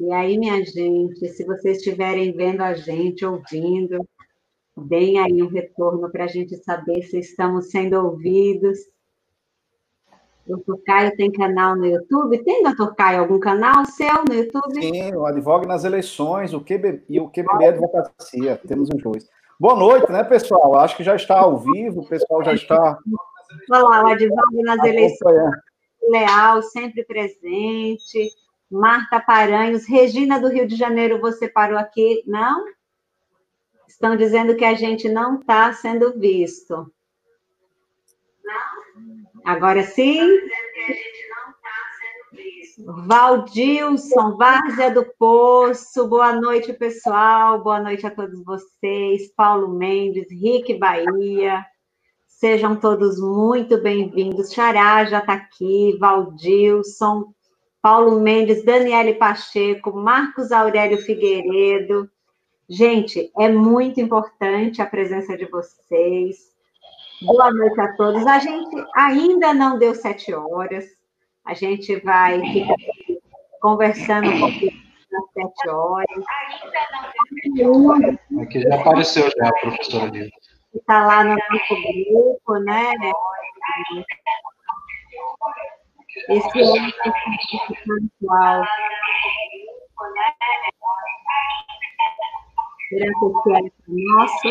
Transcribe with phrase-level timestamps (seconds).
[0.00, 4.06] E aí, minha gente, se vocês estiverem vendo a gente, ouvindo,
[4.76, 8.78] deem aí um retorno para a gente saber se estamos sendo ouvidos.
[10.46, 12.42] O Doutor Caio tem canal no YouTube?
[12.44, 14.80] Tem, doutor Caio, algum canal seu no YouTube?
[14.80, 18.60] Sim, o Advogue nas Eleições o QB, e o QBB Advocacia.
[18.68, 19.28] Temos os dois.
[19.58, 20.76] Boa noite, né, pessoal?
[20.76, 22.98] Acho que já está ao vivo, o pessoal já está.
[23.70, 25.50] Olha lá, o Advogue nas Eleições.
[26.08, 28.30] Leal, sempre presente.
[28.70, 32.22] Marta Paranhos, Regina do Rio de Janeiro, você parou aqui?
[32.26, 32.64] Não?
[33.86, 36.92] Estão dizendo que a gente não está sendo visto.
[39.44, 40.20] Agora sim?
[42.86, 50.78] Valdilson, Várzea do Poço, boa noite, pessoal, boa noite a todos vocês, Paulo Mendes, Rick
[50.78, 51.66] Bahia,
[52.26, 57.34] sejam todos muito bem-vindos, Xará já está aqui, Valdilson,
[57.80, 62.10] Paulo Mendes, Daniele Pacheco, Marcos Aurélio Figueiredo.
[62.68, 66.36] Gente, é muito importante a presença de vocês.
[67.22, 68.26] Boa noite a todos.
[68.26, 70.84] A gente ainda não deu sete horas.
[71.44, 72.74] A gente vai ficar
[73.60, 74.72] conversando um pouquinho
[75.14, 76.24] às sete horas.
[78.42, 80.30] Aqui já apareceu já, professora Lívia.
[80.74, 81.74] Está lá no nosso
[82.10, 82.92] grupo, né?
[86.26, 86.88] Esse ano
[87.70, 88.64] espiritual.
[92.90, 93.74] Durante esse ano
[94.16, 94.48] nosso.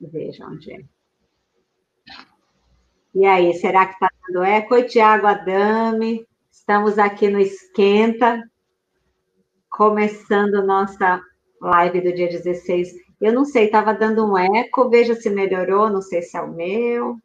[0.00, 0.84] Veja onde é.
[3.14, 4.74] E aí, será que está dando eco?
[4.74, 6.26] Oi, Tiago Adame.
[6.50, 8.42] Estamos aqui no Esquenta,
[9.68, 11.20] começando nossa
[11.60, 16.00] live do dia 16 eu não sei, estava dando um eco, veja se melhorou, não
[16.00, 17.18] sei se é o meu.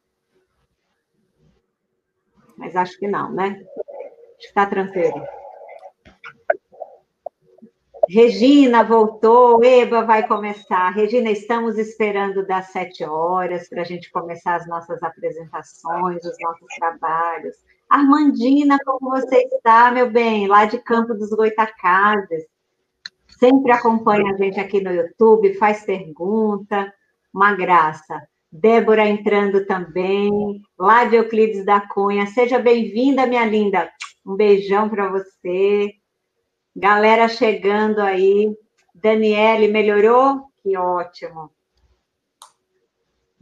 [2.57, 3.47] Mas acho que não, né?
[3.47, 5.25] Acho que está tranquilo.
[8.09, 10.89] Regina voltou, Eba vai começar.
[10.91, 16.67] Regina, estamos esperando das sete horas para a gente começar as nossas apresentações, os nossos
[16.77, 17.56] trabalhos.
[17.89, 20.47] Armandina, como você está, meu bem?
[20.47, 22.45] Lá de Campo dos Goitacazes
[23.40, 26.94] sempre acompanha a gente aqui no YouTube, faz pergunta,
[27.34, 28.28] uma graça.
[28.51, 33.91] Débora entrando também, lá de Euclides da Cunha, seja bem-vinda, minha linda.
[34.25, 35.94] Um beijão para você.
[36.75, 38.56] Galera chegando aí.
[38.94, 40.50] Daniele, melhorou?
[40.63, 41.51] Que ótimo.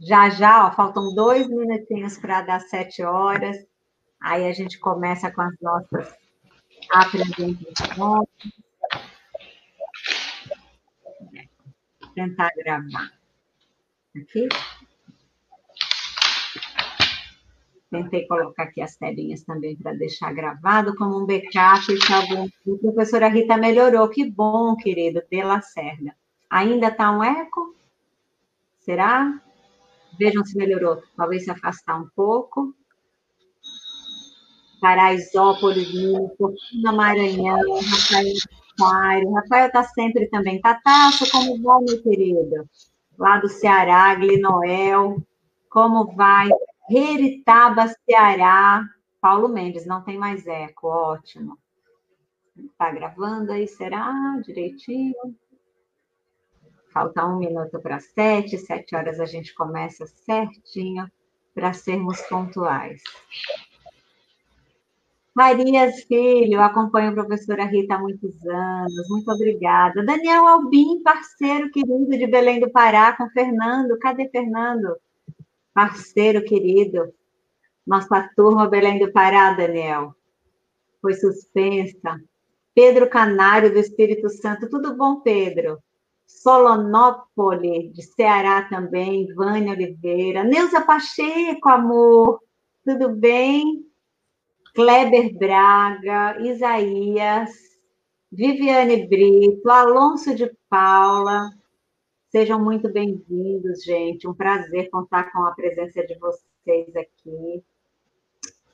[0.00, 3.56] Já, já, ó, faltam dois minutinhos para dar sete horas.
[4.20, 6.14] Aí a gente começa com as nossas
[6.90, 8.28] apresentações.
[12.14, 13.12] Tentar gravar.
[14.16, 14.48] Aqui.
[17.90, 21.84] Tentei colocar aqui as telinhas também para deixar gravado como um backup.
[22.12, 22.46] Algum...
[22.46, 24.08] A professora Rita melhorou.
[24.08, 26.14] Que bom, querido, de Lacerda.
[26.50, 27.74] Ainda está um eco?
[28.80, 29.40] Será?
[30.18, 31.02] Vejam se melhorou.
[31.16, 32.74] Talvez se afastar um pouco.
[34.80, 35.88] Paraisópolis,
[36.36, 38.34] Fortuna Maranhão, Rafael
[38.78, 39.32] Mário.
[39.32, 40.60] Rafael está sempre também.
[40.60, 42.68] Tataço, como vai, meu querido?
[43.18, 45.22] Lá do Ceará, Glinoel.
[45.68, 46.48] Como vai?
[46.88, 48.84] Reritaba, Ceará.
[49.20, 50.88] Paulo Mendes, não tem mais eco.
[50.88, 51.58] Ótimo.
[52.56, 54.12] Está gravando aí, será?
[54.44, 55.14] Direitinho.
[56.92, 58.58] Falta um minuto para sete.
[58.58, 61.10] Sete horas a gente começa certinho
[61.54, 63.02] para sermos pontuais.
[65.34, 70.04] Marias Filho, acompanho a professora Rita há muitos anos, muito obrigada.
[70.04, 73.98] Daniel Albim, parceiro querido de Belém do Pará, com Fernando.
[73.98, 74.96] Cadê Fernando?
[75.74, 77.12] Parceiro querido.
[77.84, 80.14] Nossa turma Belém do Pará, Daniel.
[81.02, 82.20] Foi suspensa.
[82.72, 84.70] Pedro Canário, do Espírito Santo.
[84.70, 85.82] Tudo bom, Pedro?
[86.28, 89.26] Solonópole, de Ceará também.
[89.34, 90.44] Vânia Oliveira.
[90.44, 92.40] Neuza Pacheco, amor.
[92.84, 93.84] Tudo bem?
[94.74, 97.52] Kleber Braga, Isaías,
[98.32, 101.48] Viviane Brito, Alonso de Paula.
[102.32, 104.26] Sejam muito bem-vindos, gente.
[104.26, 107.62] Um prazer contar com a presença de vocês aqui.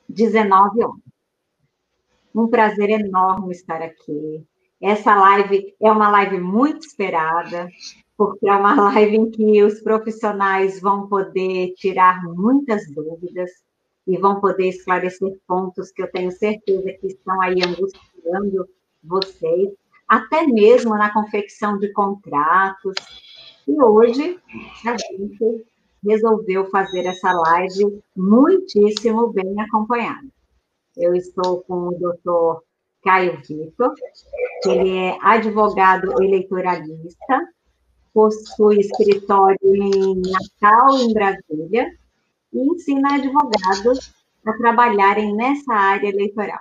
[0.09, 1.01] 19 horas.
[2.33, 4.43] Um prazer enorme estar aqui.
[4.81, 7.69] Essa live é uma live muito esperada,
[8.17, 13.51] porque é uma live em que os profissionais vão poder tirar muitas dúvidas
[14.11, 18.67] e vão poder esclarecer pontos que eu tenho certeza que estão aí angustiando
[19.01, 19.69] vocês,
[20.05, 22.93] até mesmo na confecção de contratos.
[23.65, 24.37] E hoje
[24.85, 25.65] a gente
[26.05, 30.27] resolveu fazer essa live muitíssimo bem acompanhada.
[30.97, 32.63] Eu estou com o doutor
[33.03, 33.93] Caio Vitor,
[34.65, 37.47] ele é advogado eleitoralista,
[38.13, 41.89] possui escritório em Natal, em Brasília,
[42.53, 44.13] e ensina advogados
[44.45, 46.59] a trabalharem nessa área eleitoral.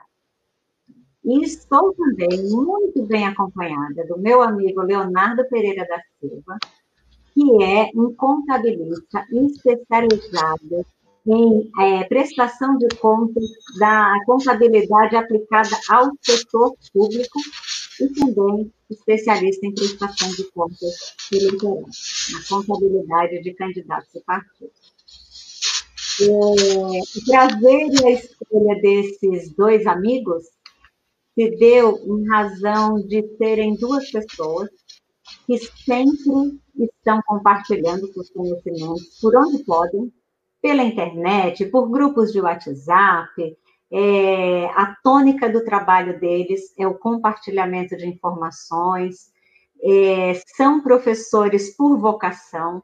[1.25, 6.59] E estou também muito bem acompanhada do meu amigo Leonardo Pereira da Silva,
[7.35, 10.87] que é um contabilista especializado
[11.27, 13.45] em é, prestação de contas
[13.79, 17.39] da contabilidade aplicada ao setor público
[18.01, 24.80] e também especialista em prestação de contas eleitorais, na contabilidade de candidatos e partidos.
[26.29, 26.55] O
[27.25, 30.45] prazer e a escolha desses dois amigos
[31.35, 34.69] se deu em razão de serem duas pessoas
[35.47, 40.13] que sempre estão compartilhando seus conhecimentos por onde podem,
[40.61, 43.57] pela internet, por grupos de WhatsApp.
[43.93, 49.33] É, a tônica do trabalho deles é o compartilhamento de informações,
[49.83, 52.83] é, são professores por vocação,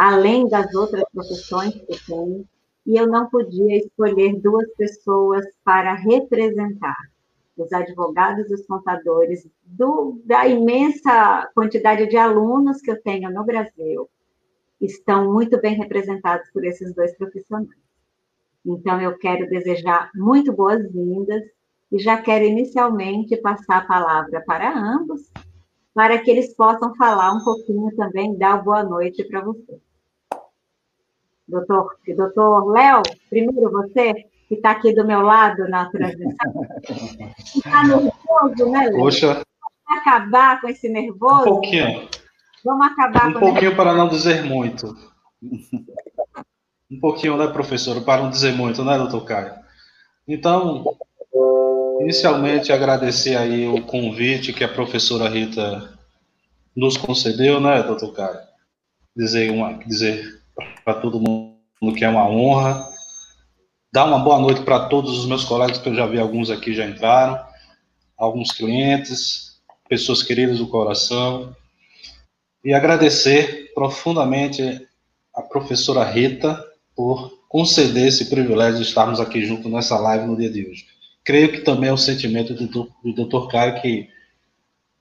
[0.00, 2.48] além das outras profissões que têm,
[2.86, 6.96] e eu não podia escolher duas pessoas para representar
[7.54, 13.44] os advogados e os contadores do, da imensa quantidade de alunos que eu tenho no
[13.44, 14.08] Brasil
[14.80, 17.68] estão muito bem representados por esses dois profissionais.
[18.64, 21.42] Então, eu quero desejar muito boas-vindas
[21.92, 25.30] e já quero inicialmente passar a palavra para ambos,
[25.92, 29.89] para que eles possam falar um pouquinho também, dar boa noite para vocês.
[31.50, 34.14] Doutor, doutor Léo, primeiro você,
[34.48, 36.66] que está aqui do meu lado na transmissão.
[37.56, 38.98] Está nervoso, né, Léo?
[38.98, 39.26] Poxa.
[39.86, 41.40] Vamos acabar com esse nervoso?
[41.40, 42.08] Um pouquinho.
[42.64, 44.96] Vamos acabar um com Um pouquinho para não dizer muito.
[46.90, 48.00] Um pouquinho, né, professor?
[48.02, 49.54] Para não dizer muito, né, doutor Caio?
[50.28, 50.84] Então,
[52.00, 55.98] inicialmente agradecer aí o convite que a professora Rita
[56.76, 58.38] nos concedeu, né, doutor Caio?
[59.16, 60.39] Dizer, uma, dizer
[60.84, 62.86] para todo mundo que é uma honra.
[63.92, 66.72] Dar uma boa noite para todos os meus colegas, que eu já vi alguns aqui
[66.74, 67.42] já entraram,
[68.16, 71.54] alguns clientes, pessoas queridas do coração.
[72.64, 74.86] E agradecer profundamente
[75.34, 76.62] a professora Rita
[76.94, 80.86] por conceder esse privilégio de estarmos aqui juntos nessa live no dia de hoje.
[81.24, 83.48] Creio que também é o sentimento do, do Dr.
[83.48, 84.08] Caio, que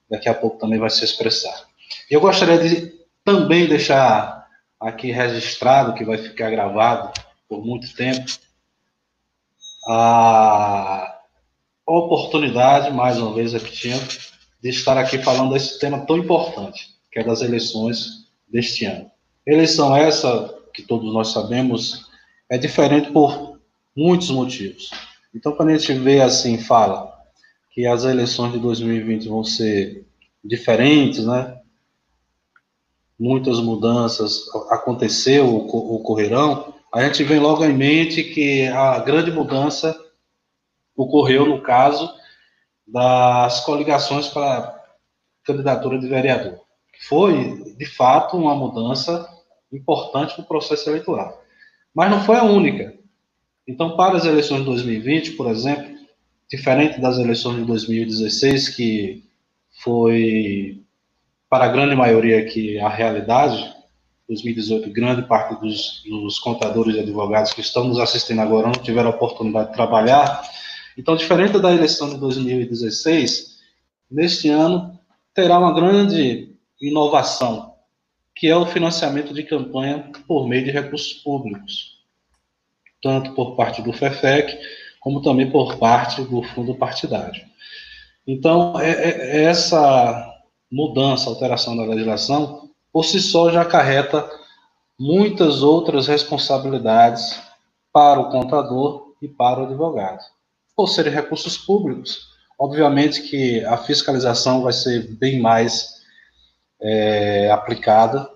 [0.10, 1.66] daqui a pouco também vai se expressar.
[2.10, 2.92] Eu gostaria de
[3.24, 4.39] também deixar
[4.80, 7.12] aqui registrado, que vai ficar gravado
[7.48, 8.32] por muito tempo,
[9.88, 11.20] a
[11.86, 14.08] oportunidade, mais uma vez repetindo,
[14.62, 19.10] de estar aqui falando desse tema tão importante, que é das eleições deste ano.
[19.46, 22.08] Eleição essa, que todos nós sabemos,
[22.50, 23.60] é diferente por
[23.96, 24.92] muitos motivos.
[25.34, 27.18] Então, quando a gente vê assim, fala
[27.72, 30.06] que as eleições de 2020 vão ser
[30.44, 31.59] diferentes, né?
[33.20, 39.96] Muitas mudanças aconteceu, ocorrerão, a gente vem logo em mente que a grande mudança
[40.96, 42.12] ocorreu no caso
[42.88, 44.76] das coligações para
[45.44, 46.60] candidatura de vereador.
[47.08, 49.28] Foi, de fato, uma mudança
[49.72, 51.44] importante no processo eleitoral.
[51.94, 52.98] Mas não foi a única.
[53.68, 55.88] Então, para as eleições de 2020, por exemplo,
[56.50, 59.24] diferente das eleições de 2016, que
[59.84, 60.82] foi
[61.50, 63.74] para a grande maioria que a realidade,
[64.28, 69.10] 2018, grande parte dos, dos contadores e advogados que estão nos assistindo agora não tiveram
[69.10, 70.44] a oportunidade de trabalhar.
[70.96, 73.58] Então, diferente da eleição de 2016,
[74.12, 75.00] neste ano
[75.34, 77.74] terá uma grande inovação,
[78.36, 81.98] que é o financiamento de campanha por meio de recursos públicos,
[83.02, 84.60] tanto por parte do FEFEC,
[85.00, 87.42] como também por parte do fundo partidário.
[88.28, 90.39] Então, é, é, é essa
[90.72, 94.30] mudança, alteração da legislação, por si só já acarreta
[95.00, 97.40] muitas outras responsabilidades
[97.92, 100.20] para o contador e para o advogado.
[100.76, 106.00] Por serem recursos públicos, obviamente que a fiscalização vai ser bem mais
[106.82, 108.30] é, aplicada,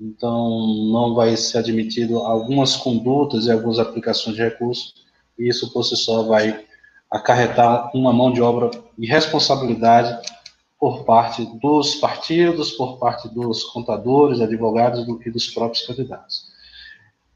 [0.00, 4.94] então não vai ser admitido algumas condutas e algumas aplicações de recursos,
[5.38, 6.64] e isso por si só vai
[7.10, 10.16] acarretar uma mão de obra e responsabilidade
[10.80, 16.46] por parte dos partidos, por parte dos contadores, advogados e dos próprios candidatos.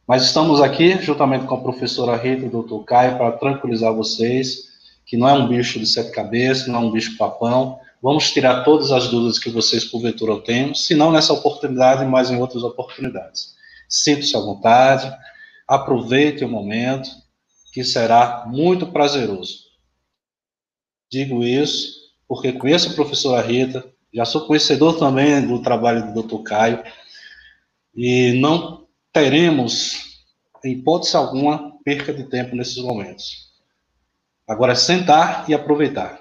[0.09, 4.73] Mas estamos aqui, juntamente com a professora Rita e o doutor Caio, para tranquilizar vocês
[5.05, 7.79] que não é um bicho de sete cabeças, não é um bicho papão.
[8.03, 12.41] Vamos tirar todas as dúvidas que vocês, porventura, tenham, se não nessa oportunidade, mas em
[12.41, 13.55] outras oportunidades.
[13.87, 15.15] Sinta-se à vontade,
[15.69, 17.11] aproveite o momento,
[17.75, 19.65] que será muito prazeroso.
[21.11, 22.04] Digo isso
[22.35, 26.43] porque conheço a professora Rita, já sou conhecedor também do trabalho do Dr.
[26.43, 26.83] Caio,
[27.95, 30.25] e não teremos,
[30.65, 33.55] em hipótese alguma, perca de tempo nesses momentos.
[34.49, 36.21] Agora é sentar e aproveitar.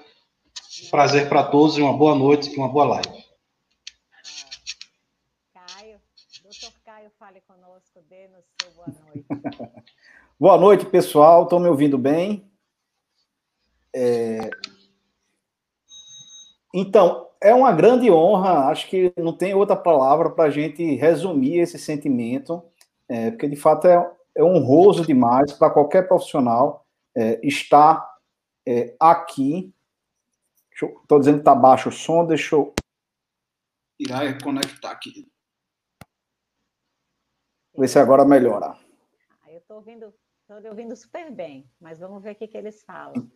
[0.88, 3.24] Prazer para todos e uma boa noite e uma boa live.
[5.52, 6.00] Caio,
[6.44, 9.26] doutor Caio, fale conosco, dê-nos seu boa noite.
[10.38, 11.42] boa noite, pessoal.
[11.42, 12.48] Estão me ouvindo bem?
[13.92, 14.48] É...
[16.76, 21.60] Então, é uma grande honra, acho que não tem outra palavra para a gente resumir
[21.60, 22.60] esse sentimento,
[23.08, 26.84] é, porque de fato é, é honroso demais para qualquer profissional
[27.16, 28.04] é, estar
[28.66, 29.72] é, aqui.
[30.72, 32.74] Estou dizendo que está baixo o som, deixa eu
[33.96, 35.30] tirar e conectar aqui.
[37.76, 38.76] Ver se agora melhora.
[39.42, 40.12] Ah, eu estou ouvindo,
[40.68, 43.30] ouvindo super bem, mas vamos ver o que, que eles falam.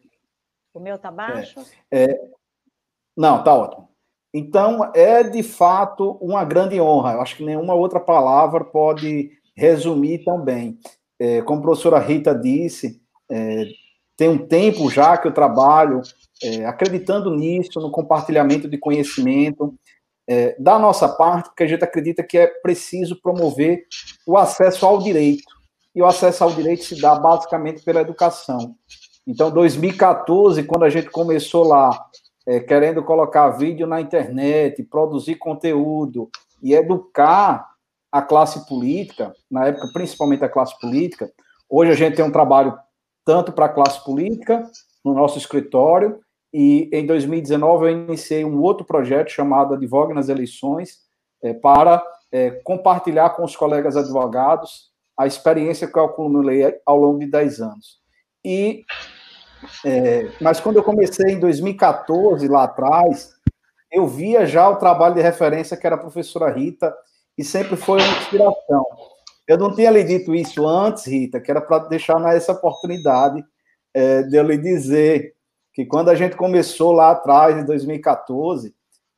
[0.74, 1.60] O meu está baixo?
[1.88, 2.30] É, é,
[3.18, 3.88] não, está ótimo.
[4.32, 7.14] Então, é de fato uma grande honra.
[7.14, 10.78] Eu acho que nenhuma outra palavra pode resumir tão bem.
[11.18, 13.64] É, como a professora Rita disse, é,
[14.16, 16.00] tem um tempo já que eu trabalho
[16.44, 19.74] é, acreditando nisso, no compartilhamento de conhecimento,
[20.28, 23.84] é, da nossa parte, porque a gente acredita que é preciso promover
[24.24, 25.58] o acesso ao direito.
[25.92, 28.76] E o acesso ao direito se dá basicamente pela educação.
[29.26, 32.06] Então, 2014, quando a gente começou lá
[32.48, 36.30] é, querendo colocar vídeo na internet, produzir conteúdo
[36.62, 37.68] e educar
[38.10, 41.30] a classe política, na época principalmente a classe política,
[41.68, 42.74] hoje a gente tem um trabalho
[43.22, 44.64] tanto para a classe política,
[45.04, 51.00] no nosso escritório, e em 2019 eu iniciei um outro projeto chamado Advogue nas Eleições,
[51.42, 52.02] é, para
[52.32, 54.88] é, compartilhar com os colegas advogados
[55.18, 57.98] a experiência que eu acumulei ao longo de 10 anos.
[58.42, 58.84] E
[59.84, 63.30] é, mas quando eu comecei em 2014, lá atrás,
[63.90, 66.94] eu via já o trabalho de referência que era a professora Rita,
[67.36, 68.84] e sempre foi uma inspiração.
[69.46, 73.42] Eu não tinha lhe dito isso antes, Rita, que era para deixar essa oportunidade
[73.94, 75.34] é, de eu lhe dizer
[75.72, 78.74] que quando a gente começou lá atrás, em 2014,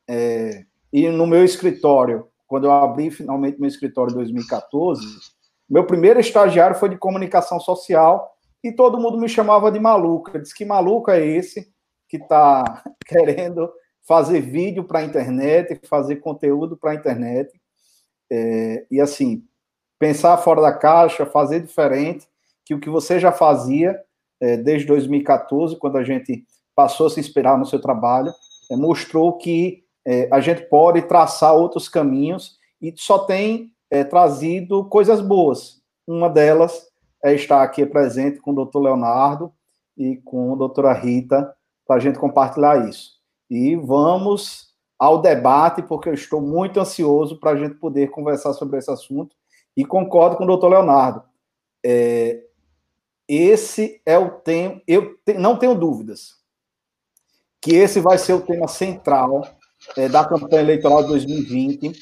[0.08, 5.00] é, e no meu escritório, quando eu abri finalmente meu escritório em 2014,
[5.68, 8.30] meu primeiro estagiário foi de comunicação social,
[8.62, 10.38] e todo mundo me chamava de maluca.
[10.38, 11.72] Diz que maluco é esse
[12.08, 13.70] que está querendo
[14.02, 17.50] fazer vídeo para a internet, fazer conteúdo para a internet.
[18.30, 19.44] É, e assim,
[19.98, 22.26] pensar fora da caixa, fazer diferente
[22.64, 24.00] que o que você já fazia
[24.40, 28.32] é, desde 2014, quando a gente passou a se inspirar no seu trabalho,
[28.70, 34.84] é, mostrou que é, a gente pode traçar outros caminhos e só tem é, trazido
[34.86, 35.82] coisas boas.
[36.06, 36.89] Uma delas
[37.24, 39.52] é estar aqui presente com o doutor Leonardo
[39.96, 41.54] e com a doutora Rita
[41.86, 43.20] para a gente compartilhar isso.
[43.48, 48.78] E vamos ao debate, porque eu estou muito ansioso para a gente poder conversar sobre
[48.78, 49.34] esse assunto.
[49.76, 51.22] E concordo com o doutor Leonardo.
[51.84, 52.42] É,
[53.28, 56.40] esse é o tema, eu te, não tenho dúvidas
[57.60, 59.46] que esse vai ser o tema central
[59.96, 61.92] é, da campanha eleitoral de 2020,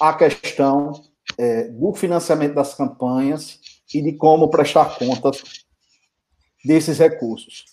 [0.00, 0.92] a questão
[1.38, 3.59] é, do financiamento das campanhas
[3.94, 5.42] e de como prestar contas
[6.64, 7.64] desses recursos.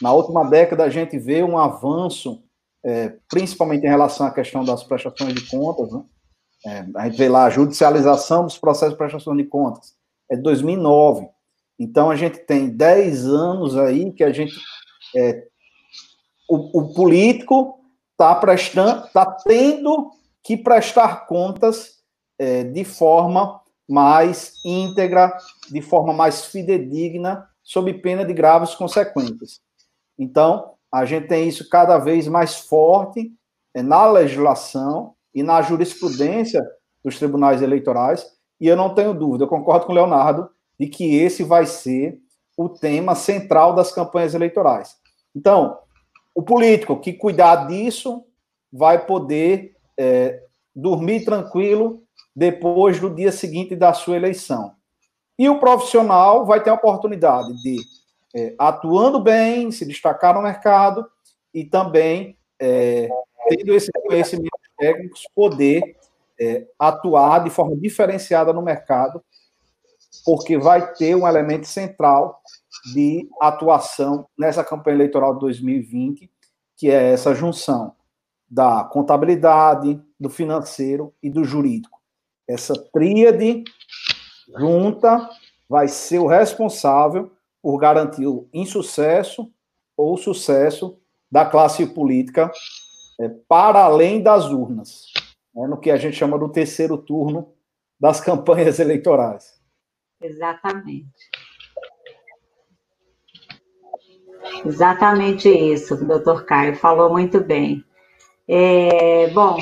[0.00, 2.42] Na última década, a gente vê um avanço,
[2.84, 5.92] é, principalmente em relação à questão das prestações de contas.
[5.92, 6.04] Né?
[6.66, 9.94] É, a gente vê lá a judicialização dos processos de prestação de contas.
[10.30, 11.28] É de 2009.
[11.78, 14.54] Então, a gente tem 10 anos aí que a gente.
[15.16, 15.46] É,
[16.48, 17.80] o, o político
[18.12, 20.10] está prestando, está tendo
[20.42, 22.02] que prestar contas
[22.38, 25.36] é, de forma mais íntegra,
[25.70, 29.60] de forma mais fidedigna, sob pena de graves consequências.
[30.18, 33.32] Então, a gente tem isso cada vez mais forte
[33.74, 36.62] é, na legislação e na jurisprudência
[37.02, 38.26] dos tribunais eleitorais,
[38.60, 40.48] e eu não tenho dúvida, eu concordo com o Leonardo,
[40.78, 42.18] de que esse vai ser
[42.56, 44.96] o tema central das campanhas eleitorais.
[45.34, 45.78] Então,
[46.34, 48.24] o político que cuidar disso
[48.72, 50.42] vai poder é,
[50.74, 52.03] dormir tranquilo
[52.34, 54.74] depois do dia seguinte da sua eleição.
[55.38, 57.76] E o profissional vai ter a oportunidade de,
[58.34, 61.06] é, atuando bem, se destacar no mercado
[61.52, 63.08] e também, é,
[63.48, 65.96] tendo esses conhecimentos técnicos, poder
[66.40, 69.22] é, atuar de forma diferenciada no mercado,
[70.24, 72.40] porque vai ter um elemento central
[72.92, 76.30] de atuação nessa campanha eleitoral de 2020,
[76.76, 77.94] que é essa junção
[78.48, 82.03] da contabilidade, do financeiro e do jurídico
[82.48, 83.64] essa tríade
[84.58, 85.28] junta
[85.68, 87.32] vai ser o responsável
[87.62, 89.50] por garantir o insucesso
[89.96, 90.98] ou sucesso
[91.30, 92.50] da classe política
[93.20, 95.06] é, para além das urnas,
[95.54, 97.52] né, no que a gente chama do terceiro turno
[97.98, 99.60] das campanhas eleitorais.
[100.20, 101.30] Exatamente.
[104.64, 107.82] Exatamente isso, o doutor Caio falou muito bem.
[108.46, 109.58] É, bom,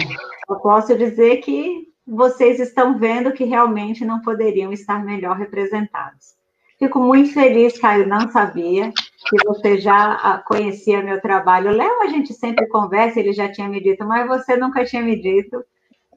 [0.48, 6.34] eu posso dizer que vocês estão vendo que realmente não poderiam estar melhor representados.
[6.78, 11.70] Fico muito feliz, Caio, não sabia que você já ah, conhecia meu trabalho.
[11.70, 15.14] Léo, a gente sempre conversa, ele já tinha me dito, mas você nunca tinha me
[15.14, 15.64] dito.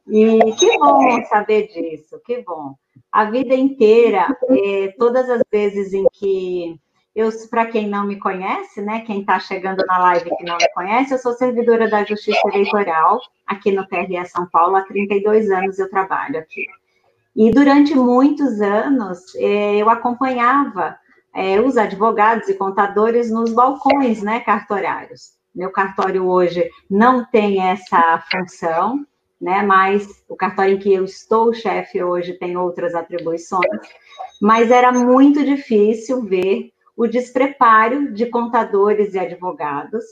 [0.07, 2.73] E que bom saber disso, que bom.
[3.11, 6.79] A vida inteira, é, todas as vezes em que
[7.15, 10.67] eu, para quem não me conhece, né, quem está chegando na live que não me
[10.73, 15.79] conhece, eu sou servidora da Justiça Eleitoral aqui no TRE São Paulo, há 32 anos
[15.79, 16.65] eu trabalho aqui.
[17.33, 20.97] E durante muitos anos é, eu acompanhava
[21.33, 25.35] é, os advogados e contadores nos balcões, né, cartorários.
[25.53, 29.05] Meu cartório hoje não tem essa função,
[29.39, 33.81] né, mas o cartório em que eu estou chefe hoje tem outras atribuições,
[34.41, 40.03] mas era muito difícil ver o despreparo de contadores e advogados,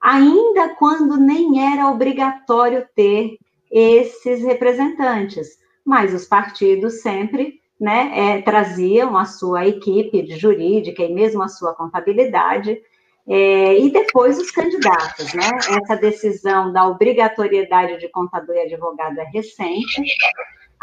[0.00, 3.38] ainda quando nem era obrigatório ter
[3.70, 11.42] esses representantes, mas os partidos sempre né, é, traziam a sua equipe jurídica e mesmo
[11.42, 12.80] a sua contabilidade,
[13.28, 15.50] é, e depois os candidatos, né?
[15.82, 20.00] Essa decisão da obrigatoriedade de contador e advogado é recente,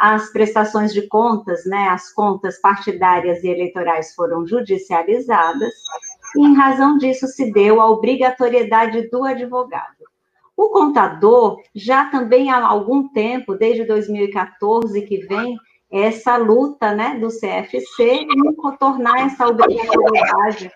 [0.03, 5.73] as prestações de contas, né, as contas partidárias e eleitorais foram judicializadas,
[6.35, 10.03] e em razão disso se deu a obrigatoriedade do advogado.
[10.57, 15.57] O contador já também há algum tempo, desde 2014 que vem,
[15.89, 20.69] essa luta né, do CFC em contornar essa obrigatoriedade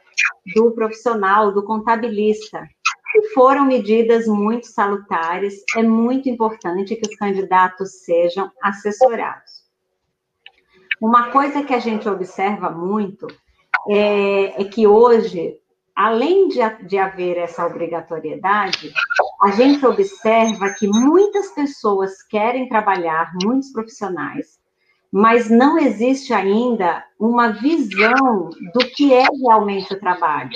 [0.56, 2.66] do profissional, do contabilista.
[3.18, 9.66] E foram medidas muito salutares, é muito importante que os candidatos sejam assessorados.
[11.02, 13.26] Uma coisa que a gente observa muito
[13.90, 15.58] é, é que hoje,
[15.96, 18.94] além de, de haver essa obrigatoriedade,
[19.42, 24.60] a gente observa que muitas pessoas querem trabalhar, muitos profissionais,
[25.12, 30.52] mas não existe ainda uma visão do que é realmente o trabalho.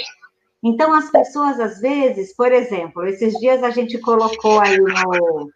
[0.63, 5.52] Então, as pessoas, às vezes, por exemplo, esses dias a gente colocou aí no,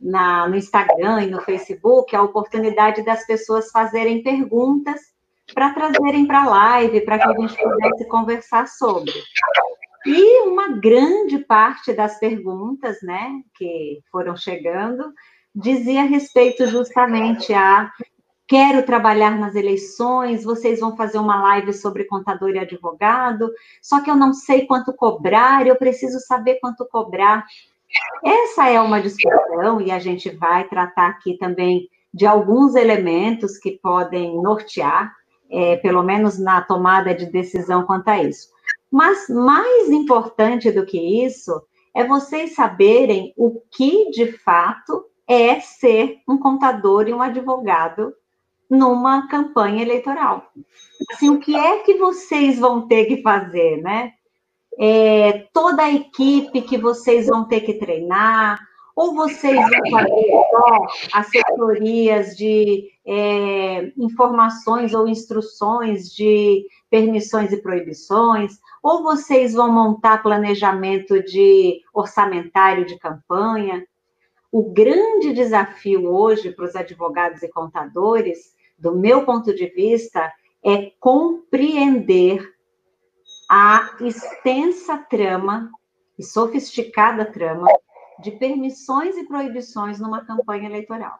[0.00, 5.00] na, no Instagram e no Facebook a oportunidade das pessoas fazerem perguntas
[5.54, 9.12] para trazerem para a live, para que a gente pudesse conversar sobre.
[10.04, 15.12] E uma grande parte das perguntas, né, que foram chegando,
[15.54, 17.90] dizia respeito justamente a
[18.52, 24.10] quero trabalhar nas eleições, vocês vão fazer uma live sobre contador e advogado, só que
[24.10, 27.46] eu não sei quanto cobrar, eu preciso saber quanto cobrar.
[28.22, 33.78] Essa é uma discussão e a gente vai tratar aqui também de alguns elementos que
[33.82, 35.10] podem nortear,
[35.50, 38.50] é, pelo menos na tomada de decisão quanto a isso.
[38.90, 41.58] Mas mais importante do que isso
[41.96, 48.12] é vocês saberem o que de fato é ser um contador e um advogado
[48.72, 50.50] numa campanha eleitoral.
[51.10, 54.14] Assim, o que é que vocês vão ter que fazer, né?
[54.78, 58.58] É, toda a equipe que vocês vão ter que treinar,
[58.96, 68.58] ou vocês vão fazer só assessorias de é, informações ou instruções de permissões e proibições,
[68.82, 73.86] ou vocês vão montar planejamento de orçamentário de campanha.
[74.50, 78.51] O grande desafio hoje para os advogados e contadores
[78.82, 80.32] do meu ponto de vista,
[80.64, 82.52] é compreender
[83.48, 85.70] a extensa trama
[86.18, 87.68] e sofisticada trama
[88.18, 91.16] de permissões e proibições numa campanha eleitoral.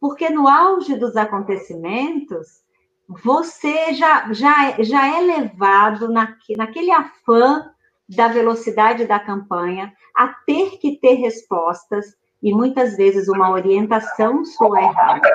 [0.00, 2.64] Porque no auge dos acontecimentos,
[3.08, 7.70] você já, já, já é levado naque, naquele afã
[8.08, 14.82] da velocidade da campanha a ter que ter respostas e muitas vezes uma orientação sua
[14.82, 15.28] errada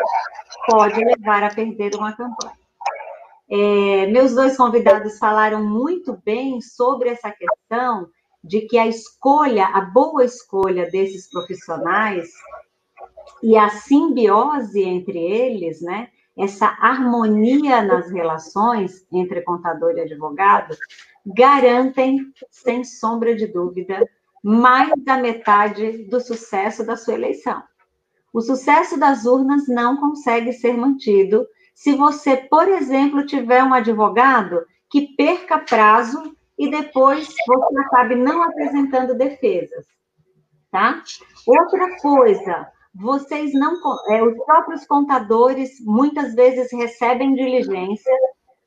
[0.67, 2.57] pode levar a perder uma campanha.
[3.49, 8.07] É, meus dois convidados falaram muito bem sobre essa questão
[8.43, 12.29] de que a escolha, a boa escolha desses profissionais
[13.41, 20.75] e a simbiose entre eles, né, essa harmonia nas relações entre contador e advogado,
[21.25, 24.07] garantem, sem sombra de dúvida,
[24.43, 27.63] mais da metade do sucesso da sua eleição.
[28.33, 34.65] O sucesso das urnas não consegue ser mantido se você, por exemplo, tiver um advogado
[34.89, 39.85] que perca prazo e depois você acabe não apresentando defesas,
[40.71, 41.01] tá?
[41.47, 43.75] Outra coisa, vocês não,
[44.09, 48.13] é, os próprios contadores muitas vezes recebem diligência,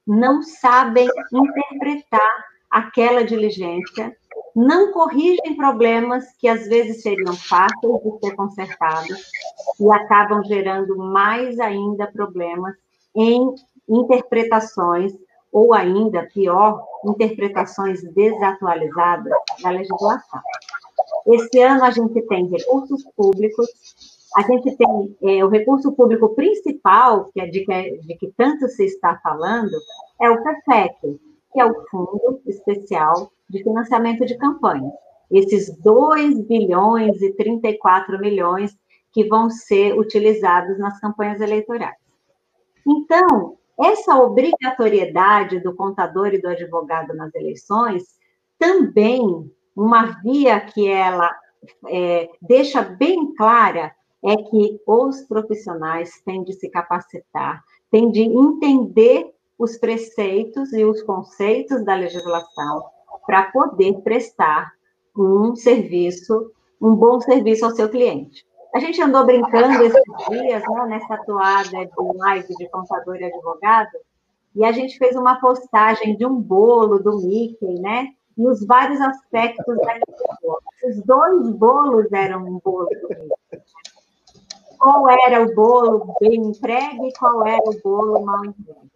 [0.07, 4.16] não sabem interpretar aquela diligência,
[4.55, 9.31] não corrigem problemas que às vezes seriam fáceis de ser consertados
[9.79, 12.74] e acabam gerando mais ainda problemas
[13.14, 13.55] em
[13.88, 15.12] interpretações
[15.52, 20.40] ou ainda pior, interpretações desatualizadas da legislação.
[21.26, 23.66] Esse ano a gente tem recursos públicos,
[24.37, 28.68] a gente tem é, o recurso público principal, que é de que, de que tanto
[28.68, 29.72] se está falando,
[30.20, 31.20] é o PEFEC,
[31.57, 34.92] que é o Fundo Especial de Financiamento de Campanha.
[35.31, 38.77] Esses 2 bilhões e 34 milhões
[39.11, 41.97] que vão ser utilizados nas campanhas eleitorais.
[42.87, 48.03] Então, essa obrigatoriedade do contador e do advogado nas eleições
[48.59, 51.35] também, uma via que ela
[51.88, 59.35] é, deixa bem clara é que os profissionais têm de se capacitar, têm de entender
[59.59, 62.85] os preceitos e os conceitos da legislação
[63.27, 64.73] para poder prestar
[65.16, 68.47] um serviço, um bom serviço ao seu cliente.
[68.75, 73.90] A gente andou brincando esses dias, né, nessa toada de live de contador e advogado,
[74.55, 78.09] e a gente fez uma postagem de um bolo do Mickey, né?
[78.37, 79.99] E os vários aspectos da
[80.87, 83.62] Os dois bolos eram um bolo do Mickey.
[84.79, 88.95] Qual era o bolo bem entregue e qual era o bolo mal entregue?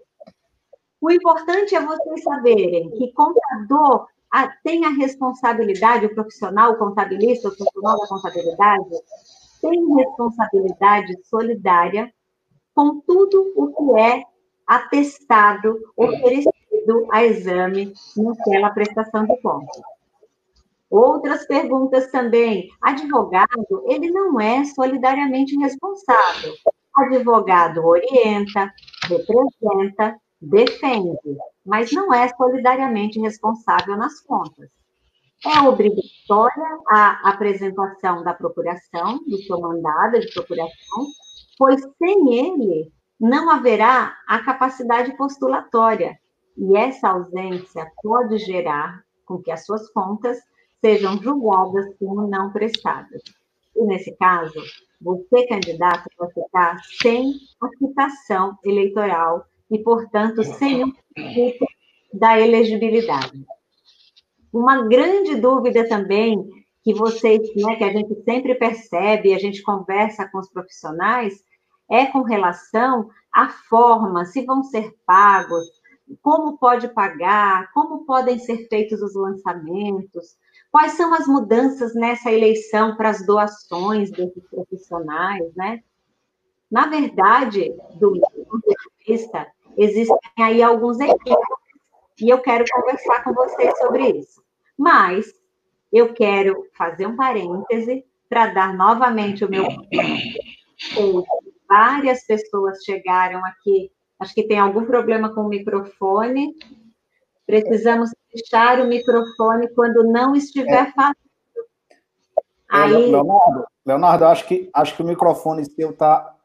[1.00, 4.06] O importante é vocês saberem que contador
[4.62, 8.90] tem a responsabilidade, o profissional, o contabilista, o profissional da contabilidade,
[9.60, 12.12] tem responsabilidade solidária
[12.74, 14.22] com tudo o que é
[14.66, 19.82] atestado, oferecido a exame naquela prestação de contas.
[20.88, 22.68] Outras perguntas também.
[22.80, 26.52] Advogado, ele não é solidariamente responsável.
[26.94, 28.72] Advogado orienta,
[29.08, 31.18] representa, defende,
[31.64, 34.70] mas não é solidariamente responsável nas contas.
[35.44, 41.07] É obrigatória a apresentação da procuração, do seu mandado de procuração,
[41.59, 46.18] pois sem ele não haverá a capacidade postulatória,
[46.57, 50.38] e essa ausência pode gerar com que as suas contas
[50.81, 53.22] sejam julgadas como não prestadas.
[53.76, 54.61] E nesse caso,
[55.00, 60.92] você, candidato, vai ficar sem a quitação eleitoral e, portanto, sem o
[62.12, 63.44] da elegibilidade.
[64.52, 66.44] Uma grande dúvida também
[66.83, 71.35] que vocês, né, que a gente sempre percebe, a gente conversa com os profissionais,
[71.88, 75.64] é com relação à forma, se vão ser pagos,
[76.22, 80.37] como pode pagar, como podem ser feitos os lançamentos,
[80.72, 85.83] quais são as mudanças nessa eleição para as doações desses profissionais, né?
[86.70, 91.61] Na verdade, do meu ponto de vista, existem aí alguns equívocos
[92.20, 94.42] e eu quero conversar com vocês sobre isso.
[94.78, 95.26] Mas
[95.92, 99.66] eu quero fazer um parêntese para dar novamente o meu.
[101.68, 103.90] Várias pessoas chegaram aqui.
[104.18, 106.54] Acho que tem algum problema com o microfone.
[107.46, 110.92] Precisamos fechar o microfone quando não estiver é.
[110.92, 111.16] falando.
[112.68, 113.11] Aí...
[113.11, 116.37] Leonardo, Leonardo, acho que, acho que o microfone seu está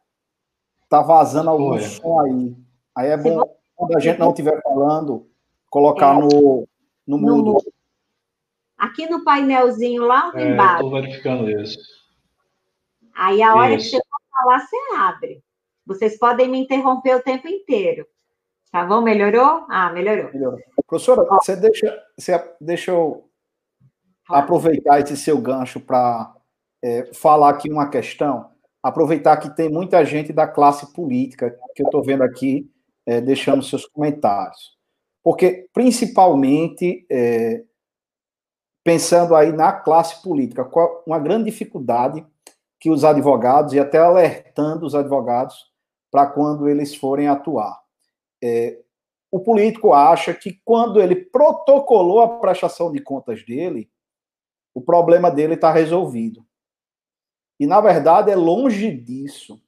[0.90, 2.65] tá vazando algum som aí.
[2.96, 3.44] Aí é bom,
[3.76, 5.28] quando a gente não estiver falando,
[5.70, 6.20] colocar é.
[6.20, 6.68] no,
[7.06, 7.54] no mudo.
[7.54, 7.58] No...
[8.78, 10.86] Aqui no painelzinho lá é, embaixo.
[10.86, 11.78] Estou verificando isso.
[13.14, 13.92] Aí a hora isso.
[13.92, 15.44] que você for falar, você abre.
[15.86, 18.08] Vocês podem me interromper o tempo inteiro.
[18.72, 19.02] Tá bom?
[19.02, 19.66] Melhorou?
[19.70, 20.32] Ah, melhorou.
[20.34, 20.60] melhorou.
[20.88, 21.38] Professora, Ó.
[21.38, 23.30] você deixa, você deixa eu
[24.28, 26.34] aproveitar esse seu gancho para
[26.84, 28.52] é, falar aqui uma questão.
[28.82, 32.70] Aproveitar que tem muita gente da classe política que eu estou vendo aqui
[33.06, 34.76] é, deixando seus comentários.
[35.24, 37.64] Porque, principalmente, é,
[38.84, 42.26] pensando aí na classe política, qual uma grande dificuldade
[42.80, 45.72] que os advogados, e até alertando os advogados
[46.12, 47.82] para quando eles forem atuar.
[48.44, 48.80] É,
[49.32, 53.90] o político acha que quando ele protocolou a prestação de contas dele,
[54.74, 56.46] o problema dele está resolvido.
[57.60, 59.62] E, na verdade, é longe disso.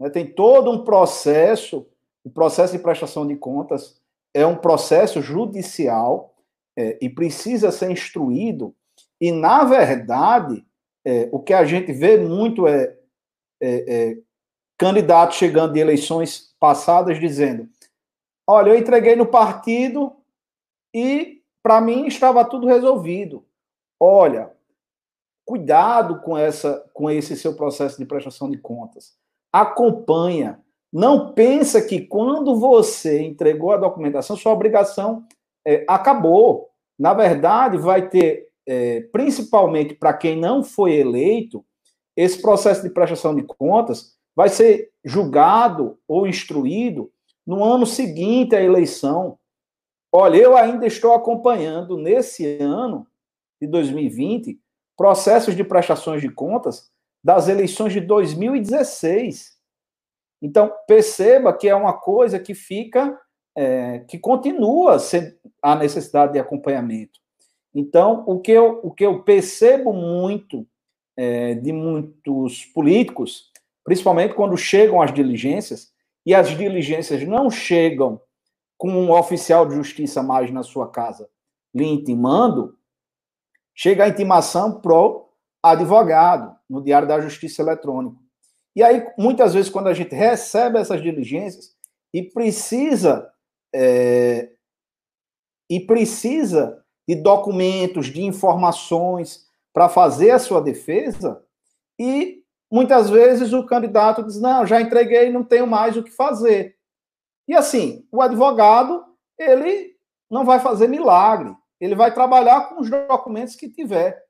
[0.00, 0.10] Né?
[0.10, 1.86] Tem todo um processo
[2.28, 4.00] o processo de prestação de contas
[4.34, 6.34] é um processo judicial
[6.76, 8.74] é, e precisa ser instruído.
[9.18, 10.64] E, na verdade,
[11.04, 12.96] é, o que a gente vê muito é,
[13.60, 14.18] é, é
[14.76, 17.66] candidatos chegando de eleições passadas dizendo:
[18.46, 20.14] olha, eu entreguei no partido
[20.94, 23.44] e para mim estava tudo resolvido.
[23.98, 24.52] Olha,
[25.46, 29.16] cuidado com essa com esse seu processo de prestação de contas.
[29.50, 30.62] Acompanha.
[30.92, 35.24] Não pensa que quando você entregou a documentação, sua obrigação
[35.66, 36.70] é, acabou.
[36.98, 41.64] Na verdade, vai ter, é, principalmente para quem não foi eleito,
[42.16, 47.10] esse processo de prestação de contas vai ser julgado ou instruído
[47.46, 49.38] no ano seguinte à eleição.
[50.12, 53.06] Olha, eu ainda estou acompanhando nesse ano
[53.60, 54.58] de 2020
[54.96, 56.90] processos de prestações de contas
[57.22, 59.57] das eleições de 2016.
[60.40, 63.18] Então, perceba que é uma coisa que fica,
[63.56, 64.96] é, que continua
[65.62, 67.18] a necessidade de acompanhamento.
[67.74, 70.66] Então, o que eu, o que eu percebo muito
[71.16, 73.50] é, de muitos políticos,
[73.84, 75.92] principalmente quando chegam as diligências,
[76.24, 78.20] e as diligências não chegam
[78.76, 81.28] com um oficial de justiça mais na sua casa
[81.74, 82.76] lhe intimando,
[83.74, 85.28] chega a intimação pro
[85.62, 88.22] advogado no Diário da Justiça Eletrônico.
[88.78, 91.74] E aí, muitas vezes, quando a gente recebe essas diligências
[92.14, 93.28] e precisa
[93.74, 94.52] é,
[95.68, 101.44] e precisa de documentos, de informações para fazer a sua defesa,
[101.98, 106.76] e muitas vezes o candidato diz: Não, já entreguei, não tenho mais o que fazer.
[107.48, 109.04] E assim, o advogado,
[109.36, 109.96] ele
[110.30, 114.24] não vai fazer milagre, ele vai trabalhar com os documentos que tiver.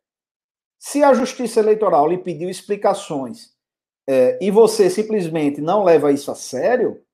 [0.78, 3.57] Se a Justiça Eleitoral lhe pediu explicações
[4.08, 7.04] é, e você simplesmente não leva isso a sério,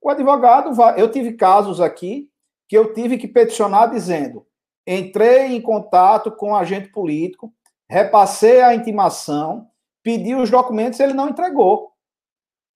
[0.00, 1.00] o advogado vai.
[1.00, 2.30] Eu tive casos aqui
[2.68, 4.46] que eu tive que peticionar dizendo:
[4.86, 7.52] entrei em contato com o agente político,
[7.90, 9.68] repassei a intimação,
[10.04, 11.92] pedi os documentos e ele não entregou.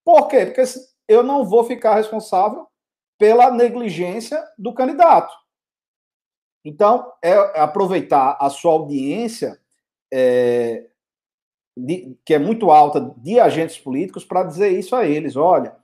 [0.04, 0.46] Por quê?
[0.46, 0.64] Porque
[1.06, 2.66] eu não vou ficar responsável
[3.16, 5.32] pela negligência do candidato.
[6.64, 9.60] Então, é aproveitar a sua audiência,
[10.12, 10.90] é,
[11.76, 15.76] de, que é muito alta, de agentes políticos, para dizer isso a eles: olha,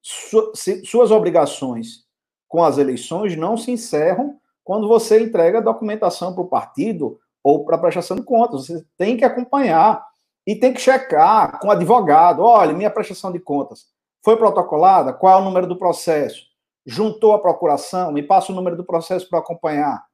[0.00, 2.04] su, se, suas obrigações
[2.48, 7.78] com as eleições não se encerram quando você entrega documentação para o partido ou para
[7.78, 8.66] prestação de contas.
[8.66, 10.04] Você tem que acompanhar
[10.46, 13.86] e tem que checar com o advogado: olha, minha prestação de contas
[14.24, 15.12] foi protocolada?
[15.12, 16.46] Qual é o número do processo?
[16.86, 18.12] Juntou a procuração?
[18.12, 20.04] Me passa o número do processo para acompanhar.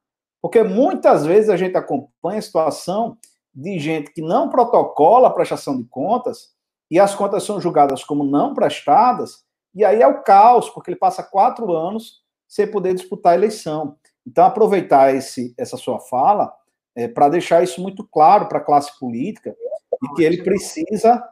[0.41, 3.17] Porque muitas vezes a gente acompanha a situação
[3.53, 6.53] de gente que não protocola a prestação de contas
[6.89, 9.43] e as contas são julgadas como não prestadas,
[9.75, 13.95] e aí é o caos, porque ele passa quatro anos sem poder disputar a eleição.
[14.25, 16.51] Então, aproveitar esse, essa sua fala
[16.95, 19.55] é, para deixar isso muito claro para a classe política
[20.03, 21.23] e que ele precisa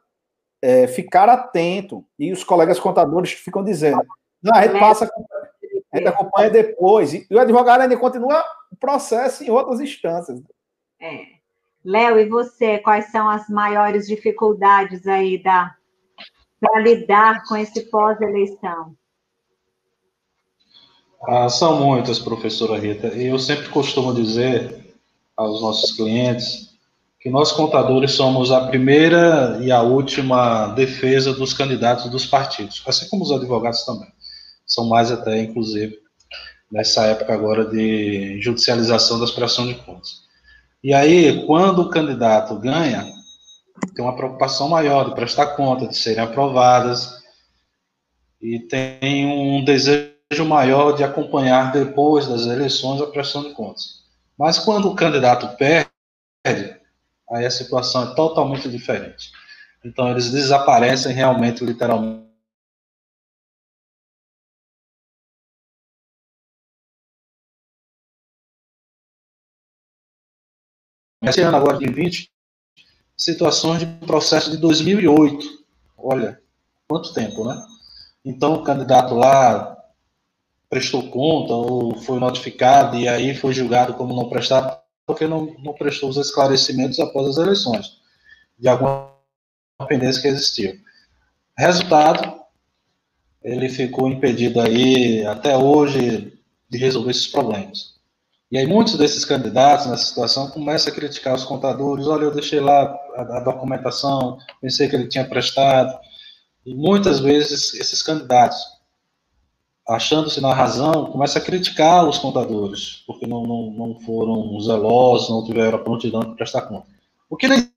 [0.62, 2.06] é, ficar atento.
[2.18, 4.04] E os colegas contadores ficam dizendo:
[4.42, 5.10] não, a gente passa,
[5.92, 7.14] a gente acompanha depois.
[7.14, 10.42] E o advogado ainda continua o processo em outras instâncias.
[11.02, 11.37] É.
[11.88, 15.74] Léo, e você, quais são as maiores dificuldades aí da
[16.60, 18.94] para lidar com esse pós-eleição?
[21.26, 23.08] Ah, são muitas, professora Rita.
[23.16, 24.98] E eu sempre costumo dizer
[25.38, 26.78] aos nossos clientes
[27.22, 33.08] que nós contadores somos a primeira e a última defesa dos candidatos dos partidos, assim
[33.08, 34.12] como os advogados também.
[34.66, 35.98] São mais até, inclusive,
[36.70, 40.27] nessa época agora de judicialização das prestações de contas.
[40.84, 43.06] E aí, quando o candidato ganha,
[43.96, 47.24] tem uma preocupação maior de prestar conta, de serem aprovadas,
[48.42, 54.04] e tem um desejo maior de acompanhar depois das eleições a prestação de contas.
[54.38, 55.90] Mas quando o candidato perde,
[57.32, 59.32] aí a situação é totalmente diferente.
[59.84, 62.27] Então, eles desaparecem realmente, literalmente.
[71.30, 72.32] Esse ano, agora de 20,
[73.16, 75.46] situações de processo de 2008.
[75.98, 76.40] Olha,
[76.88, 77.62] quanto tempo, né?
[78.24, 79.78] Então, o candidato lá
[80.70, 85.74] prestou conta ou foi notificado e aí foi julgado como não prestado porque não, não
[85.74, 87.98] prestou os esclarecimentos após as eleições
[88.60, 89.10] de alguma
[89.88, 90.78] pendência que existiu.
[91.58, 92.42] Resultado,
[93.42, 96.34] ele ficou impedido aí até hoje
[96.70, 97.97] de resolver esses problemas.
[98.50, 102.60] E aí muitos desses candidatos nessa situação começam a criticar os contadores, olha, eu deixei
[102.60, 102.84] lá
[103.16, 105.98] a, a documentação, pensei que ele tinha prestado.
[106.66, 108.78] E muitas vezes esses candidatos
[109.88, 115.46] achando-se na razão, começa a criticar os contadores, porque não, não, não foram zelosos, não
[115.46, 116.88] tiveram a prontidão de prestar conta.
[117.30, 117.70] O que nem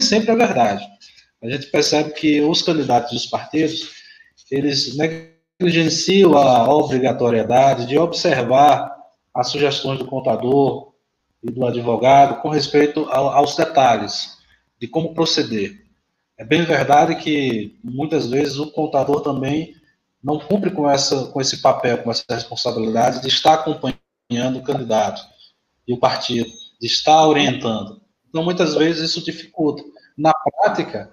[0.00, 0.88] sempre é verdade.
[1.42, 3.90] A gente percebe que os candidatos dos partidos,
[4.50, 8.96] eles negligenciam a obrigatoriedade de observar
[9.38, 10.92] as sugestões do contador
[11.40, 14.36] e do advogado com respeito aos detalhes
[14.80, 15.86] de como proceder.
[16.36, 19.74] É bem verdade que muitas vezes o contador também
[20.22, 25.22] não cumpre com, essa, com esse papel, com essa responsabilidade de estar acompanhando o candidato
[25.86, 28.00] e o partido, de estar orientando.
[28.28, 29.82] Então, muitas vezes isso dificulta.
[30.16, 31.12] Na prática,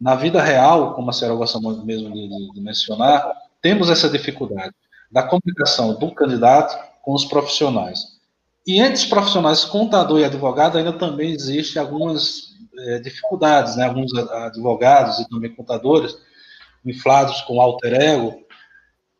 [0.00, 4.74] na vida real, como a senhora gosta mesmo de, de mencionar, temos essa dificuldade
[5.10, 8.20] da comunicação do candidato com os profissionais.
[8.66, 13.84] E entre os profissionais contador e advogado ainda também existe algumas é, dificuldades, né?
[13.84, 16.16] Alguns advogados e também contadores
[16.84, 18.42] inflados com alter ego,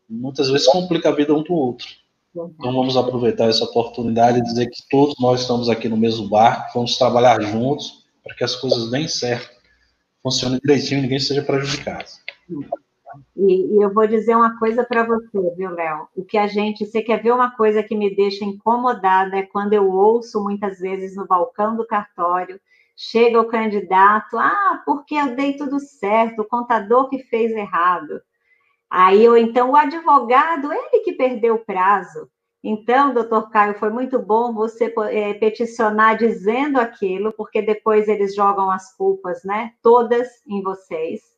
[0.09, 1.87] muitas vezes complica a vida um do outro.
[2.33, 6.71] Então vamos aproveitar essa oportunidade e dizer que todos nós estamos aqui no mesmo barco,
[6.73, 9.49] vamos trabalhar juntos para que as coisas deem certo,
[10.23, 12.05] funcionem direitinho e ninguém seja prejudicado.
[13.35, 16.07] E, e eu vou dizer uma coisa para você, viu, Léo?
[16.15, 19.73] O que a gente, você quer ver uma coisa que me deixa incomodada é quando
[19.73, 22.59] eu ouço muitas vezes no balcão do cartório
[22.95, 28.21] chega o candidato, ah, porque eu dei tudo certo, o contador que fez errado.
[28.89, 32.29] Aí, ou então, o advogado, ele que perdeu o prazo.
[32.63, 38.69] Então, doutor Caio, foi muito bom você é, peticionar dizendo aquilo, porque depois eles jogam
[38.69, 41.30] as culpas, né, todas em vocês.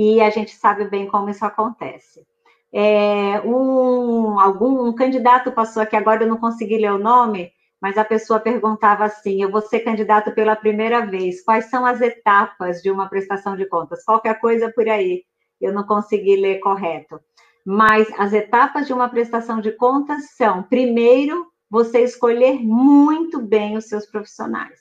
[0.00, 2.24] E a gente sabe bem como isso acontece.
[2.72, 7.50] É, um, algum um candidato passou aqui, agora eu não consegui ler o nome,
[7.82, 12.00] mas a pessoa perguntava assim: eu vou ser candidato pela primeira vez, quais são as
[12.00, 14.04] etapas de uma prestação de contas?
[14.04, 15.24] Qualquer coisa por aí,
[15.60, 17.18] eu não consegui ler correto.
[17.66, 23.86] Mas as etapas de uma prestação de contas são: primeiro, você escolher muito bem os
[23.86, 24.78] seus profissionais.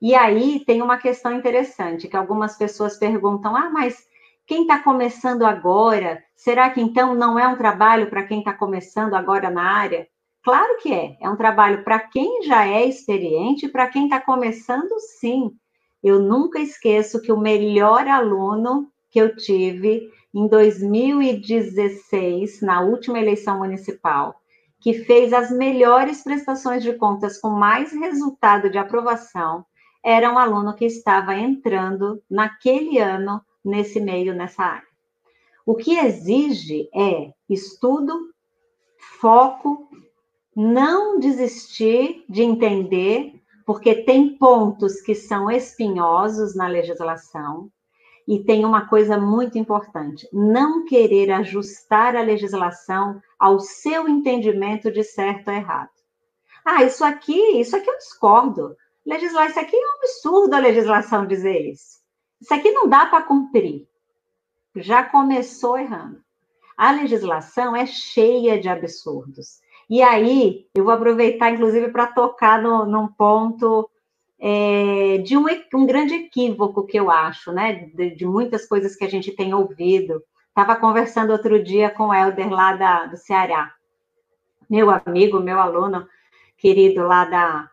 [0.00, 4.08] E aí tem uma questão interessante, que algumas pessoas perguntam: ah, mas
[4.50, 9.14] quem está começando agora, será que então não é um trabalho para quem está começando
[9.14, 10.08] agora na área?
[10.42, 11.16] Claro que é.
[11.20, 15.52] É um trabalho para quem já é experiente, para quem está começando, sim.
[16.02, 23.58] Eu nunca esqueço que o melhor aluno que eu tive em 2016, na última eleição
[23.58, 24.34] municipal,
[24.80, 29.64] que fez as melhores prestações de contas com mais resultado de aprovação,
[30.02, 34.88] era um aluno que estava entrando naquele ano nesse meio, nessa área.
[35.66, 38.30] O que exige é estudo,
[39.20, 39.88] foco
[40.56, 47.70] não desistir de entender, porque tem pontos que são espinhosos na legislação,
[48.26, 55.02] e tem uma coisa muito importante: não querer ajustar a legislação ao seu entendimento de
[55.02, 55.90] certo ou errado.
[56.64, 58.76] Ah, isso aqui, isso aqui eu discordo.
[59.04, 61.99] Legislar isso aqui é um absurdo a legislação dizer isso.
[62.40, 63.86] Isso aqui não dá para cumprir.
[64.76, 66.22] Já começou errando.
[66.76, 69.60] A legislação é cheia de absurdos.
[69.88, 73.90] E aí, eu vou aproveitar, inclusive, para tocar no, num ponto
[74.38, 77.90] é, de um, um, grande equívoco que eu acho, né?
[77.94, 80.22] De, de, muitas coisas que a gente tem ouvido.
[80.48, 83.74] Estava conversando outro dia com o Helder lá da, do Ceará,
[84.68, 86.06] meu amigo, meu aluno
[86.56, 87.70] querido lá da,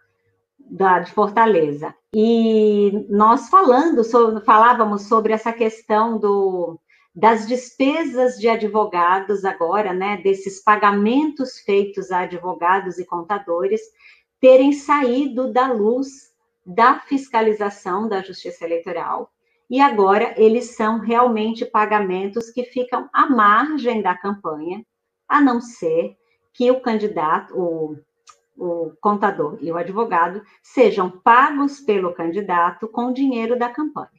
[0.60, 1.94] da, de Fortaleza.
[2.14, 6.80] E nós falando, sobre, falávamos sobre essa questão do,
[7.14, 13.82] das despesas de advogados agora, né, desses pagamentos feitos a advogados e contadores,
[14.40, 16.28] terem saído da luz
[16.66, 19.32] da fiscalização da Justiça Eleitoral.
[19.70, 24.86] E agora eles são realmente pagamentos que ficam à margem da campanha,
[25.28, 26.16] a não ser
[26.54, 27.98] que o candidato, o,
[28.58, 34.10] o contador e o advogado sejam pagos pelo candidato com dinheiro da campanha.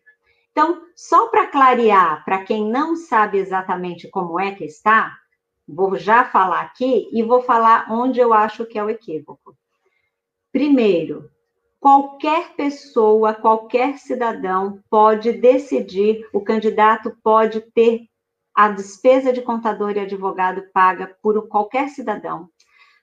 [0.53, 5.17] Então, só para clarear, para quem não sabe exatamente como é que está,
[5.67, 9.57] vou já falar aqui e vou falar onde eu acho que é o equívoco.
[10.51, 11.31] Primeiro,
[11.79, 18.09] qualquer pessoa, qualquer cidadão pode decidir, o candidato pode ter
[18.55, 22.49] a despesa de contador e advogado paga por qualquer cidadão,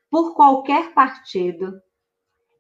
[0.09, 1.79] por qualquer partido,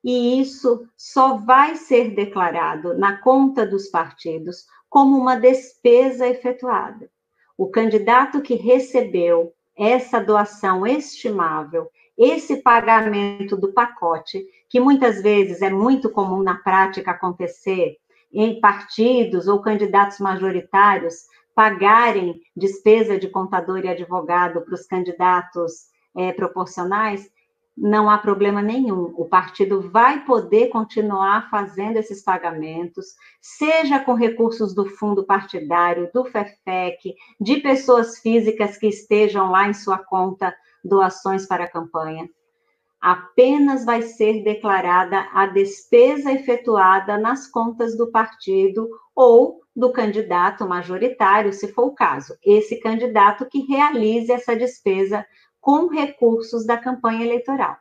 [0.03, 7.09] e isso só vai ser declarado na conta dos partidos como uma despesa efetuada.
[7.57, 15.69] O candidato que recebeu essa doação estimável, esse pagamento do pacote, que muitas vezes é
[15.69, 17.97] muito comum na prática acontecer
[18.31, 21.23] em partidos ou candidatos majoritários
[21.55, 25.85] pagarem despesa de contador e advogado para os candidatos
[26.15, 27.29] é, proporcionais,
[27.77, 29.13] não há problema nenhum.
[29.17, 33.07] O partido vai poder continuar fazendo esses pagamentos,
[33.41, 39.73] seja com recursos do fundo partidário, do FEFEC, de pessoas físicas que estejam lá em
[39.73, 42.29] sua conta doações para a campanha.
[43.01, 51.51] Apenas vai ser declarada a despesa efetuada nas contas do partido ou do candidato majoritário,
[51.51, 52.35] se for o caso.
[52.43, 55.25] Esse candidato que realize essa despesa
[55.65, 57.75] com recursos da campanha eleitoral.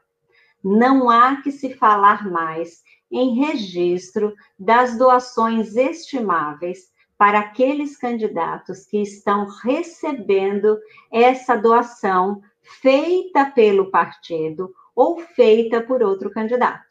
[0.65, 2.83] Não há que se falar mais
[3.13, 10.79] em registro das doações estimáveis para aqueles candidatos que estão recebendo
[11.13, 12.41] essa doação
[12.81, 16.87] feita pelo partido ou feita por outro candidato.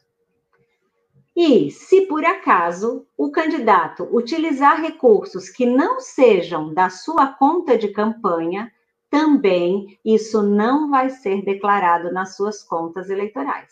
[1.35, 7.87] E, se por acaso o candidato utilizar recursos que não sejam da sua conta de
[7.87, 8.71] campanha,
[9.13, 13.69] também isso não vai ser declarado nas suas contas eleitorais.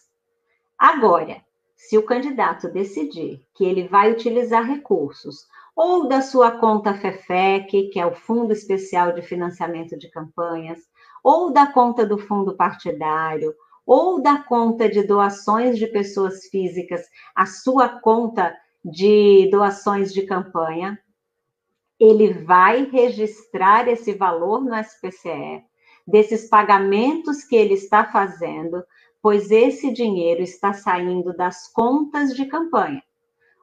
[0.77, 1.41] Agora,
[1.75, 7.99] se o candidato decidir que ele vai utilizar recursos ou da sua conta FEFEC, que
[7.99, 10.79] é o Fundo Especial de Financiamento de Campanhas,
[11.23, 13.51] ou da conta do fundo partidário,
[13.83, 17.01] ou da conta de doações de pessoas físicas,
[17.33, 20.99] a sua conta de doações de campanha,
[22.01, 25.63] ele vai registrar esse valor no SPCE,
[26.07, 28.83] desses pagamentos que ele está fazendo,
[29.21, 33.03] pois esse dinheiro está saindo das contas de campanha.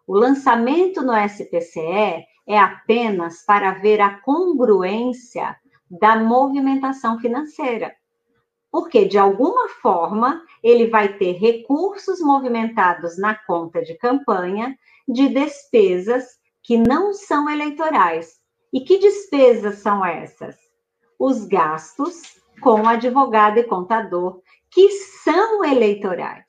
[0.07, 5.57] O lançamento no SPCE é apenas para ver a congruência
[5.91, 7.93] da movimentação financeira.
[8.71, 14.79] Porque, de alguma forma, ele vai ter recursos movimentados na conta de campanha
[15.09, 16.39] de despesas
[16.69, 18.39] que não são eleitorais.
[18.71, 20.55] E que despesas são essas?
[21.19, 26.45] Os gastos com advogado e contador, que são eleitorais,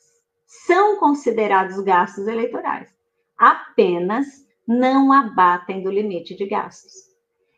[0.46, 2.90] são considerados gastos eleitorais,
[3.38, 6.92] apenas não abatem do limite de gastos.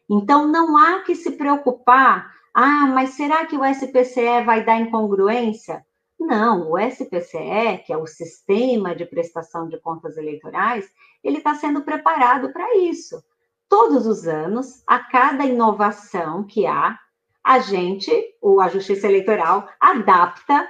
[0.07, 5.83] Então, não há que se preocupar, ah, mas será que o SPCE vai dar incongruência?
[6.23, 10.87] Não, o SPCE, que é o Sistema de Prestação de Contas Eleitorais,
[11.23, 13.23] ele está sendo preparado para isso.
[13.67, 16.95] Todos os anos, a cada inovação que há,
[17.43, 20.69] a gente, ou a Justiça Eleitoral, adapta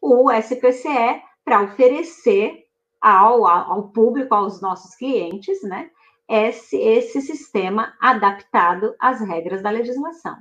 [0.00, 2.62] o SPCE para oferecer
[3.00, 5.90] ao, ao público, aos nossos clientes, né,
[6.28, 10.36] esse, esse sistema adaptado às regras da legislação.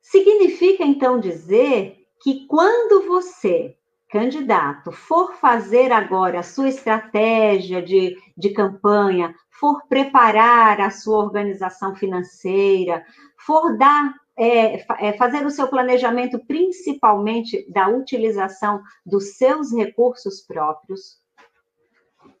[0.00, 3.76] Significa, então, dizer que quando você,
[4.08, 11.94] candidato, for fazer agora a sua estratégia de, de campanha, for preparar a sua organização
[11.94, 13.04] financeira,
[13.36, 21.20] for dar é, é, fazer o seu planejamento principalmente da utilização dos seus recursos próprios.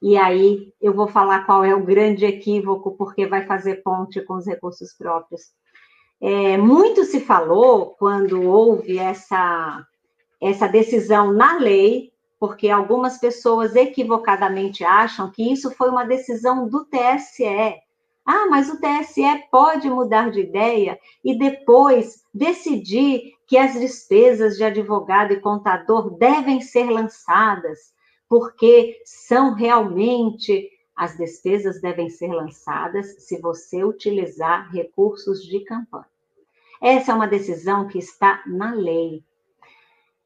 [0.00, 4.34] E aí eu vou falar qual é o grande equívoco, porque vai fazer ponte com
[4.34, 5.42] os recursos próprios.
[6.24, 9.84] É, muito se falou quando houve essa,
[10.40, 16.84] essa decisão na lei, porque algumas pessoas equivocadamente acham que isso foi uma decisão do
[16.84, 17.74] TSE.
[18.24, 24.62] Ah, mas o TSE pode mudar de ideia e depois decidir que as despesas de
[24.62, 27.92] advogado e contador devem ser lançadas,
[28.28, 36.11] porque são realmente as despesas devem ser lançadas se você utilizar recursos de campanha.
[36.82, 39.22] Essa é uma decisão que está na lei.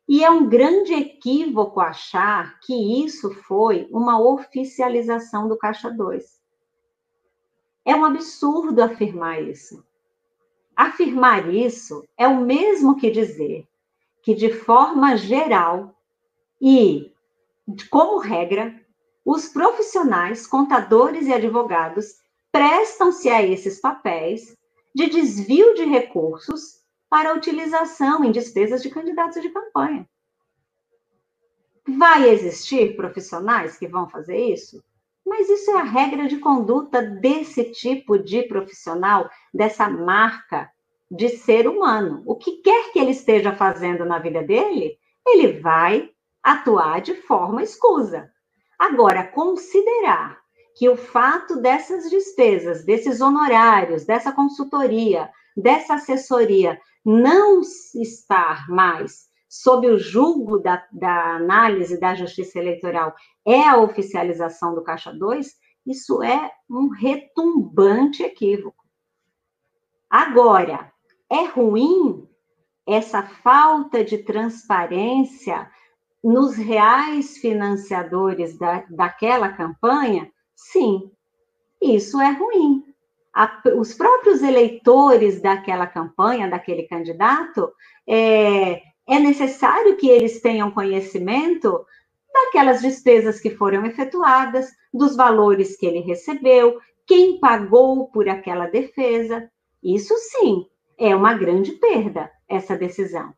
[0.09, 6.41] E é um grande equívoco achar que isso foi uma oficialização do Caixa 2.
[7.85, 9.85] É um absurdo afirmar isso.
[10.75, 13.69] Afirmar isso é o mesmo que dizer
[14.23, 15.95] que, de forma geral
[16.59, 17.13] e
[17.91, 18.75] como regra,
[19.27, 22.15] os profissionais, contadores e advogados
[22.51, 24.57] prestam-se a esses papéis
[24.97, 26.77] de desvio de recursos
[27.11, 30.09] para utilização em despesas de candidatos de campanha.
[31.87, 34.83] Vai existir profissionais que vão fazer isso?
[35.23, 40.71] Mas isso é a regra de conduta desse tipo de profissional, dessa marca
[41.11, 42.23] de ser humano.
[42.25, 46.09] O que quer que ele esteja fazendo na vida dele, ele vai
[46.43, 48.33] atuar de forma escusa.
[48.79, 50.41] Agora, considerar
[50.77, 57.63] que o fato dessas despesas, desses honorários, dessa consultoria, dessa assessoria não
[57.95, 63.15] estar mais sob o julgo da, da análise da justiça eleitoral
[63.45, 65.55] é a oficialização do Caixa 2,
[65.87, 68.85] isso é um retumbante equívoco.
[70.11, 70.93] Agora,
[71.31, 72.29] é ruim
[72.87, 75.71] essa falta de transparência
[76.23, 81.11] nos reais financiadores da, daquela campanha, sim,
[81.81, 82.83] isso é ruim.
[83.33, 87.71] A, os próprios eleitores daquela campanha, daquele candidato,
[88.09, 91.85] é, é necessário que eles tenham conhecimento
[92.33, 99.51] daquelas despesas que foram efetuadas, dos valores que ele recebeu, quem pagou por aquela defesa.
[99.83, 100.67] Isso sim
[100.99, 103.33] é uma grande perda, essa decisão.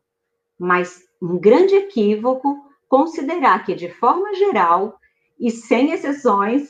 [0.57, 2.57] Mas um grande equívoco
[2.87, 4.97] considerar que, de forma geral
[5.39, 6.69] e sem exceções,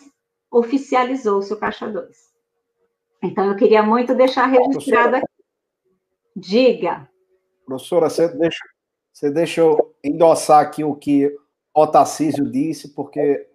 [0.51, 2.29] oficializou-se o Caixa 2.
[3.23, 5.27] Então, eu queria muito deixar registrado aqui.
[6.35, 7.09] Diga.
[7.65, 8.63] Professora, você deixa,
[9.13, 9.31] você
[10.03, 11.31] endossar aqui o que
[11.73, 13.47] o Tarcísio disse, porque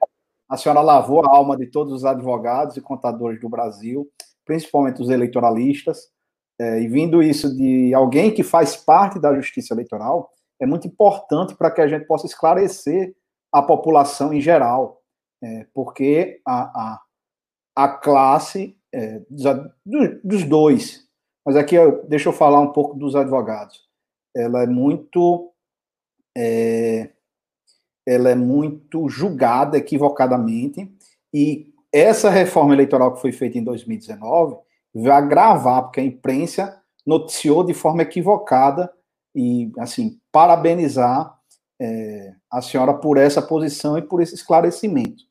[0.48, 4.08] a senhora lavou a alma de todos os advogados e contadores do Brasil,
[4.44, 6.12] principalmente os eleitoralistas,
[6.58, 10.30] é, e vindo isso de alguém que faz parte da justiça eleitoral,
[10.60, 13.14] é muito importante para que a gente possa esclarecer
[13.50, 15.00] a população em geral,
[15.44, 17.02] é, porque a, a,
[17.76, 19.44] a classe é, dos,
[20.24, 21.06] dos, dois,
[21.44, 21.76] mas aqui
[22.08, 23.82] deixa eu falar um pouco dos advogados,
[24.34, 25.52] ela é muito
[26.36, 27.10] é,
[28.06, 30.90] ela é muito julgada equivocadamente
[31.32, 34.56] e essa reforma eleitoral que foi feita em 2019
[34.94, 38.90] vai agravar, porque a imprensa noticiou de forma equivocada
[39.34, 41.38] e, assim, parabenizar
[41.80, 45.24] é, a senhora por essa posição e por esse esclarecimento.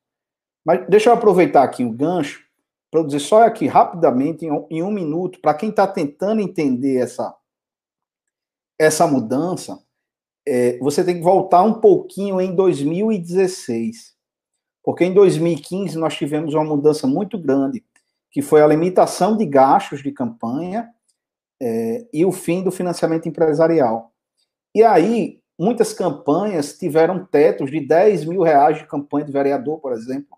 [0.66, 2.43] Mas deixa eu aproveitar aqui o gancho
[2.89, 6.97] para dizer só aqui rapidamente, em um, em um minuto, para quem está tentando entender
[6.97, 7.36] essa,
[8.80, 9.84] essa mudança,
[10.47, 14.14] é, você tem que voltar um pouquinho em 2016.
[14.84, 17.84] Porque em 2015 nós tivemos uma mudança muito grande,
[18.30, 20.89] que foi a limitação de gastos de campanha
[21.59, 24.11] é, e o fim do financiamento empresarial.
[24.76, 29.93] E aí, muitas campanhas tiveram tetos de 10 mil reais de campanha de vereador, por
[29.93, 30.38] exemplo.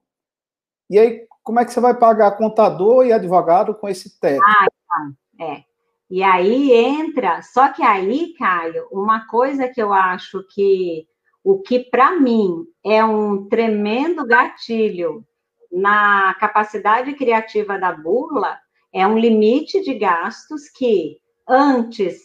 [0.89, 4.43] E aí, como é que você vai pagar contador e advogado com esse teto?
[4.43, 5.63] Ah, então, é.
[6.09, 11.07] E aí entra, só que aí, Caio, uma coisa que eu acho que
[11.43, 15.25] o que para mim é um tremendo gatilho
[15.71, 18.57] na capacidade criativa da burla
[18.93, 21.17] é um limite de gastos que
[21.47, 22.21] antes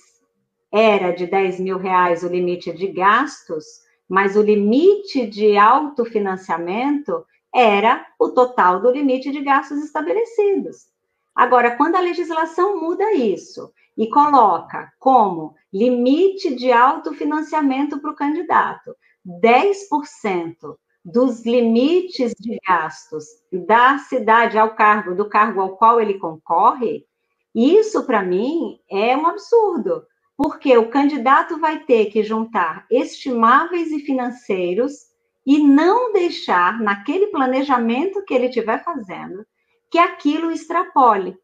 [0.73, 3.65] era de 10 mil reais o limite de gastos,
[4.09, 7.25] mas o limite de autofinanciamento
[7.55, 10.89] era o total do limite de gastos estabelecidos.
[11.35, 18.95] Agora, quando a legislação muda isso e coloca como limite de autofinanciamento para o candidato
[19.27, 27.07] 10% dos limites de gastos da cidade ao cargo, do cargo ao qual ele concorre,
[27.55, 30.05] isso para mim é um absurdo,
[30.37, 35.10] porque o candidato vai ter que juntar estimáveis e financeiros
[35.47, 39.45] e não deixar naquele planejamento que ele estiver fazendo
[39.91, 41.37] que aquilo extrapole.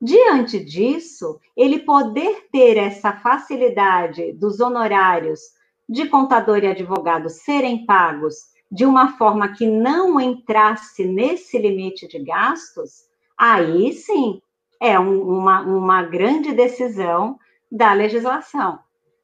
[0.00, 5.40] Diante disso, ele poder ter essa facilidade dos honorários
[5.88, 8.34] de contador e advogado serem pagos
[8.70, 13.04] de uma forma que não entrasse nesse limite de gastos,
[13.38, 14.42] aí sim
[14.80, 17.38] é um, uma, uma grande decisão
[17.70, 18.80] da legislação,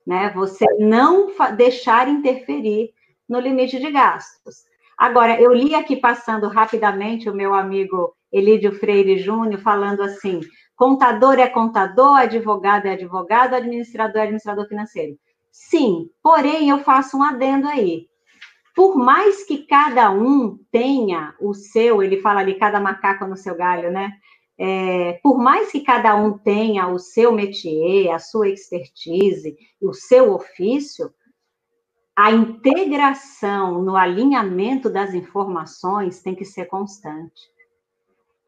[0.06, 0.30] né?
[0.34, 2.92] Você não deixar interferir
[3.30, 4.56] no limite de gastos.
[4.98, 10.40] Agora, eu li aqui passando rapidamente o meu amigo Elídio Freire Júnior falando assim:
[10.76, 15.16] contador é contador, advogado é advogado, administrador é administrador financeiro.
[15.50, 18.06] Sim, porém eu faço um adendo aí.
[18.74, 23.56] Por mais que cada um tenha o seu, ele fala ali, cada macaco no seu
[23.56, 24.10] galho, né?
[24.58, 30.32] É, por mais que cada um tenha o seu métier, a sua expertise, o seu
[30.34, 31.10] ofício,
[32.20, 37.50] a integração no alinhamento das informações tem que ser constante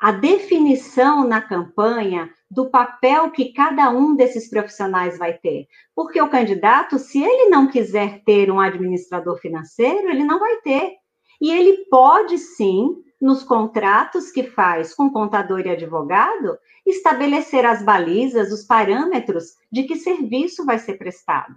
[0.03, 5.69] a definição na campanha do papel que cada um desses profissionais vai ter.
[5.95, 10.95] Porque o candidato, se ele não quiser ter um administrador financeiro, ele não vai ter.
[11.41, 18.51] E ele pode sim, nos contratos que faz com contador e advogado, estabelecer as balizas,
[18.51, 21.55] os parâmetros de que serviço vai ser prestado.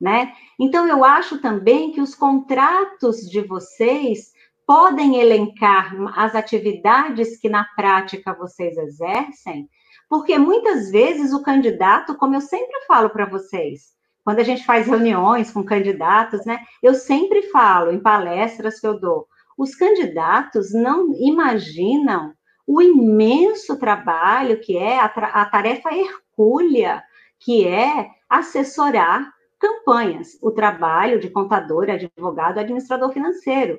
[0.00, 0.32] Né?
[0.58, 4.32] Então, eu acho também que os contratos de vocês
[4.66, 9.68] podem elencar as atividades que na prática vocês exercem,
[10.08, 13.90] porque muitas vezes o candidato, como eu sempre falo para vocês,
[14.24, 18.98] quando a gente faz reuniões com candidatos, né, eu sempre falo em palestras que eu
[18.98, 19.26] dou,
[19.58, 22.32] os candidatos não imaginam
[22.66, 27.02] o imenso trabalho que é a, a tarefa hercúlea,
[27.40, 29.28] que é assessorar
[29.60, 33.78] campanhas, o trabalho de contador, advogado, administrador financeiro.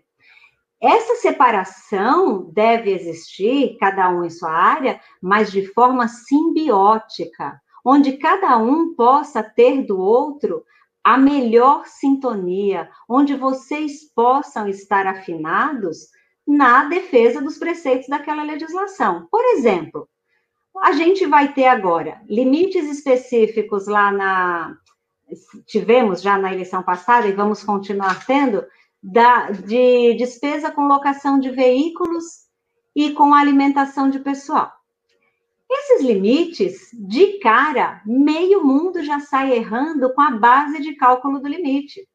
[0.79, 8.57] Essa separação deve existir, cada um em sua área, mas de forma simbiótica, onde cada
[8.57, 10.63] um possa ter do outro
[11.03, 16.09] a melhor sintonia, onde vocês possam estar afinados
[16.47, 19.27] na defesa dos preceitos daquela legislação.
[19.31, 20.07] Por exemplo,
[20.77, 24.77] a gente vai ter agora limites específicos lá na.
[25.65, 28.65] Tivemos já na eleição passada e vamos continuar tendo,
[29.01, 32.47] da, de despesa com locação de veículos
[32.95, 34.71] e com alimentação de pessoal.
[35.69, 41.47] Esses limites, de cara, meio mundo já sai errando com a base de cálculo do
[41.47, 42.05] limite.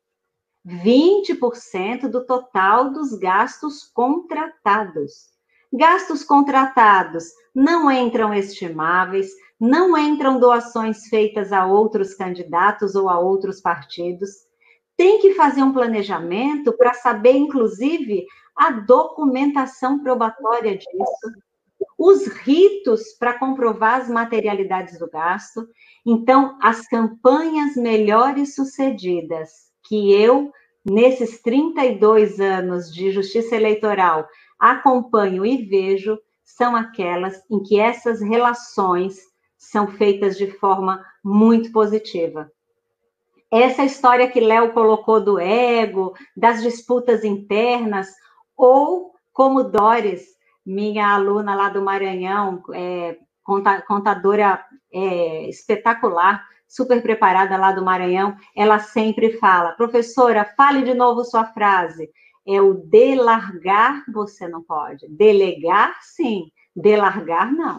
[0.67, 5.31] 20% do total dos gastos contratados.
[5.73, 9.31] Gastos contratados não entram estimáveis,
[9.61, 14.31] não entram doações feitas a outros candidatos ou a outros partidos.
[14.97, 18.27] Tem que fazer um planejamento para saber, inclusive,
[18.57, 21.33] a documentação probatória disso,
[21.99, 25.67] os ritos para comprovar as materialidades do gasto.
[26.05, 29.51] Então, as campanhas melhores sucedidas
[29.87, 30.51] que eu,
[30.85, 34.27] nesses 32 anos de justiça eleitoral,
[34.59, 39.19] acompanho e vejo, são aquelas em que essas relações
[39.71, 42.51] são feitas de forma muito positiva.
[43.51, 48.09] Essa história que Léo colocou do ego, das disputas internas,
[48.57, 53.17] ou como Doris minha aluna lá do Maranhão, é,
[53.87, 61.25] contadora é, espetacular, super preparada lá do Maranhão, ela sempre fala, professora, fale de novo
[61.25, 62.11] sua frase.
[62.47, 65.07] É o delargar, você não pode.
[65.09, 66.51] Delegar, sim.
[66.75, 67.79] Delargar, não.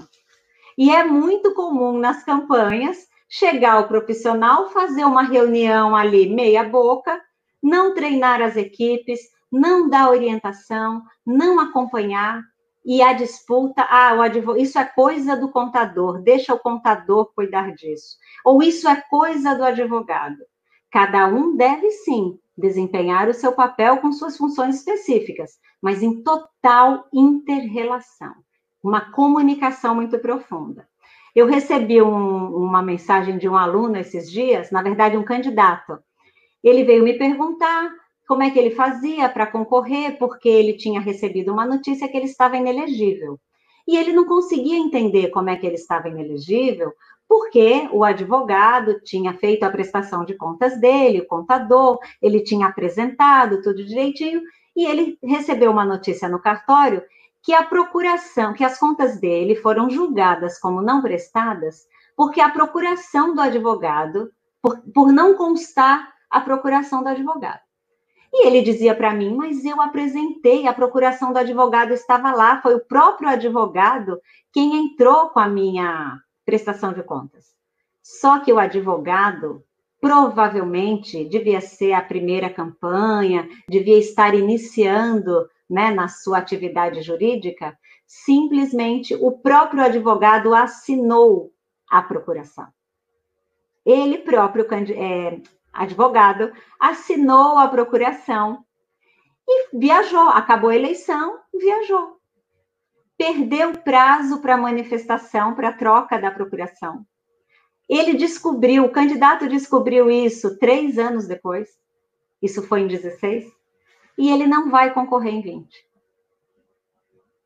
[0.78, 7.20] E é muito comum nas campanhas chegar o profissional, fazer uma reunião ali meia boca,
[7.62, 9.20] não treinar as equipes,
[9.52, 12.44] não dar orientação, não acompanhar,
[12.86, 18.16] e a disputa, ah, o isso é coisa do contador, deixa o contador cuidar disso.
[18.46, 20.38] Ou isso é coisa do advogado.
[20.90, 27.06] Cada um deve sim desempenhar o seu papel com suas funções específicas, mas em total
[27.14, 28.34] interrelação,
[28.84, 30.88] uma comunicação muito profunda.
[31.36, 36.00] Eu recebi um, uma mensagem de um aluno esses dias, na verdade, um candidato.
[36.64, 37.92] Ele veio me perguntar
[38.28, 42.26] como é que ele fazia para concorrer, porque ele tinha recebido uma notícia que ele
[42.26, 43.40] estava inelegível.
[43.88, 46.92] E ele não conseguia entender como é que ele estava inelegível,
[47.28, 53.62] porque o advogado tinha feito a prestação de contas dele, o contador, ele tinha apresentado
[53.62, 54.42] tudo direitinho,
[54.76, 57.02] e ele recebeu uma notícia no cartório
[57.48, 63.34] que a procuração, que as contas dele foram julgadas como não prestadas, porque a procuração
[63.34, 64.30] do advogado,
[64.62, 67.62] por, por não constar a procuração do advogado.
[68.34, 72.76] E ele dizia para mim, mas eu apresentei, a procuração do advogado estava lá, foi
[72.76, 74.20] o próprio advogado
[74.52, 77.46] quem entrou com a minha prestação de contas.
[78.04, 79.64] Só que o advogado
[80.02, 89.14] provavelmente devia ser a primeira campanha, devia estar iniciando né, na sua atividade jurídica, simplesmente
[89.16, 91.52] o próprio advogado assinou
[91.90, 92.68] a procuração.
[93.86, 94.66] Ele próprio
[94.96, 95.42] é,
[95.72, 98.66] advogado, assinou a procuração
[99.48, 100.30] e viajou.
[100.30, 102.18] Acabou a eleição, viajou.
[103.18, 107.06] Perdeu prazo para manifestação, para troca da procuração.
[107.90, 111.70] Ele descobriu, o candidato descobriu isso três anos depois.
[112.42, 113.57] Isso foi em 16.
[114.18, 115.88] E ele não vai concorrer em 20.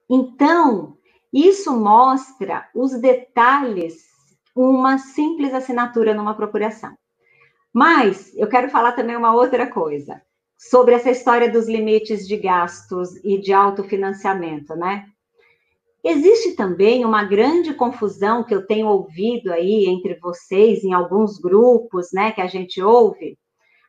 [0.10, 0.98] Então,
[1.32, 4.10] isso mostra os detalhes,
[4.56, 6.96] uma simples assinatura numa procuração.
[7.74, 10.22] Mas eu quero falar também uma outra coisa
[10.58, 15.06] sobre essa história dos limites de gastos e de autofinanciamento, né?
[16.04, 22.12] Existe também uma grande confusão que eu tenho ouvido aí entre vocês, em alguns grupos,
[22.12, 23.38] né, que a gente ouve,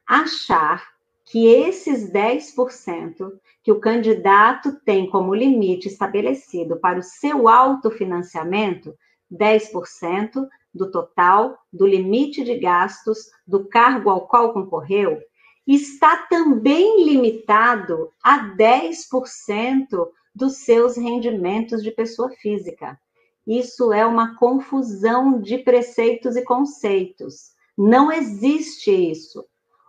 [0.07, 0.92] achar
[1.25, 8.95] que esses 10% que o candidato tem como limite estabelecido para o seu autofinanciamento,
[9.31, 15.21] 10% do total do limite de gastos do cargo ao qual concorreu
[15.67, 22.99] está também limitado a 10% dos seus rendimentos de pessoa física.
[23.47, 27.53] Isso é uma confusão de preceitos e conceitos.
[27.77, 29.45] Não existe isso.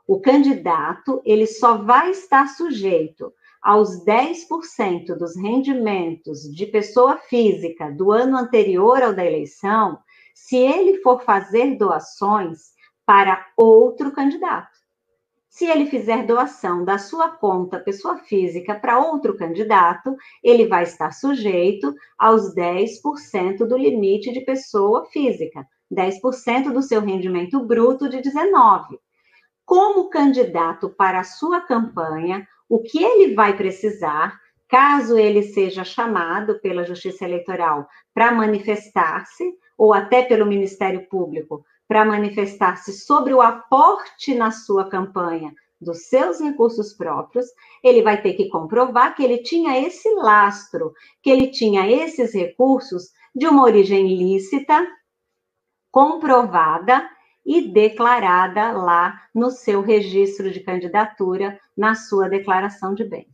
[0.06, 8.12] O candidato, ele só vai estar sujeito aos 10% dos rendimentos de pessoa física do
[8.12, 9.98] ano anterior ao da eleição
[10.34, 12.74] se ele for fazer doações
[13.06, 14.74] para outro candidato.
[15.48, 21.12] Se ele fizer doação da sua conta pessoa física para outro candidato, ele vai estar
[21.12, 29.00] sujeito aos 10% do limite de pessoa física, 10% do seu rendimento bruto de 19.
[29.66, 36.60] Como candidato para a sua campanha, o que ele vai precisar, caso ele seja chamado
[36.60, 39.44] pela Justiça Eleitoral para manifestar-se,
[39.78, 46.40] ou até pelo Ministério Público, para manifestar-se sobre o aporte na sua campanha dos seus
[46.40, 47.46] recursos próprios,
[47.84, 53.12] ele vai ter que comprovar que ele tinha esse lastro, que ele tinha esses recursos
[53.36, 54.88] de uma origem lícita,
[55.92, 57.08] comprovada
[57.46, 63.34] e declarada lá no seu registro de candidatura, na sua declaração de bens.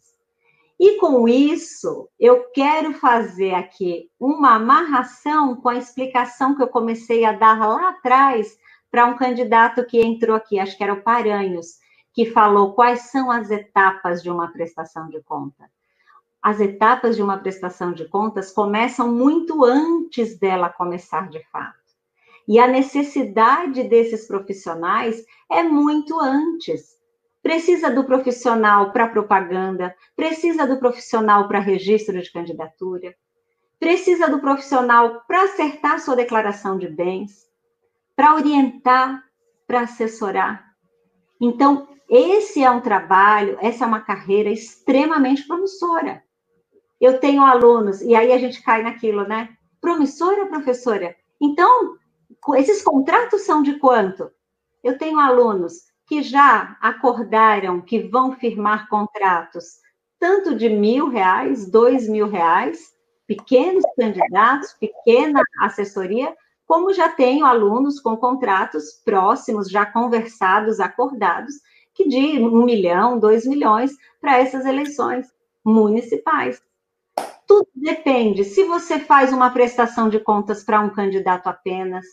[0.80, 7.26] E com isso, eu quero fazer aqui uma amarração com a explicação que eu comecei
[7.26, 8.58] a dar lá atrás
[8.90, 11.80] para um candidato que entrou aqui, acho que era o Paranhos,
[12.14, 15.70] que falou quais são as etapas de uma prestação de conta.
[16.42, 21.79] As etapas de uma prestação de contas começam muito antes dela começar de fato.
[22.50, 26.98] E a necessidade desses profissionais é muito antes
[27.44, 33.16] precisa do profissional para propaganda, precisa do profissional para registro de candidatura,
[33.80, 37.48] precisa do profissional para acertar sua declaração de bens,
[38.16, 39.24] para orientar,
[39.68, 40.74] para assessorar.
[41.40, 46.24] Então, esse é um trabalho, essa é uma carreira extremamente promissora.
[47.00, 49.50] Eu tenho alunos, e aí a gente cai naquilo, né?
[49.80, 51.16] Promissora, professora?
[51.40, 51.99] Então,
[52.56, 54.32] esses contratos são de quanto?
[54.84, 55.74] Eu tenho alunos
[56.06, 59.80] que já acordaram que vão firmar contratos
[60.20, 62.94] tanto de mil reais, dois mil reais,
[63.26, 71.56] pequenos candidatos, pequena assessoria, como já tenho alunos com contratos próximos, já conversados, acordados,
[71.96, 75.28] que de um milhão, dois milhões para essas eleições
[75.64, 76.62] municipais.
[77.48, 78.44] Tudo depende.
[78.44, 82.06] Se você faz uma prestação de contas para um candidato apenas,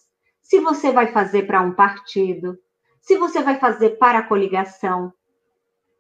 [0.47, 2.57] se você vai fazer para um partido,
[3.01, 5.12] se você vai fazer para a coligação,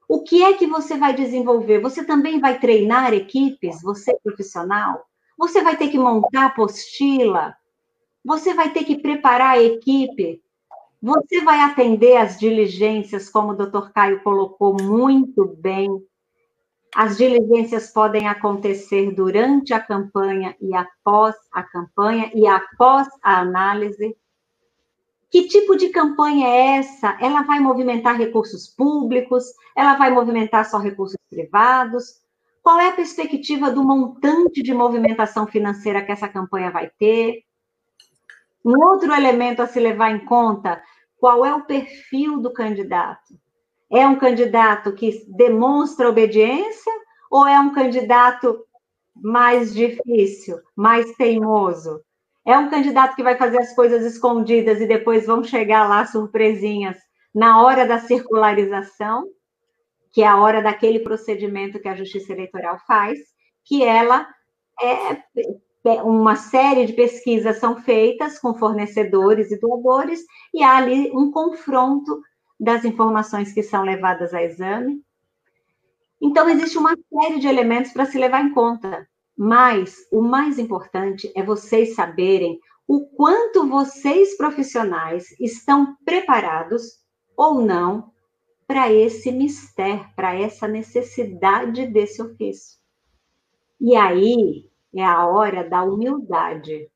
[0.08, 1.80] o que é que você vai desenvolver?
[1.80, 5.04] Você também vai treinar equipes, você profissional?
[5.36, 7.56] Você vai ter que montar apostila?
[8.24, 10.40] Você vai ter que preparar a equipe?
[11.02, 15.90] Você vai atender as diligências, como o doutor Caio colocou muito bem.
[16.94, 24.16] As diligências podem acontecer durante a campanha e após a campanha e após a análise.
[25.36, 27.14] Que tipo de campanha é essa?
[27.20, 29.44] Ela vai movimentar recursos públicos?
[29.76, 32.22] Ela vai movimentar só recursos privados?
[32.62, 37.42] Qual é a perspectiva do montante de movimentação financeira que essa campanha vai ter?
[38.64, 40.82] Um outro elemento a se levar em conta:
[41.18, 43.38] qual é o perfil do candidato?
[43.92, 46.94] É um candidato que demonstra obediência
[47.30, 48.64] ou é um candidato
[49.14, 52.05] mais difícil, mais teimoso?
[52.46, 56.96] É um candidato que vai fazer as coisas escondidas e depois vão chegar lá surpresinhas
[57.34, 59.26] na hora da circularização,
[60.12, 63.18] que é a hora daquele procedimento que a Justiça Eleitoral faz,
[63.64, 64.28] que ela
[64.80, 65.14] é,
[65.84, 70.24] é uma série de pesquisas são feitas com fornecedores e doadores
[70.54, 72.22] e há ali um confronto
[72.60, 75.02] das informações que são levadas a exame.
[76.22, 79.06] Então existe uma série de elementos para se levar em conta.
[79.36, 82.58] Mas o mais importante é vocês saberem
[82.88, 87.00] o quanto vocês profissionais estão preparados
[87.36, 88.12] ou não
[88.66, 92.78] para esse mistério, para essa necessidade desse ofício.
[93.80, 96.88] E aí é a hora da humildade,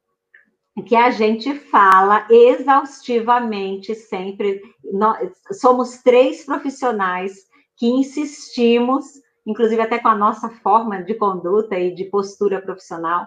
[0.86, 4.62] que a gente fala exaustivamente sempre.
[4.92, 9.04] Nós somos três profissionais que insistimos
[9.46, 13.26] inclusive até com a nossa forma de conduta e de postura profissional,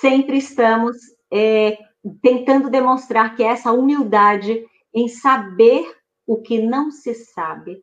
[0.00, 0.96] sempre estamos
[1.32, 1.78] é,
[2.22, 4.64] tentando demonstrar que essa humildade
[4.94, 5.94] em saber
[6.26, 7.82] o que não se sabe,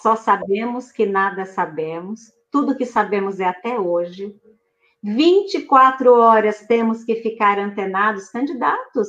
[0.00, 4.34] só sabemos que nada sabemos, tudo que sabemos é até hoje.
[5.02, 9.08] 24 horas temos que ficar antenados, candidatos,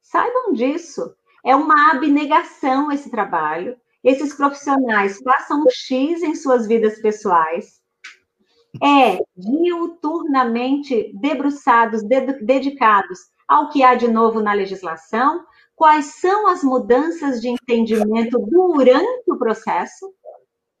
[0.00, 1.14] saibam disso.
[1.44, 3.76] É uma abnegação esse trabalho.
[4.02, 7.80] Esses profissionais passam um X em suas vidas pessoais,
[8.82, 12.02] é diuturnamente debruçados,
[12.40, 15.44] dedicados ao que há de novo na legislação,
[15.74, 20.14] quais são as mudanças de entendimento durante o processo,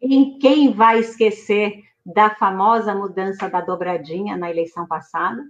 [0.00, 5.42] em quem vai esquecer da famosa mudança da dobradinha na eleição passada,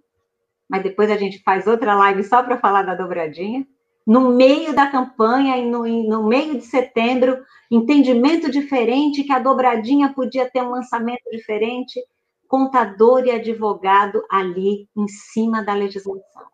[0.69, 3.67] mas depois a gente faz outra live só para falar da dobradinha.
[4.07, 7.39] No meio da campanha e no, no meio de setembro,
[7.71, 12.01] entendimento diferente, que a dobradinha podia ter um lançamento diferente,
[12.49, 16.51] contador e advogado ali em cima da legislação.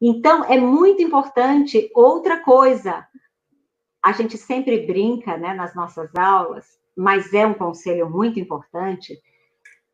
[0.00, 3.06] Então, é muito importante outra coisa.
[4.02, 6.66] A gente sempre brinca né, nas nossas aulas,
[6.96, 9.20] mas é um conselho muito importante.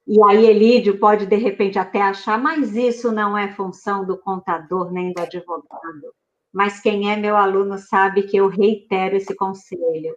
[0.06, 4.92] E aí, Elídio pode, de repente, até achar, mas isso não é função do contador
[4.92, 6.14] nem do advogado.
[6.52, 10.16] Mas quem é meu aluno sabe que eu reitero esse conselho.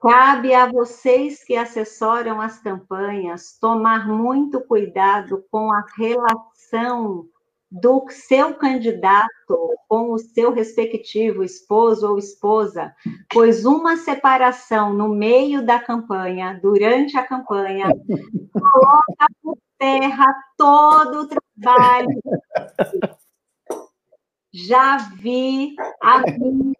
[0.00, 7.26] Cabe a vocês que assessoram as campanhas tomar muito cuidado com a relação
[7.70, 12.94] do seu candidato com o seu respectivo esposo ou esposa,
[13.30, 17.88] pois uma separação no meio da campanha, durante a campanha,
[18.52, 22.08] coloca por terra todo o trabalho.
[24.52, 26.76] Já vi amigos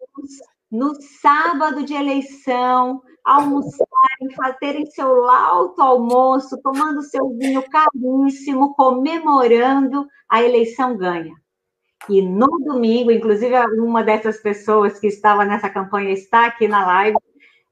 [0.71, 10.43] no sábado de eleição almoçarem, fazerem seu lauto almoço, tomando seu vinho caríssimo, comemorando a
[10.43, 11.33] eleição ganha.
[12.09, 17.17] E no domingo, inclusive uma dessas pessoas que estava nessa campanha está aqui na live,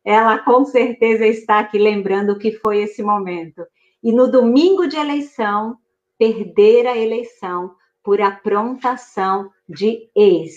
[0.04, 3.64] ela com certeza está aqui lembrando o que foi esse momento.
[4.02, 5.78] E no domingo de eleição,
[6.18, 10.54] perder a eleição por aprontação de ex.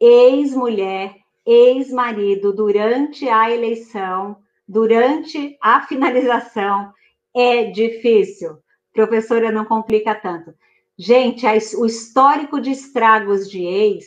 [0.00, 1.14] Ex-mulher
[1.46, 4.36] ex-marido durante a eleição,
[4.66, 6.92] durante a finalização,
[7.34, 8.58] é difícil.
[8.92, 10.52] Professora, não complica tanto.
[10.98, 11.46] Gente,
[11.76, 14.06] o histórico de estragos de ex,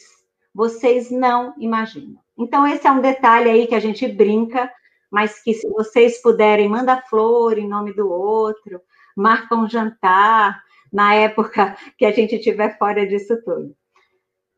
[0.53, 2.19] vocês não imaginam.
[2.37, 4.69] Então, esse é um detalhe aí que a gente brinca,
[5.09, 8.81] mas que se vocês puderem, manda flor em nome do outro,
[9.15, 13.75] marca um jantar na época que a gente estiver fora disso tudo.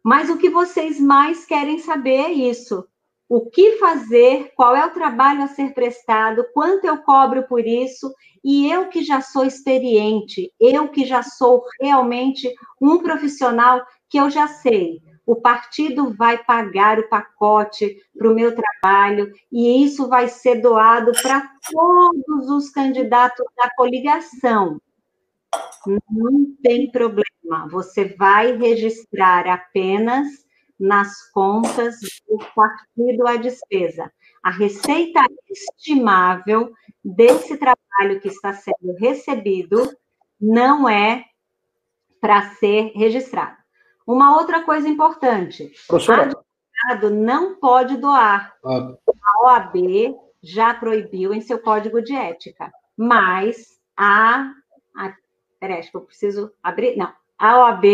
[0.03, 2.85] Mas o que vocês mais querem saber é isso.
[3.29, 8.13] O que fazer, qual é o trabalho a ser prestado, quanto eu cobro por isso,
[8.43, 14.29] e eu que já sou experiente, eu que já sou realmente um profissional que eu
[14.29, 15.01] já sei.
[15.25, 21.11] O partido vai pagar o pacote para o meu trabalho e isso vai ser doado
[21.21, 24.81] para todos os candidatos da coligação.
[25.85, 30.27] Não tem problema, você vai registrar apenas
[30.79, 34.11] nas contas do partido a despesa.
[34.43, 36.71] A receita estimável
[37.03, 39.91] desse trabalho que está sendo recebido
[40.39, 41.25] não é
[42.19, 43.57] para ser registrado.
[44.05, 46.23] Uma outra coisa importante: Professora.
[46.23, 48.55] advogado não pode doar.
[48.65, 48.95] Ah.
[49.23, 54.51] A OAB já proibiu em seu código de ética, mas a,
[54.95, 55.13] a
[55.61, 56.97] Peraí, acho que eu preciso abrir.
[56.97, 57.85] Não, a OAB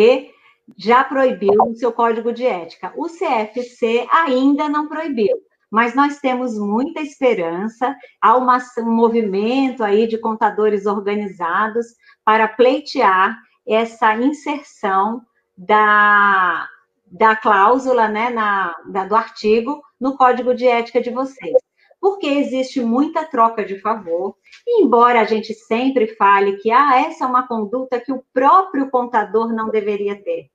[0.77, 2.93] já proibiu no seu código de ética.
[2.95, 5.37] O CFC ainda não proibiu,
[5.69, 7.93] mas nós temos muita esperança.
[8.21, 11.87] Há uma, um movimento aí de contadores organizados
[12.23, 13.37] para pleitear
[13.67, 15.21] essa inserção
[15.57, 16.69] da,
[17.05, 21.66] da cláusula, né, na, da, do artigo no código de ética de vocês
[22.07, 27.25] porque existe muita troca de favor, e embora a gente sempre fale que ah, essa
[27.25, 30.49] é uma conduta que o próprio contador não deveria ter.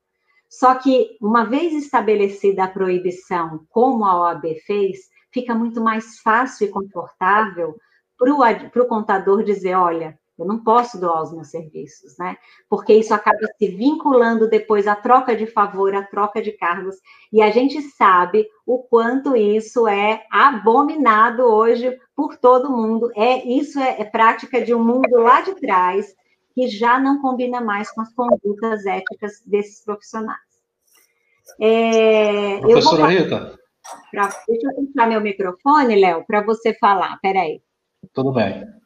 [0.49, 6.69] Só que, uma vez estabelecida a proibição, como a OAB fez, fica muito mais fácil
[6.69, 7.77] e confortável
[8.17, 12.37] para o contador dizer: olha, eu não posso doar os meus serviços, né?
[12.69, 16.97] Porque isso acaba se vinculando depois à troca de favor, à troca de cargos,
[17.33, 23.11] e a gente sabe o quanto isso é abominado hoje por todo mundo.
[23.15, 26.15] É isso é, é prática de um mundo lá de trás
[26.55, 30.41] que já não combina mais com as condutas éticas desses profissionais.
[31.61, 33.59] É, Professora Rita.
[34.11, 37.19] Pra, deixa eu fechar meu microfone, Léo, para você falar.
[37.21, 37.63] Peraí.
[38.13, 38.82] Tudo bem.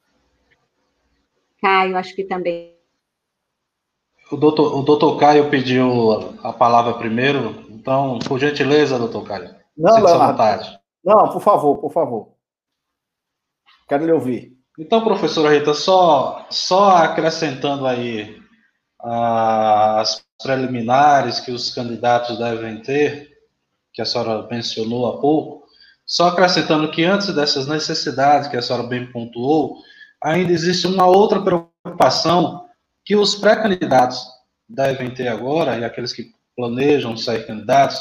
[1.66, 2.76] Caio, acho que também.
[4.30, 9.52] O doutor, o doutor Caio pediu a palavra primeiro, então, por gentileza, doutor Caio.
[9.76, 10.78] Não, Leonardo.
[11.04, 12.28] Não, por favor, por favor.
[13.88, 14.56] Quero lhe ouvir.
[14.78, 18.40] Então, professora Rita, só, só acrescentando aí
[19.00, 23.28] as preliminares que os candidatos devem ter,
[23.92, 25.66] que a senhora mencionou há pouco,
[26.04, 29.78] só acrescentando que antes dessas necessidades que a senhora bem pontuou,
[30.22, 32.66] ainda existe uma outra preocupação
[33.04, 34.26] que os pré-candidatos
[34.68, 38.00] devem ter agora, e aqueles que planejam ser candidatos,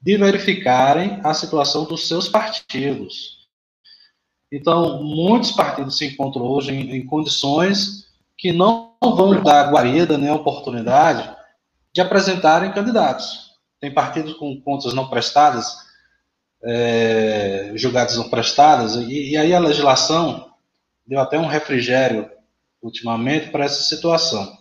[0.00, 3.48] de verificarem a situação dos seus partidos.
[4.52, 8.06] Então, muitos partidos se encontram hoje em, em condições
[8.36, 11.34] que não vão dar guarida nem oportunidade
[11.94, 13.52] de apresentarem candidatos.
[13.80, 15.74] tem partidos com contas não prestadas,
[16.64, 17.72] é,
[18.16, 20.51] não prestadas, e, e aí a legislação
[21.06, 22.30] deu até um refrigério
[22.82, 24.58] ultimamente para essa situação,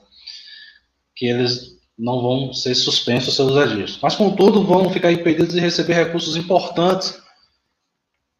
[1.16, 4.00] que eles não vão ser suspensos seus registros.
[4.02, 7.22] Mas, contudo, vão ficar impedidos de receber recursos importantes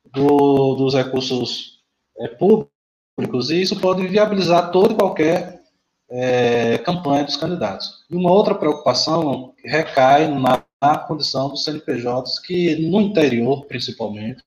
[0.06, 1.80] do, dos recursos
[2.18, 5.62] é, públicos, e isso pode viabilizar toda e qualquer
[6.10, 8.04] é, campanha dos candidatos.
[8.10, 14.44] E uma outra preocupação recai na, na condição dos CNPJs, que no interior, principalmente,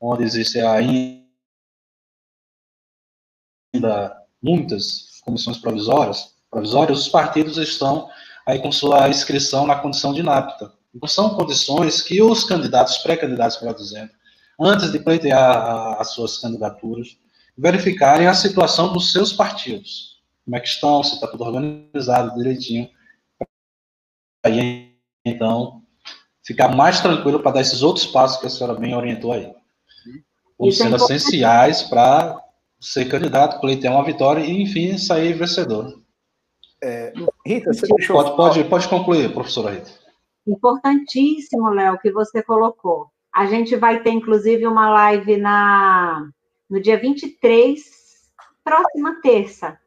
[0.00, 1.17] onde existe ainda
[4.42, 8.08] muitas comissões provisórias, provisórias, os partidos estão
[8.46, 10.72] aí com sua inscrição na condição de inapta.
[10.94, 14.10] Então, são condições que os candidatos, pré-candidatos, para dizendo,
[14.58, 17.16] antes de pleitear as suas candidaturas,
[17.56, 22.88] verificarem a situação dos seus partidos como é que estão, se está tudo organizado direitinho.
[24.42, 25.82] Aí, então,
[26.42, 29.52] ficar mais tranquilo para dar esses outros passos que a senhora bem orientou aí.
[30.56, 32.42] Como sendo é essenciais para
[32.80, 36.00] ser candidato, pleitear uma vitória e, enfim, sair vencedor.
[36.82, 37.12] É,
[37.46, 38.16] Rita, você deixou...
[38.16, 39.90] pode, pode, pode concluir, professora Rita.
[40.46, 43.08] Importantíssimo, Léo, que você colocou.
[43.34, 46.28] A gente vai ter, inclusive, uma live na,
[46.70, 47.84] no dia 23,
[48.64, 49.78] próxima terça,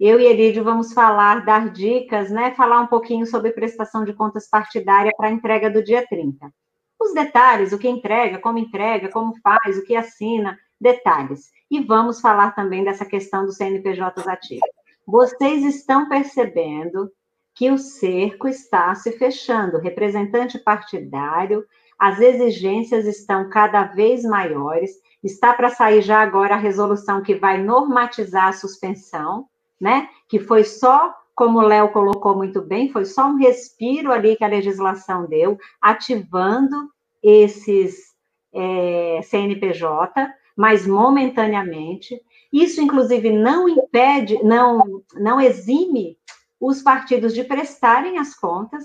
[0.00, 2.54] eu e Elidio vamos falar, dar dicas, né?
[2.54, 6.50] Falar um pouquinho sobre prestação de contas partidária para a entrega do dia 30.
[6.98, 11.50] Os detalhes, o que entrega, como entrega, como faz, o que assina, detalhes.
[11.70, 14.66] E vamos falar também dessa questão do CNPJ ativo.
[15.06, 17.10] Vocês estão percebendo
[17.54, 19.78] que o cerco está se fechando.
[19.78, 21.64] Representante partidário,
[21.98, 24.92] as exigências estão cada vez maiores.
[25.22, 29.46] Está para sair já agora a resolução que vai normatizar a suspensão
[29.80, 30.08] né?
[30.28, 34.44] Que foi só, como o Léo colocou muito bem, foi só um respiro ali que
[34.44, 36.90] a legislação deu, ativando
[37.22, 38.10] esses
[38.52, 42.20] é, CNPJ, mas momentaneamente.
[42.52, 46.16] Isso, inclusive, não impede, não, não exime
[46.60, 48.84] os partidos de prestarem as contas,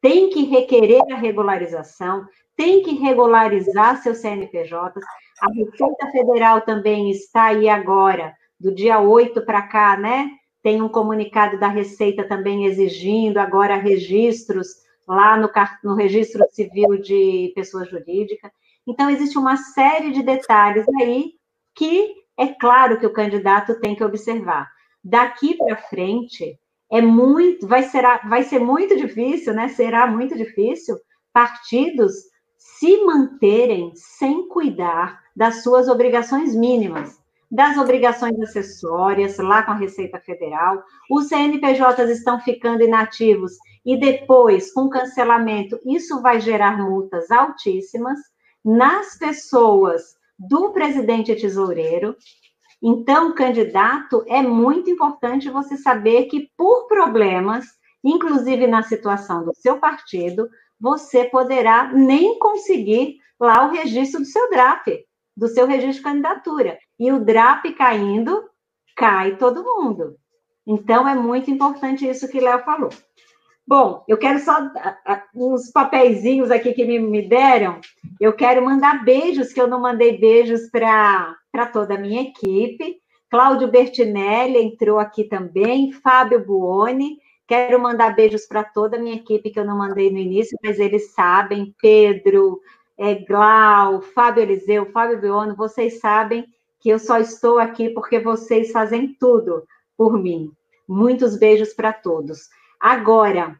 [0.00, 5.04] tem que requerer a regularização, tem que regularizar seus CNPJs.
[5.40, 10.30] A Receita Federal também está aí agora do dia 8 para cá, né?
[10.62, 15.50] Tem um comunicado da Receita também exigindo agora registros lá no,
[15.82, 18.52] no registro civil de pessoa jurídica.
[18.86, 21.32] Então, existe uma série de detalhes aí
[21.74, 24.70] que é claro que o candidato tem que observar.
[25.02, 26.58] Daqui para frente,
[26.90, 29.68] é muito, vai ser, vai ser muito difícil, né?
[29.68, 30.96] Será muito difícil
[31.32, 32.12] partidos
[32.58, 37.22] se manterem sem cuidar das suas obrigações mínimas
[37.52, 43.52] das obrigações acessórias lá com a Receita Federal, os CNPJs estão ficando inativos
[43.84, 48.18] e depois, com cancelamento, isso vai gerar multas altíssimas
[48.64, 52.16] nas pessoas do presidente tesoureiro.
[52.82, 57.66] Então, candidato, é muito importante você saber que, por problemas,
[58.02, 60.48] inclusive na situação do seu partido,
[60.80, 65.04] você poderá nem conseguir lá o registro do seu DRAP,
[65.36, 68.44] do seu registro de candidatura e o DRAP caindo,
[68.96, 70.16] cai todo mundo.
[70.66, 72.90] Então, é muito importante isso que Léo falou.
[73.66, 74.70] Bom, eu quero só
[75.34, 77.80] uns papeizinhos aqui que me, me deram.
[78.20, 83.00] Eu quero mandar beijos, que eu não mandei beijos para toda a minha equipe.
[83.30, 87.18] Cláudio Bertinelli entrou aqui também, Fábio Buoni.
[87.46, 90.78] Quero mandar beijos para toda a minha equipe, que eu não mandei no início, mas
[90.78, 91.74] eles sabem.
[91.80, 92.60] Pedro,
[92.98, 96.44] é, Glau, Fábio Eliseu, Fábio Buoni, vocês sabem
[96.80, 99.64] que eu só estou aqui porque vocês fazem tudo
[99.96, 100.50] por mim.
[100.86, 102.48] Muitos beijos para todos.
[102.82, 103.56] Agora,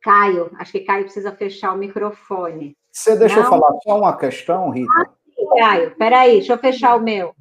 [0.00, 2.74] Caio, acho que Caio precisa fechar o microfone.
[2.90, 3.42] Você deixa Não?
[3.42, 4.90] eu falar só uma questão, Rita?
[4.96, 7.34] Ah, sim, Caio, peraí, deixa eu fechar o meu.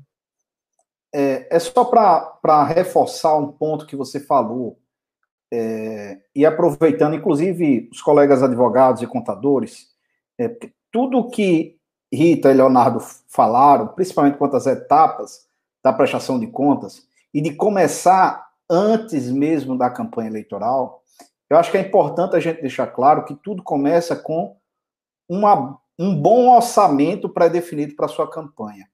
[1.16, 4.78] É, é só para reforçar um ponto que você falou,
[5.54, 9.88] é, e aproveitando, inclusive, os colegas advogados e contadores,
[10.38, 10.54] é,
[10.92, 11.78] tudo que
[12.12, 15.48] Rita e Leonardo falaram, principalmente quanto às etapas
[15.82, 21.04] da prestação de contas, e de começar antes mesmo da campanha eleitoral,
[21.50, 24.58] eu acho que é importante a gente deixar claro que tudo começa com
[25.30, 28.88] uma, um bom orçamento pré-definido para sua campanha.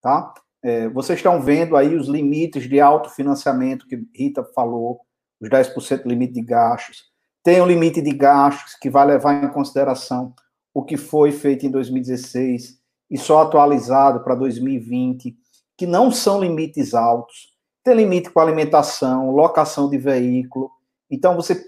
[0.00, 0.34] Tá?
[0.62, 5.00] É, vocês estão vendo aí os limites de autofinanciamento que Rita falou,
[5.40, 7.04] os 10% limite de gastos.
[7.44, 10.34] Tem o um limite de gastos que vai levar em consideração
[10.74, 12.80] o que foi feito em 2016
[13.10, 15.36] e só atualizado para 2020,
[15.76, 17.51] que não são limites altos,
[17.84, 20.70] tem limite com alimentação, locação de veículo.
[21.10, 21.64] Então, você,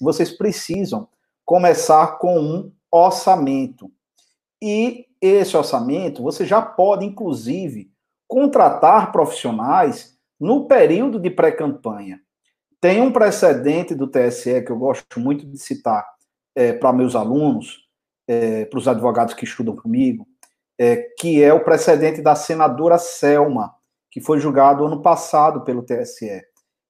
[0.00, 1.08] vocês precisam
[1.44, 3.90] começar com um orçamento.
[4.62, 7.90] E esse orçamento, você já pode, inclusive,
[8.26, 12.20] contratar profissionais no período de pré-campanha.
[12.80, 16.06] Tem um precedente do TSE que eu gosto muito de citar
[16.54, 17.86] é, para meus alunos,
[18.28, 20.26] é, para os advogados que estudam comigo,
[20.78, 23.74] é, que é o precedente da senadora Selma,
[24.16, 26.42] que foi julgado ano passado pelo TSE,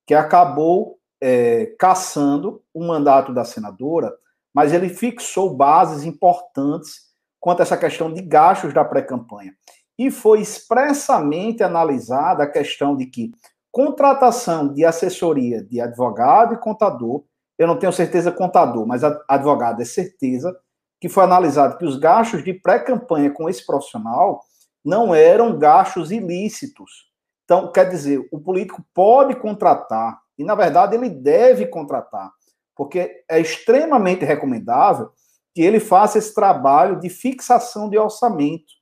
[0.06, 4.14] que acabou é, caçando o mandato da senadora,
[4.54, 7.06] mas ele fixou bases importantes
[7.40, 9.52] quanto a essa questão de gastos da pré-campanha.
[9.98, 13.32] E foi expressamente analisada a questão de que
[13.72, 17.24] contratação de assessoria de advogado e contador,
[17.58, 20.56] eu não tenho certeza contador, mas advogado é certeza,
[21.00, 24.44] que foi analisado que os gastos de pré-campanha com esse profissional
[24.84, 27.15] não eram gastos ilícitos.
[27.46, 32.32] Então, quer dizer, o político pode contratar, e na verdade ele deve contratar,
[32.74, 35.10] porque é extremamente recomendável
[35.54, 38.74] que ele faça esse trabalho de fixação de orçamento.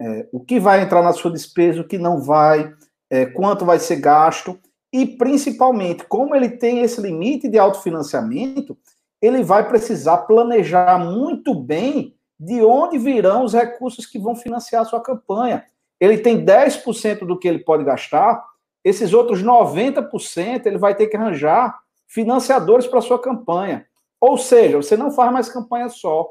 [0.00, 2.72] É, o que vai entrar na sua despesa, o que não vai,
[3.10, 4.58] é, quanto vai ser gasto,
[4.92, 8.78] e principalmente, como ele tem esse limite de autofinanciamento,
[9.20, 14.84] ele vai precisar planejar muito bem de onde virão os recursos que vão financiar a
[14.84, 15.64] sua campanha.
[16.02, 18.44] Ele tem 10% do que ele pode gastar,
[18.82, 21.78] esses outros 90% ele vai ter que arranjar
[22.08, 23.86] financiadores para sua campanha.
[24.20, 26.28] Ou seja, você não faz mais campanha só.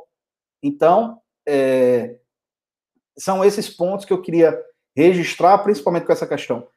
[0.62, 2.18] Então, é,
[3.18, 4.62] são esses pontos que eu queria
[4.94, 6.68] registrar, principalmente com essa questão.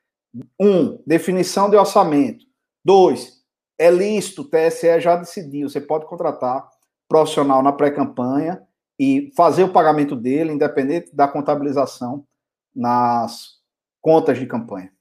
[0.61, 2.45] Um, definição de orçamento.
[2.85, 3.43] Dois,
[3.77, 6.69] é lícito, o TSE já decidiu, você pode contratar
[7.09, 8.63] profissional na pré-campanha
[8.97, 12.25] e fazer o pagamento dele, independente da contabilização
[12.75, 13.61] nas
[14.01, 14.93] contas de campanha.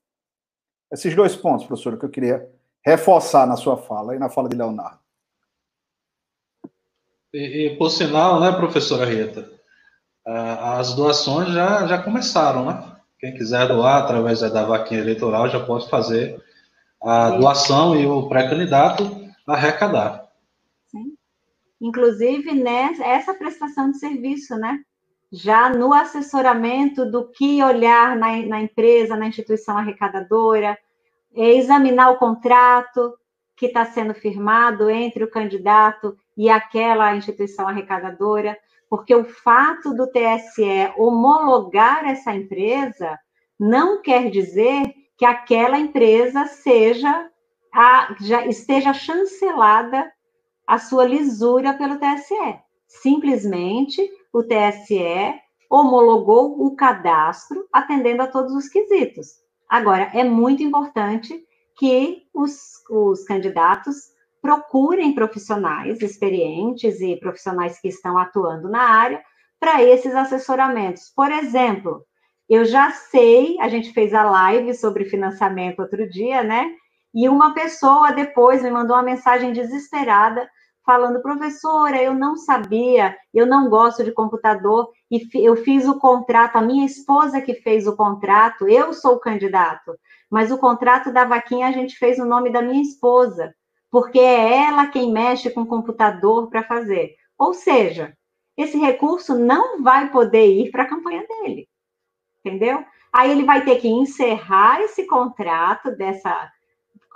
[0.91, 2.49] Esses dois pontos, professora, que eu queria
[2.85, 4.99] reforçar na sua fala e na fala de Leonardo.
[7.33, 9.51] E, e por sinal, né, professora Rita,
[10.25, 12.95] as doações já, já começaram, né?
[13.19, 16.41] Quem quiser doar através da vaquinha eleitoral já pode fazer
[17.01, 19.03] a doação e o pré-candidato
[19.47, 20.29] arrecadar.
[20.87, 21.15] Sim.
[21.81, 24.81] Inclusive, né, essa prestação de serviço, né?
[25.35, 30.77] Já no assessoramento do que olhar na, na empresa, na instituição arrecadadora,
[31.35, 33.17] é examinar o contrato
[33.57, 38.55] que está sendo firmado entre o candidato e aquela instituição arrecadadora,
[38.87, 43.17] porque o fato do TSE homologar essa empresa
[43.59, 47.27] não quer dizer que aquela empresa seja
[47.73, 50.11] a, já esteja chancelada
[50.67, 52.59] a sua lisura pelo TSE.
[52.85, 59.27] Simplesmente o TSE homologou o cadastro atendendo a todos os quesitos.
[59.69, 61.43] Agora, é muito importante
[61.77, 64.11] que os, os candidatos
[64.41, 69.23] procurem profissionais experientes e profissionais que estão atuando na área
[69.59, 71.11] para esses assessoramentos.
[71.15, 72.03] Por exemplo,
[72.49, 76.69] eu já sei, a gente fez a live sobre financiamento outro dia, né?
[77.15, 80.49] E uma pessoa depois me mandou uma mensagem desesperada,
[80.85, 86.57] falando: professora, eu não sabia, eu não gosto de computador, e eu fiz o contrato,
[86.57, 89.97] a minha esposa que fez o contrato, eu sou o candidato,
[90.29, 93.53] mas o contrato da vaquinha a gente fez o nome da minha esposa,
[93.91, 97.15] porque é ela quem mexe com o computador para fazer.
[97.37, 98.13] Ou seja,
[98.57, 101.67] esse recurso não vai poder ir para a campanha dele
[102.43, 102.83] entendeu?
[103.11, 106.51] Aí ele vai ter que encerrar esse contrato dessa,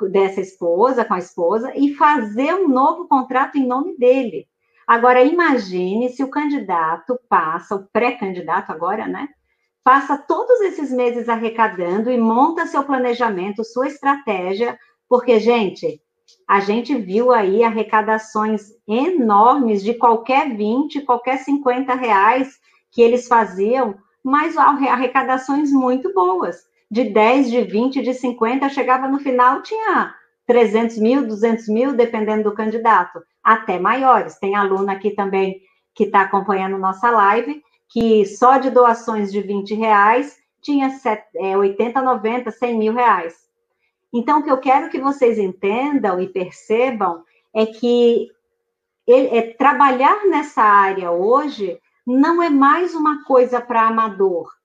[0.09, 4.47] dessa esposa com a esposa e fazer um novo contrato em nome dele.
[4.85, 9.27] Agora, imagine se o candidato passa, o pré-candidato agora, né?
[9.83, 14.77] Passa todos esses meses arrecadando e monta seu planejamento, sua estratégia,
[15.09, 16.01] porque, gente,
[16.47, 22.57] a gente viu aí arrecadações enormes de qualquer 20, qualquer 50 reais
[22.91, 23.95] que eles faziam
[24.27, 26.57] mas arrecadações muito boas.
[26.89, 30.15] De 10, de 20, de 50, chegava no final, tinha
[30.45, 34.39] 300 mil, 200 mil, dependendo do candidato, até maiores.
[34.39, 35.61] Tem aluno aqui também
[35.93, 40.89] que está acompanhando nossa live, que só de doações de 20 reais tinha
[41.57, 43.35] 80, 90, 100 mil reais.
[44.13, 47.23] Então, o que eu quero que vocês entendam e percebam
[47.53, 48.29] é que
[49.05, 54.56] ele, é, trabalhar nessa área hoje não é mais uma coisa para amador.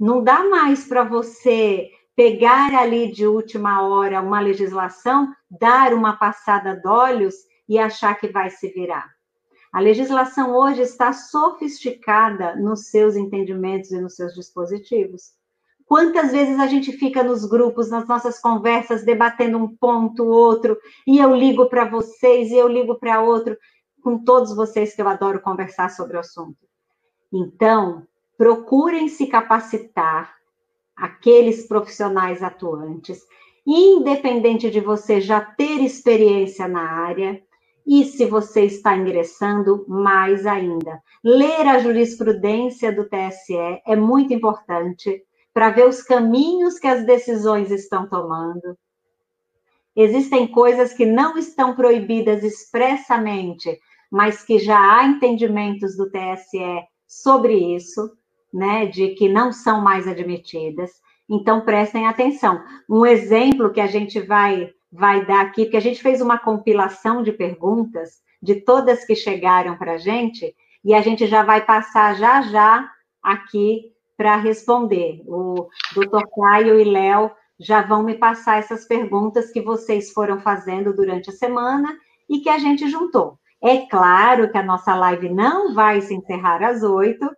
[0.00, 6.74] Não dá mais para você pegar ali de última hora uma legislação, dar uma passada
[6.74, 7.34] de olhos
[7.68, 9.10] e achar que vai se virar.
[9.70, 15.34] A legislação hoje está sofisticada nos seus entendimentos e nos seus dispositivos.
[15.84, 21.18] Quantas vezes a gente fica nos grupos, nas nossas conversas, debatendo um ponto, outro, e
[21.18, 23.54] eu ligo para vocês, e eu ligo para outro.
[24.02, 26.56] com todos vocês que eu adoro conversar sobre o assunto.
[27.30, 28.06] Então,
[28.40, 30.34] procurem se capacitar,
[30.96, 33.20] aqueles profissionais atuantes,
[33.66, 37.38] independente de você já ter experiência na área,
[37.86, 41.02] e se você está ingressando, mais ainda.
[41.22, 45.22] Ler a jurisprudência do TSE é muito importante
[45.52, 48.74] para ver os caminhos que as decisões estão tomando.
[49.94, 53.78] Existem coisas que não estão proibidas expressamente,
[54.10, 58.18] mas que já há entendimentos do TSE sobre isso,
[58.52, 60.90] né, de que não são mais admitidas.
[61.28, 62.62] Então prestem atenção.
[62.88, 67.22] Um exemplo que a gente vai vai dar aqui, porque a gente fez uma compilação
[67.22, 70.54] de perguntas de todas que chegaram para a gente,
[70.84, 72.90] e a gente já vai passar já já
[73.22, 75.22] aqui para responder.
[75.26, 80.94] O doutor Caio e Léo já vão me passar essas perguntas que vocês foram fazendo
[80.94, 81.94] durante a semana
[82.28, 83.38] e que a gente juntou.
[83.62, 87.30] É claro que a nossa live não vai se encerrar às oito,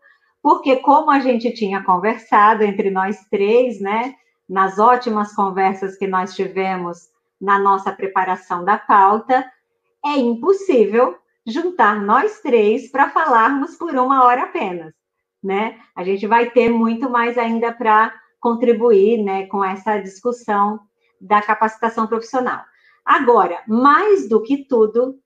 [0.42, 4.14] porque como a gente tinha conversado entre nós três, né,
[4.48, 7.08] nas ótimas conversas que nós tivemos
[7.40, 9.48] na nossa preparação da pauta,
[10.04, 11.16] é impossível
[11.46, 14.92] juntar nós três para falarmos por uma hora apenas,
[15.42, 15.78] né?
[15.94, 20.80] A gente vai ter muito mais ainda para contribuir, né, com essa discussão
[21.20, 22.60] da capacitação profissional.
[23.04, 25.18] Agora, mais do que tudo,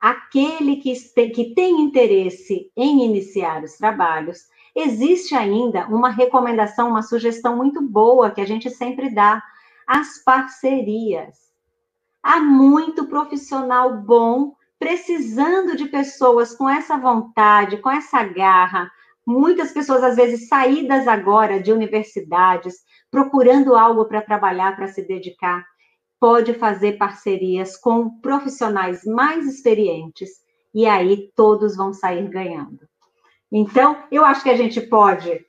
[0.00, 7.02] aquele que tem, que tem interesse em iniciar os trabalhos, existe ainda uma recomendação, uma
[7.02, 9.42] sugestão muito boa que a gente sempre dá:
[9.86, 11.48] as parcerias.
[12.22, 18.90] Há muito profissional bom precisando de pessoas com essa vontade, com essa garra.
[19.26, 22.76] Muitas pessoas, às vezes, saídas agora de universidades,
[23.10, 25.64] procurando algo para trabalhar, para se dedicar,
[26.20, 30.30] pode fazer parcerias com profissionais mais experientes
[30.74, 32.88] e aí todos vão sair ganhando.
[33.50, 35.44] Então, eu acho que a gente pode,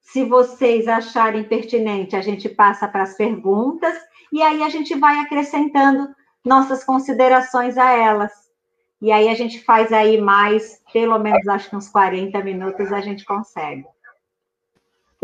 [0.00, 3.94] se vocês acharem pertinente, a gente passa para as perguntas
[4.32, 6.08] e aí a gente vai acrescentando
[6.44, 8.32] nossas considerações a elas.
[9.00, 13.00] E aí a gente faz aí mais, pelo menos acho que uns 40 minutos a
[13.00, 13.86] gente consegue.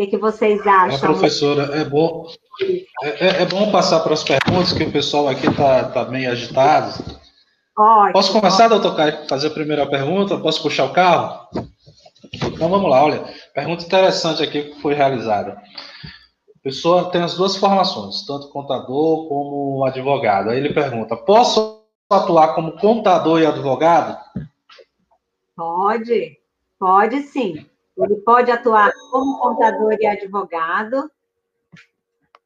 [0.00, 0.96] O que, que vocês acham?
[0.96, 2.26] A professora, é bom,
[3.02, 6.30] é, é, é bom passar para as perguntas, que o pessoal aqui está tá meio
[6.30, 7.04] agitado.
[7.76, 10.38] Pode, Posso começar, doutor Caio, fazer a primeira pergunta?
[10.38, 11.46] Posso puxar o carro?
[12.32, 15.50] Então vamos lá, olha, pergunta interessante aqui que foi realizada.
[15.50, 20.48] A pessoa tem as duas formações, tanto contador como advogado.
[20.48, 24.16] Aí ele pergunta: posso atuar como contador e advogado?
[25.54, 26.38] Pode,
[26.78, 27.66] pode sim.
[28.02, 31.10] Ele pode atuar como contador e advogado.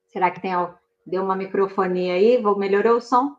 [0.08, 0.52] Será que tem
[1.06, 2.40] deu uma microfonia aí?
[2.40, 3.36] Vou melhorou o som?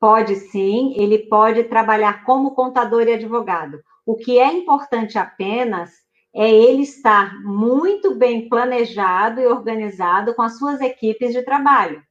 [0.00, 3.82] Pode sim, ele pode trabalhar como contador e advogado.
[4.04, 5.90] O que é importante apenas
[6.34, 12.02] é ele estar muito bem planejado e organizado com as suas equipes de trabalho,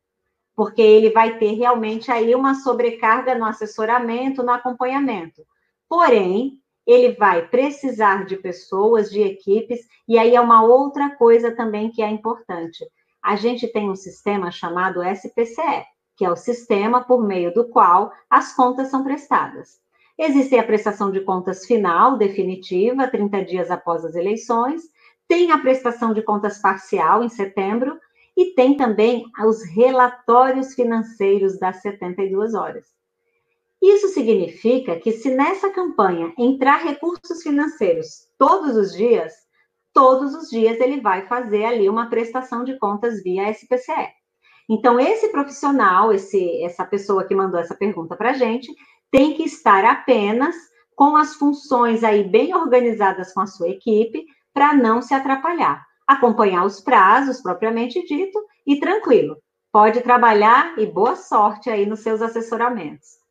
[0.56, 5.45] porque ele vai ter realmente aí uma sobrecarga no assessoramento, no acompanhamento.
[5.90, 11.89] Porém, ele vai precisar de pessoas, de equipes, e aí é uma outra coisa também
[11.89, 12.85] que é importante.
[13.22, 15.85] A gente tem um sistema chamado SPCE,
[16.18, 19.81] que é o sistema por meio do qual as contas são prestadas.
[20.18, 24.84] Existe a prestação de contas final, definitiva, 30 dias após as eleições,
[25.27, 27.97] tem a prestação de contas parcial, em setembro,
[28.35, 32.85] e tem também os relatórios financeiros das 72 horas.
[33.84, 39.34] Isso significa que, se nessa campanha entrar recursos financeiros todos os dias,
[39.93, 44.07] todos os dias ele vai fazer ali uma prestação de contas via SPCE.
[44.69, 48.73] Então, esse profissional, esse, essa pessoa que mandou essa pergunta para a gente,
[49.11, 50.55] tem que estar apenas
[50.95, 55.85] com as funções aí bem organizadas com a sua equipe para não se atrapalhar.
[56.07, 59.35] Acompanhar os prazos propriamente dito e tranquilo.
[59.73, 63.23] Pode trabalhar e boa sorte aí nos seus assessoramentos.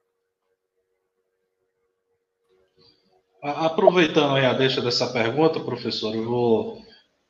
[3.42, 6.82] Aproveitando aí a deixa dessa pergunta, professor, eu vou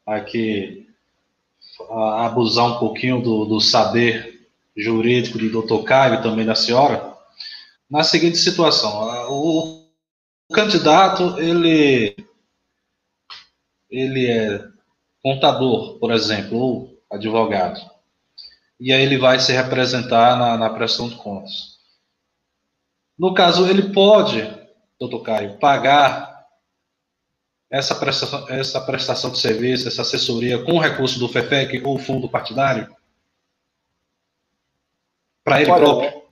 [0.06, 0.86] aqui
[1.90, 7.16] abusar um pouquinho do, do saber jurídico do doutor Caio e também da senhora
[7.90, 8.90] na seguinte situação:
[9.30, 9.86] o,
[10.48, 12.14] o candidato ele
[13.90, 14.66] ele é
[15.22, 17.80] contador, por exemplo, ou advogado,
[18.78, 21.78] e aí ele vai se representar na, na prestação de contas.
[23.18, 24.42] No caso, ele pode,
[25.08, 26.46] doutor Caio, pagar
[27.70, 32.94] essa prestação, essa prestação de serviço, essa assessoria com recurso do FEFEC ou fundo partidário?
[35.42, 36.22] Para ele Olha, próprio?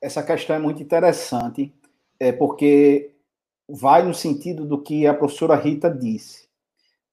[0.00, 1.74] essa questão é muito interessante,
[2.18, 3.14] é porque
[3.68, 6.48] vai no sentido do que a professora Rita disse.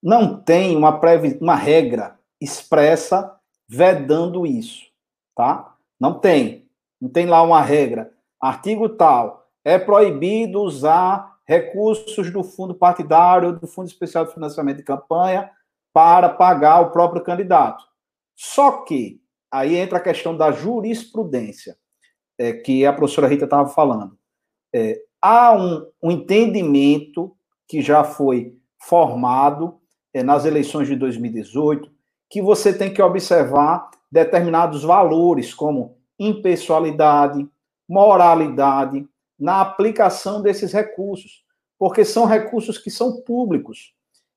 [0.01, 1.37] Não tem uma, previ...
[1.41, 3.35] uma regra expressa
[3.67, 4.85] vedando isso,
[5.35, 5.75] tá?
[5.99, 6.65] Não tem.
[7.01, 8.11] Não tem lá uma regra.
[8.39, 9.44] Artigo tal.
[9.65, 15.49] É proibido usar recursos do fundo partidário, do Fundo Especial de Financiamento de Campanha,
[15.91, 17.83] para pagar o próprio candidato.
[18.35, 19.21] Só que
[19.51, 21.77] aí entra a questão da jurisprudência,
[22.37, 24.17] é, que a professora Rita estava falando.
[24.73, 27.35] É, há um, um, entendimento
[27.67, 29.79] que já foi formado
[30.13, 31.89] é, nas eleições de 2018,
[32.29, 37.47] que você tem que observar determinados valores, como impessoalidade,
[37.87, 39.07] moralidade,
[39.39, 41.43] na aplicação desses recursos,
[41.77, 43.93] porque são recursos que são públicos.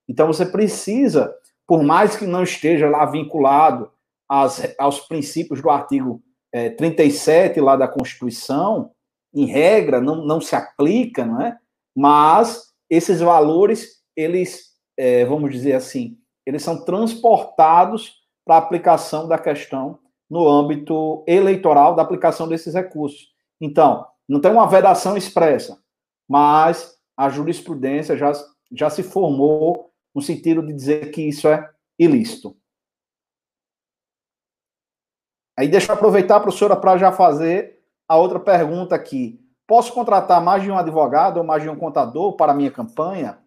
[0.08, 1.34] Então você precisa,
[1.66, 3.90] por mais que não esteja lá vinculado
[4.28, 6.22] às, aos princípios do artigo
[6.52, 8.90] é, 37 lá da Constituição,
[9.34, 11.56] em regra, não, não se aplica, não é?
[11.94, 16.16] Mas esses valores, eles, é, vamos dizer assim,
[16.46, 18.14] eles são transportados
[18.44, 19.98] para a aplicação da questão
[20.30, 23.28] no âmbito eleitoral da aplicação desses recursos.
[23.60, 25.82] Então, não tem uma vedação expressa,
[26.28, 28.32] mas a jurisprudência já,
[28.70, 32.56] já se formou no sentido de dizer que isso é ilícito.
[35.58, 39.40] Aí deixa eu aproveitar, professora, para já fazer a outra pergunta aqui.
[39.66, 43.38] Posso contratar mais de um advogado ou mais de um contador para a minha campanha?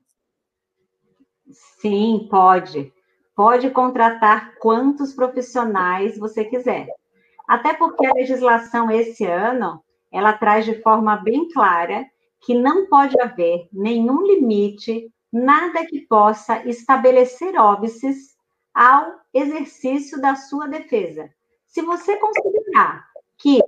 [1.79, 2.93] Sim, pode.
[3.35, 6.87] Pode contratar quantos profissionais você quiser.
[7.47, 12.05] Até porque a legislação esse ano ela traz de forma bem clara
[12.41, 18.35] que não pode haver nenhum limite, nada que possa estabelecer óbices
[18.73, 21.29] ao exercício da sua defesa.
[21.67, 23.05] Se você considerar
[23.37, 23.61] que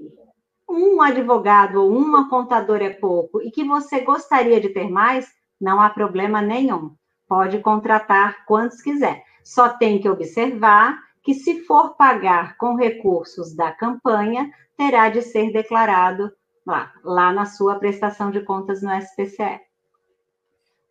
[0.67, 5.79] um advogado ou uma contadora é pouco e que você gostaria de ter mais, não
[5.79, 6.95] há problema nenhum.
[7.27, 9.23] Pode contratar quantos quiser.
[9.43, 15.51] Só tem que observar que, se for pagar com recursos da campanha, terá de ser
[15.51, 16.31] declarado
[16.65, 19.59] lá, lá na sua prestação de contas no SPCE.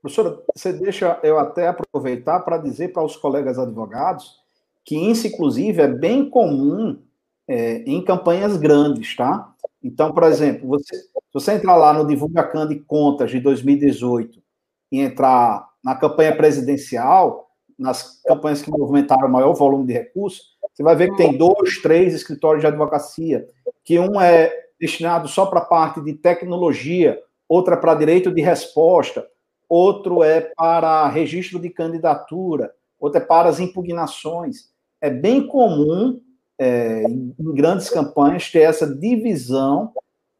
[0.00, 4.42] Professora, você deixa eu até aproveitar para dizer para os colegas advogados
[4.84, 7.00] que isso, inclusive, é bem comum
[7.46, 9.54] é, em campanhas grandes, tá?
[9.82, 14.42] Então, por exemplo, você, se você entrar lá no Divulga Can de Contas de 2018
[14.90, 17.48] e entrar na campanha presidencial,
[17.82, 21.82] nas campanhas que movimentaram o maior volume de recursos, você vai ver que tem dois,
[21.82, 23.46] três escritórios de advocacia,
[23.84, 24.50] que um é
[24.80, 29.26] destinado só para a parte de tecnologia, outra para direito de resposta,
[29.68, 34.70] outro é para registro de candidatura, outro é para as impugnações.
[35.00, 36.20] É bem comum,
[36.58, 39.92] é, em grandes campanhas, ter essa divisão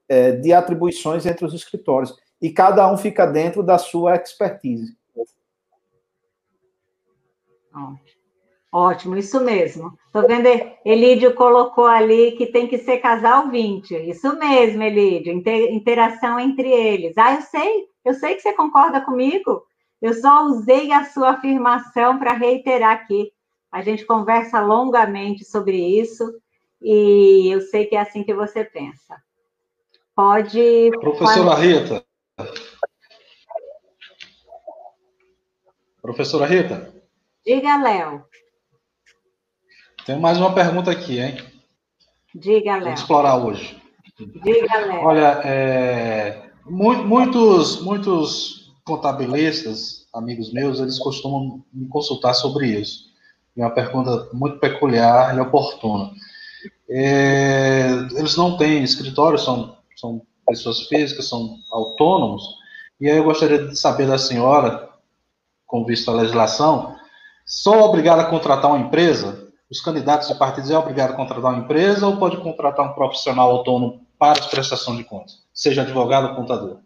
[0.09, 2.15] é, de atribuições entre os escritórios.
[2.41, 4.97] E cada um fica dentro da sua expertise.
[7.75, 8.23] Ótimo.
[8.75, 9.99] Ótimo, isso mesmo.
[10.07, 10.49] Estou vendo,
[10.83, 13.95] Elídio colocou ali que tem que ser casal 20.
[14.09, 17.19] Isso mesmo, Elídio, interação entre eles.
[17.19, 19.63] Ah, eu sei, eu sei que você concorda comigo.
[20.01, 23.31] Eu só usei a sua afirmação para reiterar aqui.
[23.71, 26.25] A gente conversa longamente sobre isso
[26.81, 29.23] e eu sei que é assim que você pensa.
[30.17, 30.91] Pode.
[30.99, 32.05] Professora Rita.
[36.01, 37.02] Professora Rita.
[37.45, 38.25] Diga, Léo.
[40.07, 41.37] Tem mais uma pergunta aqui, hein?
[42.35, 42.85] Diga, Léo.
[42.85, 43.83] Vamos explorar hoje.
[44.17, 45.05] Diga, Léo.
[45.05, 53.11] Olha, é, muitos, muitos contabilistas, amigos meus, eles costumam me consultar sobre isso.
[53.57, 56.13] É uma pergunta muito peculiar e oportuna.
[56.89, 62.43] É, eles não têm escritório, são, são pessoas físicas, são autônomos,
[63.01, 64.89] e aí eu gostaria de saber da senhora,
[65.67, 66.97] com vista à legislação,
[67.55, 69.43] sou obrigado a contratar uma empresa
[69.73, 73.51] os candidatos de partidos é obrigado a contratar uma empresa ou pode contratar um profissional
[73.51, 76.81] autônomo para a prestação de contas, seja advogado ou contador?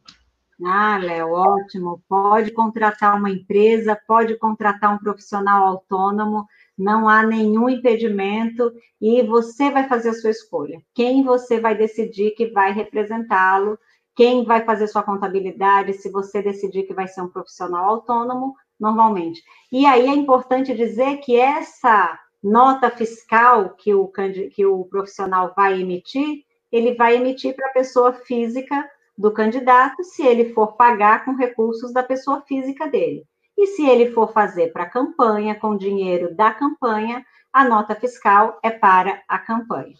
[0.64, 2.00] Ah, Léo, ótimo.
[2.08, 6.46] Pode contratar uma empresa, pode contratar um profissional autônomo,
[6.78, 10.80] não há nenhum impedimento e você vai fazer a sua escolha.
[10.94, 13.76] Quem você vai decidir que vai representá-lo,
[14.14, 19.42] quem vai fazer sua contabilidade, se você decidir que vai ser um profissional autônomo, normalmente.
[19.70, 24.10] E aí é importante dizer que essa nota fiscal que o,
[24.52, 30.24] que o profissional vai emitir, ele vai emitir para a pessoa física do candidato, se
[30.26, 33.24] ele for pagar com recursos da pessoa física dele.
[33.56, 38.58] E se ele for fazer para a campanha, com dinheiro da campanha, a nota fiscal
[38.62, 39.94] é para a campanha.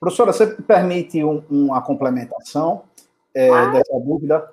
[0.00, 2.82] Professora, você permite um, uma complementação
[3.34, 4.50] é, dessa dúvida?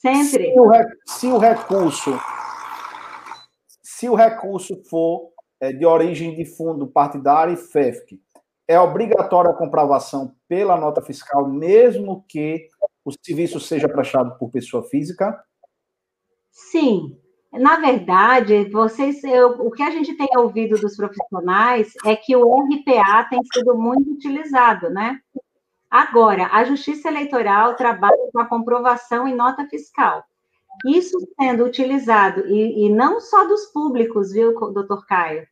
[0.00, 0.52] Sempre.
[0.52, 0.70] Se o,
[1.06, 2.20] se o, recurso,
[3.82, 5.30] se o recurso for
[5.60, 8.20] é, de origem de fundo partidário e FEFC,
[8.68, 12.68] é obrigatória a comprovação pela nota fiscal, mesmo que
[13.04, 15.42] o serviço seja prestado por pessoa física?
[16.52, 17.18] Sim.
[17.50, 22.44] Na verdade, vocês, eu, o que a gente tem ouvido dos profissionais é que o
[22.44, 25.18] RPA tem sido muito utilizado, né?
[25.90, 30.22] Agora, a Justiça Eleitoral trabalha com a comprovação em nota fiscal.
[30.86, 35.46] Isso sendo utilizado, e, e não só dos públicos, viu, doutor Caio?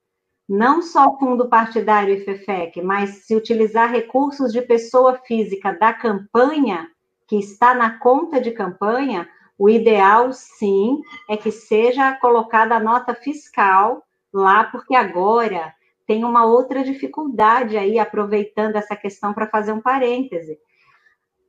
[0.48, 6.88] Não só fundo partidário e FEFEC, mas se utilizar recursos de pessoa física da campanha,
[7.26, 13.14] que está na conta de campanha, o ideal, sim, é que seja colocada a nota
[13.14, 15.74] fiscal lá, porque agora
[16.06, 20.58] tem uma outra dificuldade aí, aproveitando essa questão para fazer um parêntese.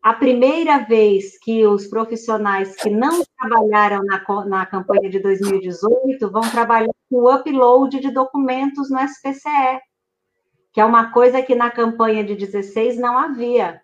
[0.01, 6.49] A primeira vez que os profissionais que não trabalharam na, na campanha de 2018 vão
[6.49, 9.81] trabalhar com o upload de documentos no SPCE,
[10.71, 13.81] que é uma coisa que na campanha de 16 não havia.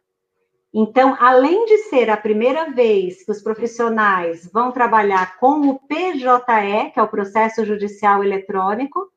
[0.73, 6.91] Então, além de ser a primeira vez que os profissionais vão trabalhar com o PJE,
[6.91, 9.12] que é o processo judicial eletrônico,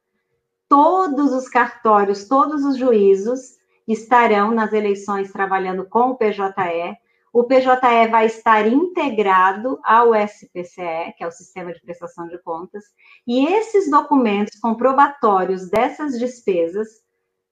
[0.69, 3.57] todos os cartórios, todos os juízos
[3.87, 6.97] estarão nas eleições trabalhando com o PJE.
[7.33, 12.85] O PJE vai estar integrado ao SPCE, que é o Sistema de Prestação de Contas,
[13.27, 16.89] e esses documentos comprobatórios dessas despesas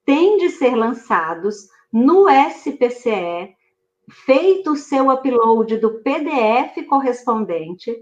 [0.05, 3.55] têm de ser lançados no SPCE
[4.11, 7.95] feito o seu upload do PDF correspondente,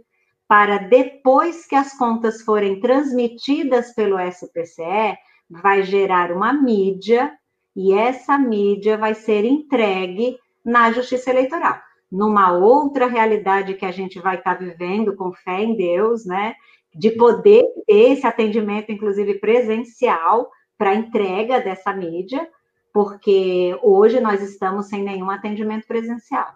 [0.53, 5.17] para depois que as contas forem transmitidas pelo SPCE,
[5.49, 7.33] vai gerar uma mídia
[7.75, 11.81] e essa mídia vai ser entregue na Justiça Eleitoral.
[12.11, 16.55] Numa outra realidade que a gente vai estar vivendo, com fé em Deus, né?
[16.95, 22.47] De poder ter esse atendimento, inclusive presencial, para entrega dessa mídia,
[22.93, 26.53] porque hoje nós estamos sem nenhum atendimento presencial.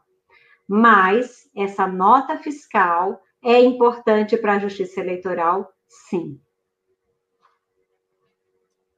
[0.68, 6.40] Mas essa nota fiscal é importante para a justiça eleitoral, sim.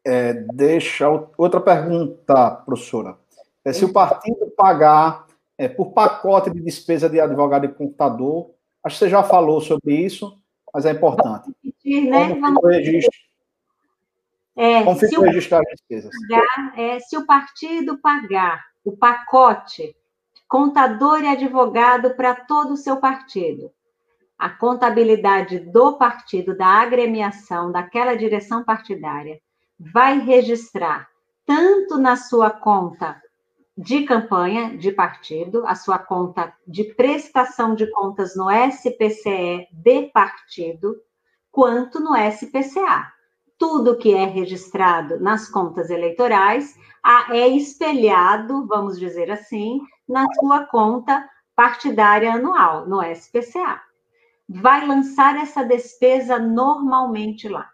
[0.05, 1.07] É, deixa
[1.37, 3.19] outra pergunta, professora.
[3.65, 5.27] É, se o partido pagar
[5.59, 8.51] é, por pacote de despesa de advogado e computador,
[8.83, 10.39] acho que você já falou sobre isso,
[10.73, 11.53] mas é importante.
[11.63, 12.29] Repetir, né?
[12.31, 12.65] Como Vamos...
[12.65, 13.29] registro
[14.59, 16.11] é, Como ficou registrar as despesas?
[16.29, 19.95] Pagar, é, se o partido pagar o pacote
[20.49, 23.71] contador e advogado para todo o seu partido,
[24.39, 29.41] a contabilidade do partido, da agremiação, daquela direção partidária,
[29.79, 31.09] vai registrar
[31.45, 33.21] tanto na sua conta
[33.77, 40.97] de campanha de partido, a sua conta de prestação de contas no SPCE de partido,
[41.51, 43.13] quanto no SPCA
[43.59, 46.79] tudo que é registrado nas contas eleitorais
[47.31, 53.83] é espelhado, vamos dizer assim, na sua conta partidária anual, no SPCA.
[54.49, 57.69] Vai lançar essa despesa normalmente lá.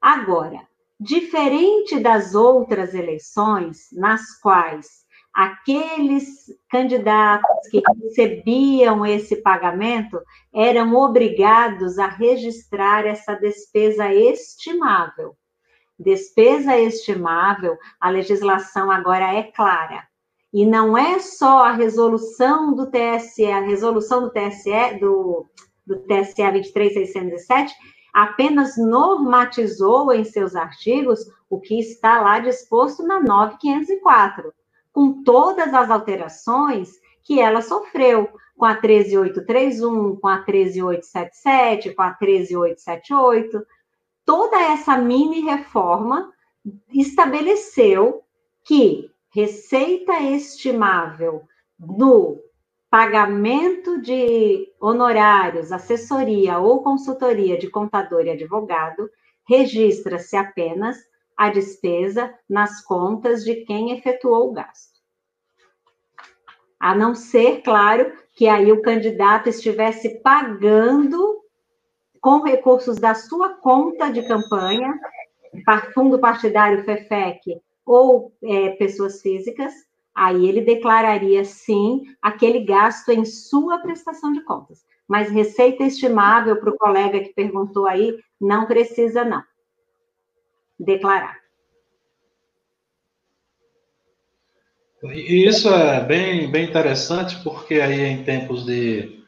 [0.00, 0.66] Agora,
[0.98, 5.02] diferente das outras eleições, nas quais
[5.32, 10.20] aqueles candidatos que recebiam esse pagamento
[10.52, 15.36] eram obrigados a registrar essa despesa estimável.
[15.98, 20.06] Despesa estimável, a legislação agora é clara.
[20.52, 25.46] E não é só a resolução do TSE, a resolução do TSE, do,
[25.86, 27.74] do TSE 23607,
[28.12, 34.52] apenas normatizou em seus artigos o que está lá disposto na 9504
[34.92, 42.12] com todas as alterações que ela sofreu, com a 13831, com a 13877, com a
[42.12, 43.66] 13878.
[44.24, 46.32] Toda essa mini reforma
[46.92, 48.22] estabeleceu
[48.64, 51.42] que receita estimável
[51.78, 52.38] no
[52.92, 59.08] pagamento de honorários, assessoria ou consultoria de contador e advogado
[59.48, 60.98] registra-se apenas
[61.34, 65.00] a despesa nas contas de quem efetuou o gasto.
[66.78, 71.40] A não ser, claro, que aí o candidato estivesse pagando
[72.20, 75.00] com recursos da sua conta de campanha,
[75.94, 79.72] fundo partidário FEFEC ou é, pessoas físicas,
[80.14, 84.84] aí ele declararia sim aquele gasto em sua prestação de contas.
[85.08, 89.42] Mas receita estimável para o colega que perguntou aí, não precisa, não
[90.84, 91.40] declarar.
[95.04, 99.20] E isso é bem, bem interessante, porque aí em tempos de,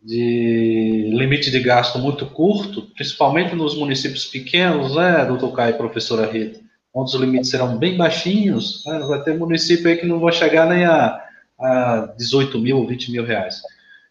[0.00, 6.30] de limite de gasto muito curto, principalmente nos municípios pequenos, né, doutor Caio e professora
[6.30, 6.60] Rita,
[6.94, 10.66] onde os limites serão bem baixinhos, né, vai ter município aí que não vai chegar
[10.66, 11.22] nem a,
[11.58, 13.60] a 18 mil, 20 mil reais.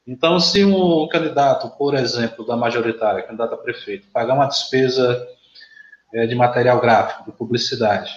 [0.06, 5.28] Então, se um candidato, por exemplo, da majoritária, candidato a prefeito, pagar uma despesa
[6.14, 8.12] é, de material gráfico, de publicidade,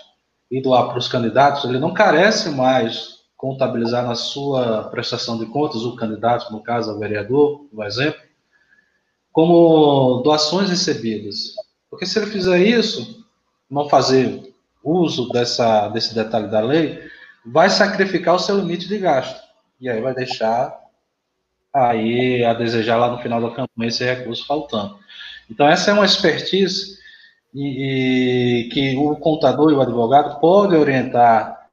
[0.50, 5.82] e doar para os candidatos, ele não carece mais contabilizar na sua prestação de contas,
[5.82, 8.20] o candidato, no caso, o vereador, por exemplo,
[9.32, 11.54] como doações recebidas.
[11.88, 13.24] Porque se ele fizer isso,
[13.70, 14.49] não fazer
[14.82, 17.02] uso dessa, desse detalhe da lei,
[17.44, 19.40] vai sacrificar o seu limite de gasto.
[19.80, 20.78] E aí vai deixar
[21.72, 24.98] aí a desejar lá no final da campanha esse recurso faltando.
[25.50, 26.98] Então, essa é uma expertise
[27.54, 31.68] e, e, que o contador e o advogado podem orientar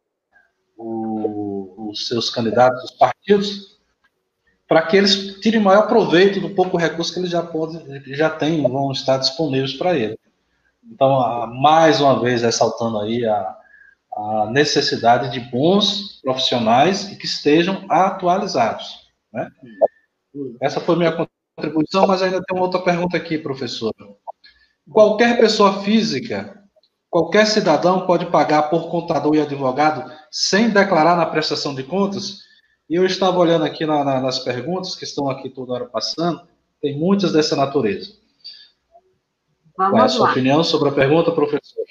[0.77, 3.77] o, os seus candidatos, os partidos,
[4.67, 8.61] para que eles tirem maior proveito do pouco recurso que eles já podem, já têm,
[8.61, 10.17] vão estar disponíveis para ele.
[10.91, 13.57] Então, mais uma vez, ressaltando aí a,
[14.15, 19.07] a necessidade de bons profissionais e que estejam atualizados.
[19.31, 19.49] Né?
[20.61, 23.93] Essa foi minha contribuição, mas ainda tem uma outra pergunta aqui, professor.
[24.89, 26.63] Qualquer pessoa física,
[27.09, 32.39] qualquer cidadão pode pagar por contador e advogado sem declarar na prestação de contas?
[32.89, 36.41] E eu estava olhando aqui na, na, nas perguntas que estão aqui toda hora passando,
[36.81, 38.13] tem muitas dessa natureza.
[39.77, 40.31] Vamos Qual é a sua lá.
[40.31, 41.85] opinião sobre a pergunta, professor?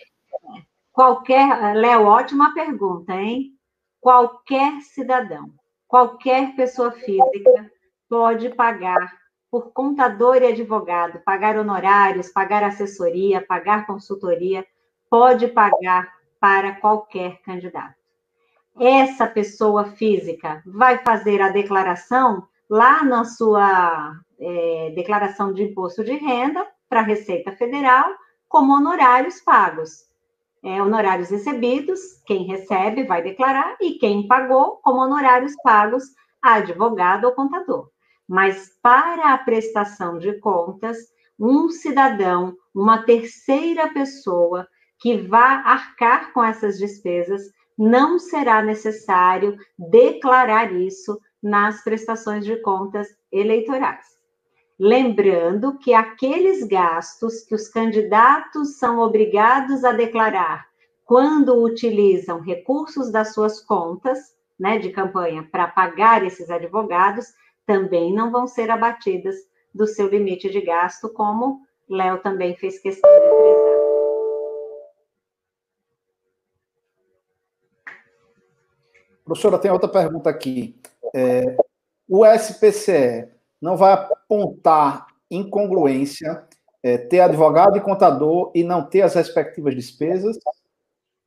[0.93, 3.53] Qualquer, Léo, ótima pergunta, hein?
[4.01, 5.53] Qualquer cidadão,
[5.87, 7.71] qualquer pessoa física
[8.09, 9.13] pode pagar
[9.51, 14.67] por contador e advogado, pagar honorários, pagar assessoria, pagar consultoria,
[15.09, 17.95] pode pagar para qualquer candidato.
[18.79, 26.13] Essa pessoa física vai fazer a declaração lá na sua é, declaração de imposto de
[26.13, 28.15] renda para a Receita Federal
[28.49, 30.07] como honorários pagos.
[30.65, 36.05] É, honorários recebidos, quem recebe vai declarar, e quem pagou como honorários pagos
[36.43, 37.89] a advogado ou contador
[38.29, 40.97] mas para a prestação de contas,
[41.39, 44.67] um cidadão, uma terceira pessoa
[44.99, 47.43] que vá arcar com essas despesas,
[47.79, 54.15] não será necessário declarar isso nas prestações de contas eleitorais.
[54.78, 60.66] Lembrando que aqueles gastos que os candidatos são obrigados a declarar
[61.05, 67.27] quando utilizam recursos das suas contas né, de campanha para pagar esses advogados,
[67.65, 69.36] também não vão ser abatidas
[69.73, 73.77] do seu limite de gasto, como Léo também fez questão de frisar.
[79.24, 80.78] Professora, tem outra pergunta aqui.
[81.15, 81.57] É,
[82.09, 83.36] o SPCE
[83.66, 86.47] não vai apontar incongruência
[86.84, 90.38] é, ter advogado e contador e não ter as respectivas despesas?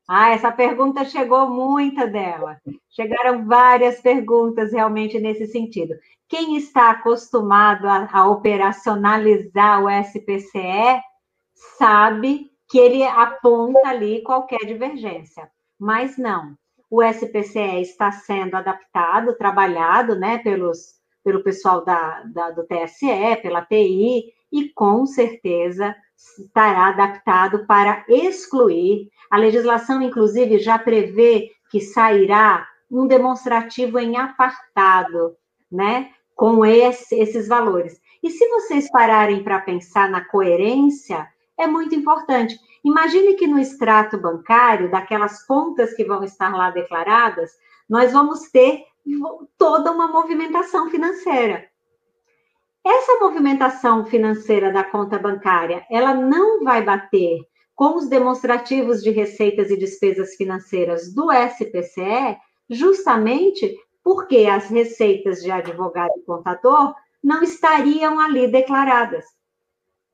[0.07, 2.57] Ah, essa pergunta chegou muita dela.
[2.89, 5.95] Chegaram várias perguntas realmente nesse sentido.
[6.29, 11.01] Quem está acostumado a, a operacionalizar o SPCE
[11.77, 16.55] sabe que ele aponta ali qualquer divergência, mas não.
[16.89, 23.65] O SPCE está sendo adaptado, trabalhado, né, pelos, pelo pessoal da, da, do TSE, pela
[23.65, 25.95] TI, e com certeza
[26.37, 35.35] estará adaptado para excluir a legislação, inclusive, já prevê que sairá um demonstrativo em apartado,
[35.71, 38.01] né, com esse, esses valores.
[38.23, 41.27] E se vocês pararem para pensar na coerência,
[41.57, 42.59] é muito importante.
[42.83, 47.51] Imagine que no extrato bancário, daquelas contas que vão estar lá declaradas,
[47.87, 48.83] nós vamos ter
[49.57, 51.69] toda uma movimentação financeira.
[52.85, 57.41] Essa movimentação financeira da conta bancária, ela não vai bater
[57.75, 62.37] com os demonstrativos de receitas e despesas financeiras do SPCE,
[62.69, 69.25] justamente porque as receitas de advogado e contador não estariam ali declaradas.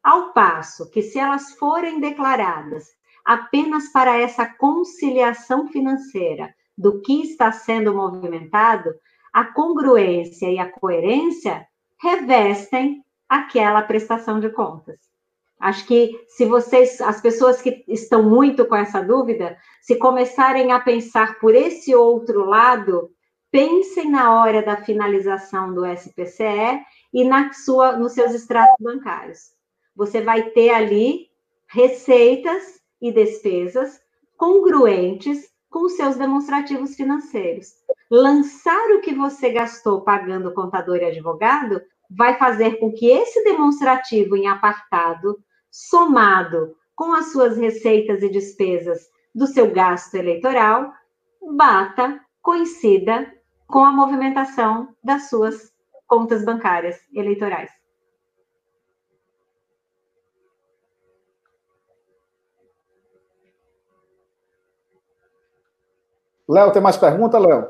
[0.03, 2.87] Ao passo que, se elas forem declaradas
[3.23, 8.93] apenas para essa conciliação financeira do que está sendo movimentado,
[9.33, 11.67] a congruência e a coerência
[12.01, 14.99] revestem aquela prestação de contas.
[15.59, 20.79] Acho que se vocês, as pessoas que estão muito com essa dúvida, se começarem a
[20.79, 23.09] pensar por esse outro lado,
[23.49, 26.83] pensem na hora da finalização do SPCE
[27.13, 29.53] e na sua, nos seus extratos bancários.
[29.95, 31.29] Você vai ter ali
[31.67, 33.99] receitas e despesas
[34.37, 37.73] congruentes com seus demonstrativos financeiros.
[38.09, 44.37] Lançar o que você gastou pagando contador e advogado vai fazer com que esse demonstrativo
[44.37, 45.37] em apartado,
[45.69, 49.01] somado com as suas receitas e despesas
[49.35, 50.93] do seu gasto eleitoral,
[51.57, 53.29] bata, coincida
[53.67, 55.73] com a movimentação das suas
[56.07, 57.69] contas bancárias eleitorais.
[66.47, 67.69] Léo, tem mais pergunta, Léo?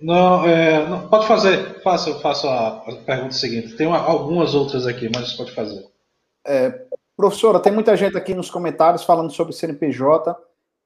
[0.00, 1.80] Não, é, não, pode fazer.
[1.82, 3.76] Faça, faça a, a pergunta seguinte.
[3.76, 5.86] Tem uma, algumas outras aqui, mas pode fazer.
[6.46, 10.36] É, professora, tem muita gente aqui nos comentários falando sobre CNPJ.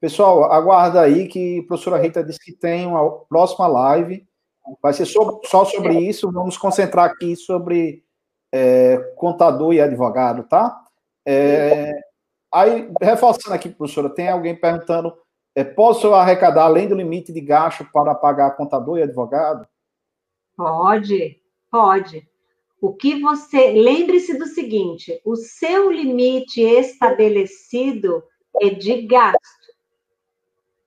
[0.00, 4.26] Pessoal, aguarda aí que a professora Rita disse que tem uma próxima live.
[4.80, 6.30] Vai ser só, só sobre isso.
[6.30, 8.04] Vamos concentrar aqui sobre
[8.52, 10.80] é, contador e advogado, tá?
[11.26, 11.92] É,
[12.52, 15.12] aí, reforçando aqui, professora, tem alguém perguntando
[15.60, 19.66] é, posso arrecadar além do limite de gasto para pagar contador e advogado?
[20.56, 22.28] Pode, pode.
[22.80, 23.72] O que você.
[23.72, 28.22] Lembre-se do seguinte: o seu limite estabelecido
[28.60, 29.40] é de gasto.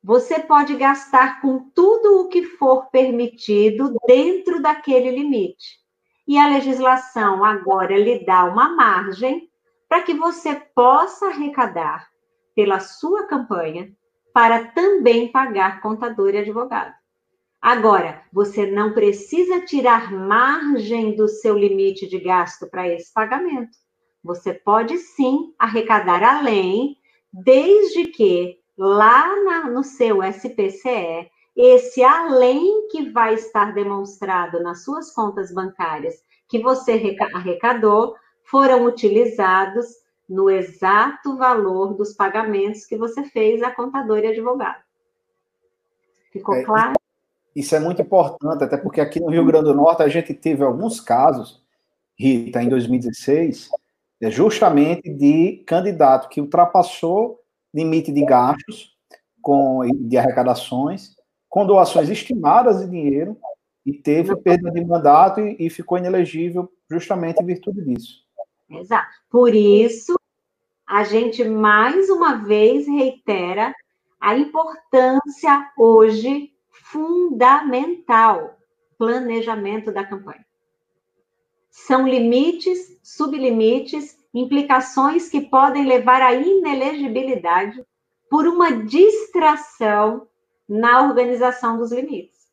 [0.04, 5.80] Você pode gastar com tudo o que for permitido dentro daquele limite.
[6.28, 9.50] E a legislação agora lhe dá uma margem
[9.88, 12.08] para que você possa arrecadar
[12.56, 13.94] pela sua campanha
[14.34, 16.94] para também pagar contador e advogado.
[17.62, 23.78] Agora, você não precisa tirar margem do seu limite de gasto para esse pagamento.
[24.22, 26.98] Você pode sim arrecadar além,
[27.32, 35.14] desde que lá na, no seu SPCE, esse além que vai estar demonstrado nas suas
[35.14, 36.16] contas bancárias
[36.50, 38.16] que você arrecadou,
[38.46, 39.86] foram utilizados
[40.28, 44.82] no exato valor dos pagamentos que você fez a contador e advogado.
[46.32, 46.94] Ficou é, claro?
[47.56, 50.64] Isso é muito importante, até porque aqui no Rio Grande do Norte a gente teve
[50.64, 51.62] alguns casos,
[52.18, 53.70] Rita, em 2016,
[54.22, 57.40] é justamente de candidato que ultrapassou
[57.74, 58.96] limite de gastos
[59.42, 61.16] com, de arrecadações,
[61.50, 63.38] com doações estimadas de dinheiro,
[63.86, 68.23] e teve perda de mandato e, e ficou inelegível justamente em virtude disso.
[68.74, 69.14] Exato.
[69.30, 70.16] Por isso,
[70.88, 73.74] a gente mais uma vez reitera
[74.20, 78.58] a importância hoje fundamental
[78.98, 80.46] planejamento da campanha.
[81.70, 87.84] São limites, sublimites, implicações que podem levar à inelegibilidade
[88.30, 90.28] por uma distração
[90.68, 92.48] na organização dos limites.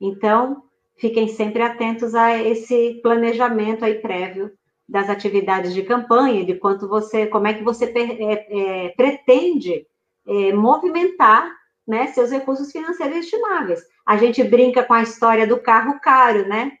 [0.00, 0.64] Então,
[0.96, 4.50] fiquem sempre atentos a esse planejamento aí prévio
[4.92, 9.86] das atividades de campanha, de quanto você, como é que você é, é, pretende
[10.28, 11.50] é, movimentar
[11.88, 13.80] né, seus recursos financeiros estimáveis.
[14.04, 16.72] A gente brinca com a história do carro caro, né?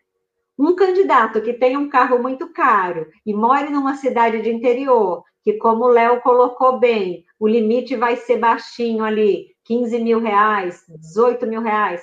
[0.58, 5.54] Um candidato que tem um carro muito caro e mora numa cidade de interior, que,
[5.54, 11.46] como o Léo colocou bem, o limite vai ser baixinho ali, 15 mil reais, 18
[11.46, 12.02] mil reais.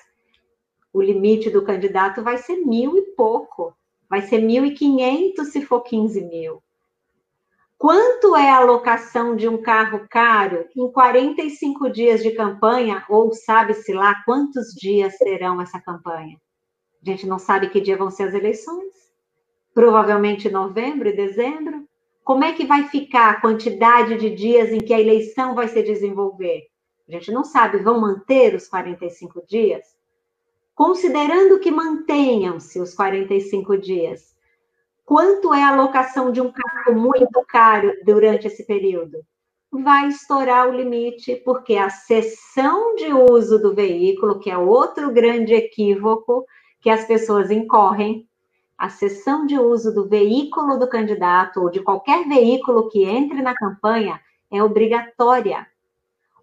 [0.91, 3.75] O limite do candidato vai ser mil e pouco.
[4.09, 6.63] Vai ser 1.500 se for 15 mil.
[7.77, 13.93] Quanto é a alocação de um carro caro em 45 dias de campanha, ou sabe-se
[13.93, 16.37] lá quantos dias serão essa campanha?
[17.01, 18.93] A gente não sabe que dia vão ser as eleições.
[19.73, 21.87] Provavelmente novembro e dezembro.
[22.21, 25.81] Como é que vai ficar a quantidade de dias em que a eleição vai se
[25.81, 26.63] desenvolver?
[27.07, 27.77] A gente não sabe.
[27.77, 29.98] Vão manter os 45 dias?
[30.79, 34.33] Considerando que mantenham-se os 45 dias,
[35.03, 39.17] quanto é a alocação de um carro muito caro durante esse período?
[39.69, 45.53] Vai estourar o limite, porque a cessão de uso do veículo, que é outro grande
[45.53, 46.45] equívoco
[46.79, 48.25] que as pessoas incorrem,
[48.77, 53.53] a cessão de uso do veículo do candidato ou de qualquer veículo que entre na
[53.53, 54.17] campanha
[54.49, 55.67] é obrigatória.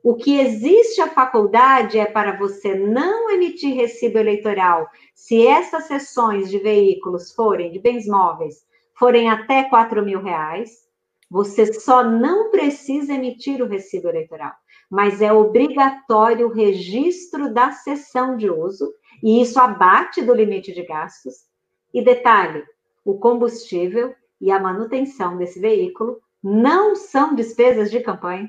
[0.08, 6.48] O que existe a faculdade é para você não emitir recibo eleitoral se essas sessões
[6.48, 8.64] de veículos forem, de bens móveis,
[8.94, 10.86] forem até 4 mil reais.
[11.28, 14.52] Você só não precisa emitir o recibo eleitoral,
[14.88, 20.84] mas é obrigatório o registro da sessão de uso, e isso abate do limite de
[20.84, 21.46] gastos.
[21.92, 22.62] E detalhe:
[23.04, 28.48] o combustível e a manutenção desse veículo não são despesas de campanha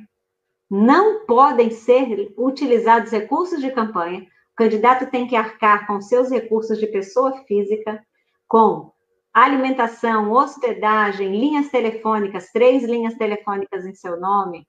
[0.69, 4.22] não podem ser utilizados recursos de campanha.
[4.22, 8.03] O candidato tem que arcar com seus recursos de pessoa física,
[8.48, 8.91] com
[9.34, 14.68] alimentação, hospedagem, linhas telefônicas, três linhas telefônicas em seu nome,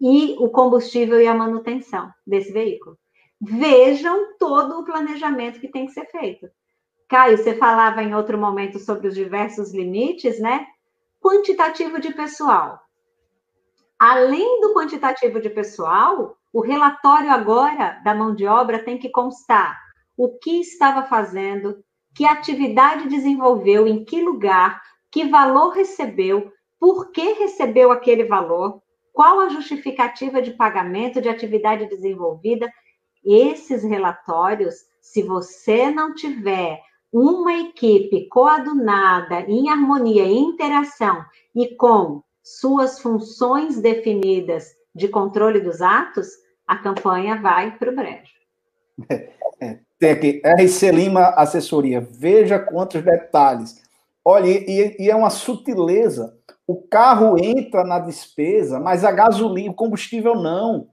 [0.00, 2.96] e o combustível e a manutenção desse veículo.
[3.40, 6.48] Vejam todo o planejamento que tem que ser feito.
[7.08, 10.66] Caio, você falava em outro momento sobre os diversos limites, né?
[11.20, 12.80] Quantitativo de pessoal.
[13.98, 19.76] Além do quantitativo de pessoal, o relatório agora da mão de obra tem que constar
[20.16, 21.82] o que estava fazendo,
[22.14, 24.80] que atividade desenvolveu, em que lugar,
[25.10, 28.80] que valor recebeu, por que recebeu aquele valor,
[29.12, 32.70] qual a justificativa de pagamento de atividade desenvolvida.
[33.24, 36.80] Esses relatórios, se você não tiver
[37.12, 42.22] uma equipe coadunada, em harmonia, em interação e com
[42.56, 46.28] suas funções definidas de controle dos atos,
[46.66, 48.38] a campanha vai para o brejo.
[49.08, 49.30] É,
[49.60, 53.82] é, tem aqui, RC Lima Assessoria, veja quantos detalhes.
[54.24, 56.36] Olha, e, e, é uma sutileza.
[56.66, 60.88] O carro entra na despesa, mas a gasolina, o combustível não,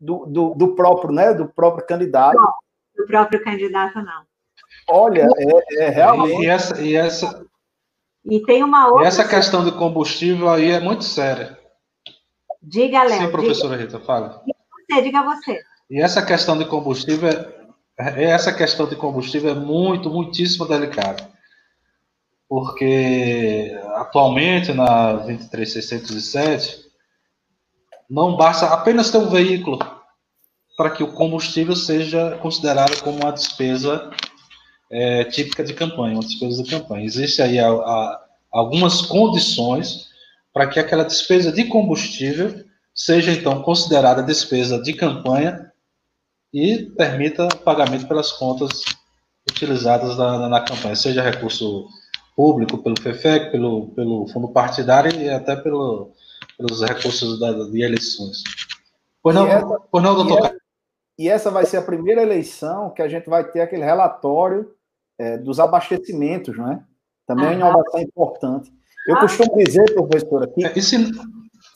[0.00, 1.32] do, do, do próprio, né?
[1.34, 2.36] Do próprio candidato.
[2.36, 2.52] Não,
[2.96, 4.22] do próprio candidato, não.
[4.88, 6.42] Olha, é, é realmente.
[6.42, 7.46] E essa, e essa.
[8.24, 9.04] E tem uma outra.
[9.04, 11.58] E essa questão de combustível aí é muito séria.
[12.62, 13.20] Diga, Léo.
[13.20, 13.90] Sim, professora diga.
[13.90, 14.42] Rita, fala.
[14.44, 15.60] Diga você, diga você.
[15.90, 17.28] E essa questão de combustível,
[17.98, 21.28] é, essa questão de combustível é muito, muitíssimo delicada.
[22.48, 26.90] Porque atualmente na 23607
[28.08, 29.78] não basta apenas ter um veículo
[30.76, 34.10] para que o combustível seja considerado como uma despesa
[34.90, 37.04] é, típica de campanha, uma despesa de campanha.
[37.04, 40.08] Existem aí a, a, algumas condições
[40.52, 45.70] para que aquela despesa de combustível seja então considerada despesa de campanha
[46.52, 48.82] e permita pagamento pelas contas
[49.48, 51.86] utilizadas na, na campanha, seja recurso
[52.34, 56.10] público, pelo FEFEC, pelo, pelo fundo partidário e até pelo,
[56.56, 58.42] pelos recursos da, de eleições.
[59.22, 60.38] Pois não, essa, pois não doutor?
[60.38, 60.56] E essa,
[61.18, 64.74] e essa vai ser a primeira eleição que a gente vai ter aquele relatório
[65.20, 66.82] é, dos abastecimentos, não é?
[67.26, 68.72] Também é uma inovação importante.
[69.06, 69.20] Eu ah.
[69.20, 70.96] costumo dizer, professora, que é, Esse...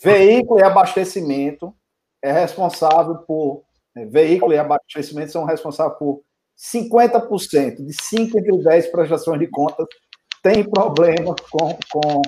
[0.02, 1.74] veículo e abastecimento
[2.22, 3.62] é responsável por.
[3.94, 6.22] É, veículo e abastecimento são responsáveis por
[6.56, 9.86] 50%, de 5 entre 10 prestações de contas,
[10.42, 11.78] tem problemas com.
[11.92, 12.22] com,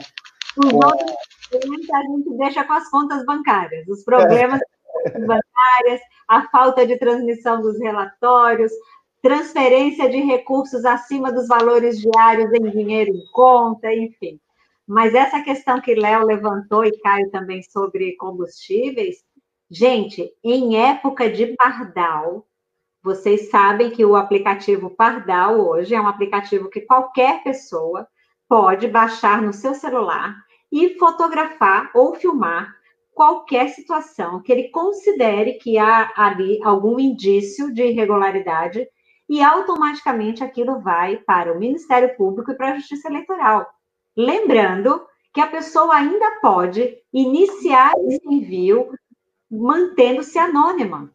[0.71, 0.85] com...
[0.85, 4.61] a gente deixa com as contas bancárias, os problemas
[5.07, 5.19] é.
[5.19, 8.71] bancárias, a falta de transmissão dos relatórios,
[9.27, 14.39] transferência de recursos acima dos valores diários em dinheiro em conta, enfim.
[14.87, 19.25] Mas essa questão que Léo levantou e Caio também sobre combustíveis,
[19.69, 22.47] gente, em época de pardal,
[23.03, 28.07] vocês sabem que o aplicativo Pardal hoje é um aplicativo que qualquer pessoa
[28.49, 30.37] pode baixar no seu celular
[30.71, 32.73] e fotografar ou filmar
[33.13, 38.87] qualquer situação que ele considere que há ali algum indício de irregularidade
[39.29, 43.67] e automaticamente aquilo vai para o Ministério Público e para a Justiça Eleitoral.
[44.17, 48.91] Lembrando que a pessoa ainda pode iniciar esse envio
[49.51, 51.13] mantendo-se anônima.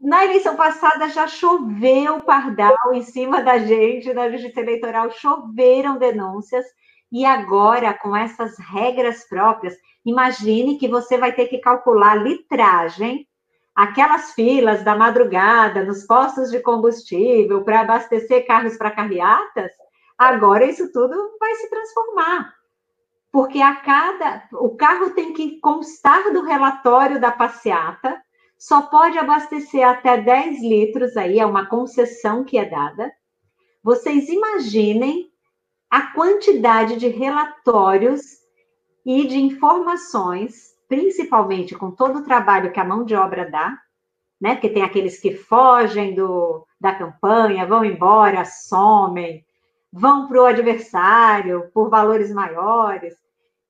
[0.00, 6.64] Na eleição passada já choveu pardal em cima da gente, na Justiça Eleitoral choveram denúncias,
[7.10, 9.74] e agora, com essas regras próprias,
[10.04, 13.26] imagine que você vai ter que calcular litragem
[13.78, 19.70] aquelas filas da madrugada nos postos de combustível para abastecer carros para carreatas,
[20.18, 22.52] agora isso tudo vai se transformar.
[23.30, 28.20] Porque a cada o carro tem que constar do relatório da passeata,
[28.58, 33.12] só pode abastecer até 10 litros aí, é uma concessão que é dada.
[33.80, 35.30] Vocês imaginem
[35.88, 38.22] a quantidade de relatórios
[39.06, 43.78] e de informações principalmente com todo o trabalho que a mão de obra dá,
[44.40, 44.54] né?
[44.54, 49.44] Porque tem aqueles que fogem do, da campanha, vão embora, somem,
[49.92, 53.14] vão para o adversário por valores maiores.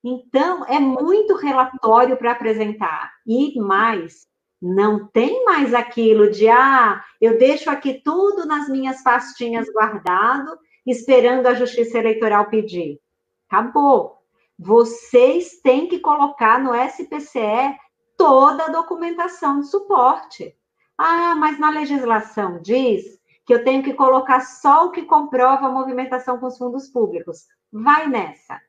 [0.04, 3.12] Então, é muito relatório para apresentar.
[3.26, 4.26] E mais,
[4.60, 11.46] não tem mais aquilo de, ah, eu deixo aqui tudo nas minhas pastinhas guardado, esperando
[11.46, 13.00] a Justiça Eleitoral pedir.
[13.48, 14.17] Acabou
[14.58, 17.78] vocês têm que colocar no SPCE
[18.16, 20.56] toda a documentação de suporte.
[20.96, 25.70] Ah, mas na legislação diz que eu tenho que colocar só o que comprova a
[25.70, 27.46] movimentação com os fundos públicos.
[27.72, 28.60] Vai nessa.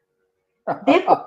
[0.86, 1.18] Depois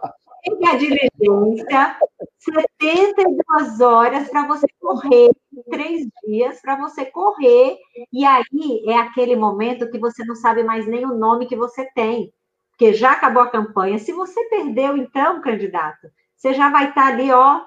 [0.66, 1.96] a diligência,
[2.38, 5.30] 72 horas para você correr,
[5.70, 7.78] três dias para você correr,
[8.12, 11.84] e aí é aquele momento que você não sabe mais nem o nome que você
[11.94, 12.32] tem
[12.72, 13.98] porque já acabou a campanha.
[13.98, 17.60] Se você perdeu, então, candidato, você já vai estar ali, ó,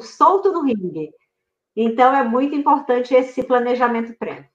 [0.00, 1.10] solto no ringue.
[1.74, 4.50] Então, é muito importante esse planejamento prévio.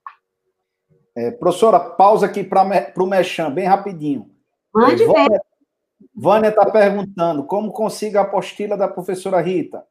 [1.16, 2.62] É, professora, pausa aqui para
[2.96, 4.30] o Mechan, bem rapidinho.
[4.72, 5.40] Mande é, ver.
[6.14, 9.84] Vânia está perguntando como consiga a apostila da professora Rita.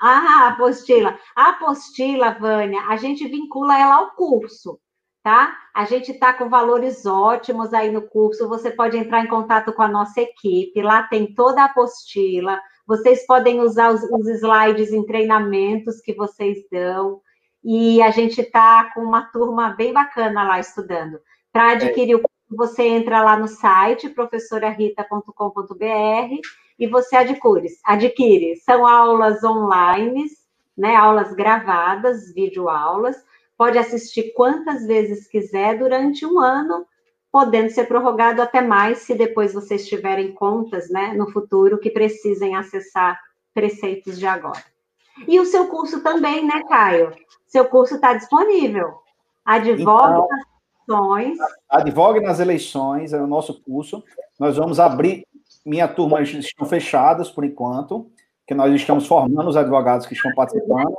[0.00, 1.18] Ah, apostila.
[1.34, 4.78] A apostila, Vânia, a gente vincula ela ao curso,
[5.24, 5.56] tá?
[5.72, 8.46] A gente está com valores ótimos aí no curso.
[8.46, 10.82] Você pode entrar em contato com a nossa equipe.
[10.82, 12.60] Lá tem toda a apostila.
[12.86, 17.22] Vocês podem usar os, os slides em treinamentos que vocês dão.
[17.64, 21.18] E a gente está com uma turma bem bacana lá estudando.
[21.50, 22.16] Para adquirir é.
[22.16, 26.40] o curso, você entra lá no site professorarita.com.br
[26.78, 27.68] e você adquire.
[27.82, 28.56] adquire.
[28.56, 30.26] São aulas online,
[30.76, 33.16] né, aulas gravadas, videoaulas.
[33.56, 36.86] Pode assistir quantas vezes quiser durante um ano,
[37.30, 42.56] podendo ser prorrogado até mais, se depois vocês tiverem contas né, no futuro que precisem
[42.56, 43.18] acessar
[43.52, 44.62] preceitos de agora.
[45.28, 47.12] E o seu curso também, né, Caio?
[47.46, 48.94] Seu curso está disponível.
[49.44, 50.46] Advogue então, nas
[50.88, 51.38] eleições.
[51.68, 54.02] Advogue nas eleições é o nosso curso.
[54.38, 55.24] Nós vamos abrir
[55.64, 58.10] minha turma estão fechadas por enquanto,
[58.46, 60.96] que nós estamos formando os advogados que estão participando.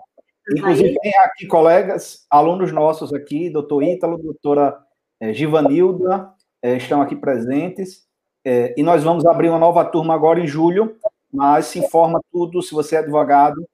[0.52, 4.78] Inclusive, tem aqui colegas, alunos nossos aqui, doutor Ítalo, doutora
[5.20, 6.32] é, Givanilda,
[6.62, 8.06] é, estão aqui presentes.
[8.44, 10.96] É, e nós vamos abrir uma nova turma agora em julho,
[11.34, 13.68] mas se informa tudo, se você é advogado,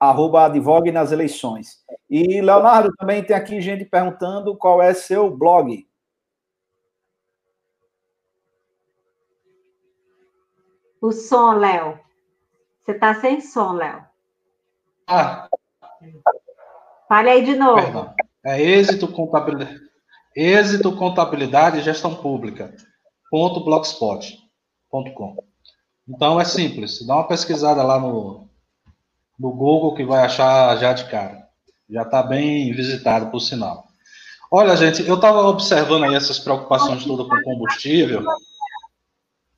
[0.00, 1.84] arroba advogue nas eleições.
[2.08, 5.86] E, Leonardo, também tem aqui gente perguntando qual é seu blog.
[11.00, 11.98] O som, Léo.
[12.82, 14.04] Você está sem som, Léo.
[15.06, 15.48] Ah.
[17.08, 17.80] Fale aí de novo.
[17.80, 18.14] Perdão.
[18.44, 19.80] É êxito contabilidade,
[20.34, 22.74] êxito contabilidade e gestão pública.
[23.30, 25.36] Ponto blogspot.com.
[26.08, 27.04] Então é simples.
[27.06, 28.48] Dá uma pesquisada lá no,
[29.38, 31.46] no Google que vai achar já de cara.
[31.88, 33.86] Já está bem visitado, por sinal.
[34.50, 38.24] Olha, gente, eu estava observando aí essas preocupações todas com combustível.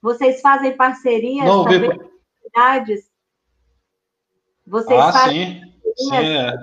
[0.01, 2.11] Vocês fazem parcerias Não, também com
[2.43, 3.09] cidades?
[4.67, 5.68] Vocês ah, fazem sim.
[5.99, 6.55] Sim, é.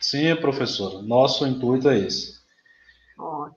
[0.00, 1.00] sim, professora.
[1.02, 2.36] Nosso intuito é esse.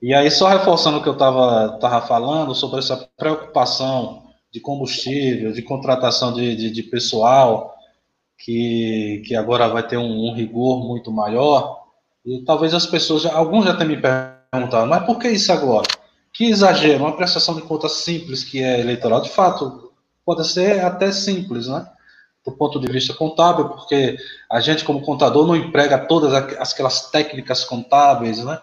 [0.00, 5.52] E aí, só reforçando o que eu estava tava falando sobre essa preocupação de combustível,
[5.52, 7.74] de contratação de, de, de pessoal,
[8.38, 11.84] que, que agora vai ter um, um, rigor muito maior,
[12.24, 15.86] e talvez as pessoas, já, alguns já tenham me perguntado, mas por que isso agora?
[16.32, 19.92] Que exagero, uma prestação de contas simples que é eleitoral, de fato,
[20.24, 21.86] pode ser até simples, né?
[22.50, 24.16] Do ponto de vista contábil, porque
[24.50, 28.60] a gente, como contador, não emprega todas aquelas técnicas contábeis, né?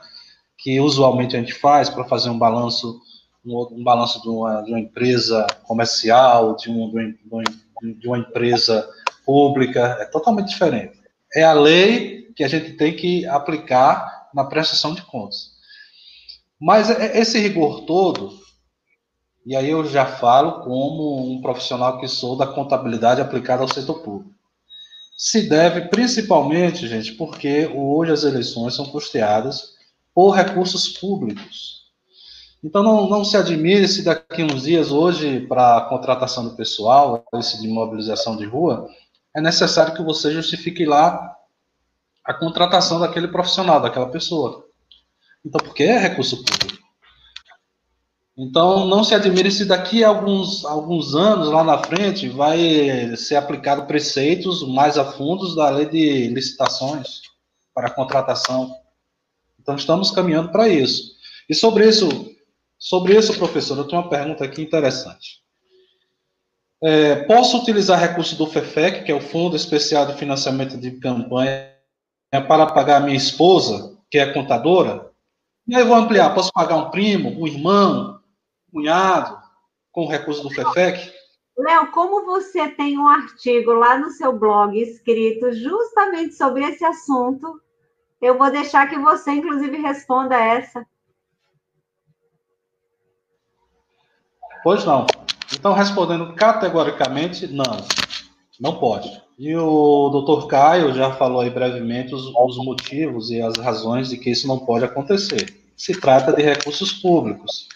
[0.57, 2.99] Que usualmente a gente faz para fazer um balanço,
[3.45, 6.91] um, um balanço de uma, de uma, empresa comercial, de, um,
[7.97, 8.87] de, uma empresa
[9.25, 10.99] pública, é totalmente diferente.
[11.33, 15.51] É a lei que a gente tem que aplicar na prestação de contas.
[16.59, 18.37] Mas é, esse rigor todo,
[19.47, 24.01] e aí eu já falo como um profissional que sou da contabilidade aplicada ao setor
[24.01, 24.35] público,
[25.17, 29.75] se deve principalmente, gente, porque hoje as eleições são custeadas
[30.13, 31.87] por recursos públicos.
[32.61, 37.23] Então não, não se admire se daqui uns dias, hoje, para a contratação do pessoal,
[37.35, 38.89] esse de mobilização de rua,
[39.33, 41.37] é necessário que você justifique lá
[42.21, 44.67] a contratação daquele profissional, daquela pessoa.
[45.45, 46.76] Então, porque é recurso público.
[48.37, 53.35] Então, não se admire se daqui a alguns, alguns anos, lá na frente, vai ser
[53.35, 57.21] aplicado preceitos mais a fundos da lei de licitações
[57.73, 58.75] para contratação.
[59.59, 61.15] Então, estamos caminhando para isso.
[61.49, 62.07] E sobre isso,
[62.77, 65.41] sobre isso, professor, eu tenho uma pergunta aqui interessante.
[66.83, 71.73] É, posso utilizar recursos do FEFEC, que é o Fundo Especial de Financiamento de Campanha,
[72.47, 75.09] para pagar minha esposa, que é contadora?
[75.67, 78.16] E aí eu vou ampliar, posso pagar um primo, um irmão,
[78.71, 79.37] cunhado,
[79.91, 81.11] com o recurso do FEFEC?
[81.57, 87.59] Léo, como você tem um artigo lá no seu blog escrito justamente sobre esse assunto,
[88.21, 90.85] eu vou deixar que você, inclusive, responda essa.
[94.63, 95.07] Pois não.
[95.53, 97.63] Então, respondendo categoricamente, não.
[98.59, 99.09] Não pode.
[99.37, 104.17] E o doutor Caio já falou aí brevemente os, os, motivos e as razões de
[104.17, 105.63] que isso não pode acontecer.
[105.75, 107.67] Se trata de recursos públicos.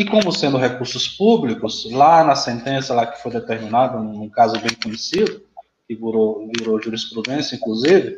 [0.00, 4.74] E como sendo recursos públicos, lá na sentença lá que foi determinada, num caso bem
[4.82, 5.42] conhecido,
[5.86, 8.16] que virou, virou jurisprudência, inclusive,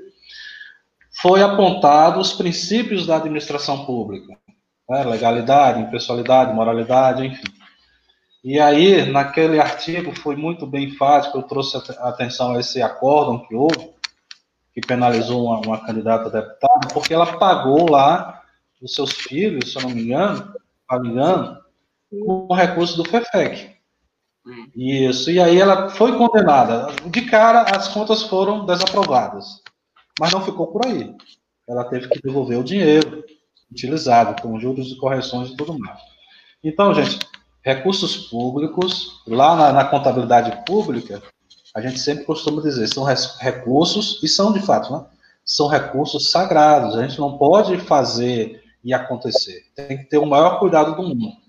[1.20, 4.38] foi apontado os princípios da administração pública.
[4.88, 5.02] Né?
[5.02, 7.52] Legalidade, impessoalidade, moralidade, enfim.
[8.44, 13.56] E aí, naquele artigo, foi muito bem enfático, eu trouxe atenção a esse acórdão que
[13.56, 13.90] houve,
[14.72, 18.40] que penalizou uma, uma candidata a deputada, porque ela pagou lá
[18.80, 20.54] os seus filhos, se eu não me engano,
[21.04, 21.61] engano,
[22.20, 23.72] com recurso do FEFEC.
[24.74, 26.89] Isso, e aí ela foi condenada.
[27.06, 29.62] De cara, as contas foram desaprovadas.
[30.20, 31.14] Mas não ficou por aí.
[31.68, 33.24] Ela teve que devolver o dinheiro
[33.70, 35.98] utilizado, com juros e correções e tudo mais.
[36.62, 37.18] Então, gente,
[37.64, 41.22] recursos públicos, lá na, na contabilidade pública,
[41.74, 45.06] a gente sempre costuma dizer, são recursos, e são de fato, né?
[45.44, 46.97] São recursos sagrados.
[46.97, 49.62] A gente não pode fazer e acontecer.
[49.74, 51.41] Tem que ter o maior cuidado do mundo.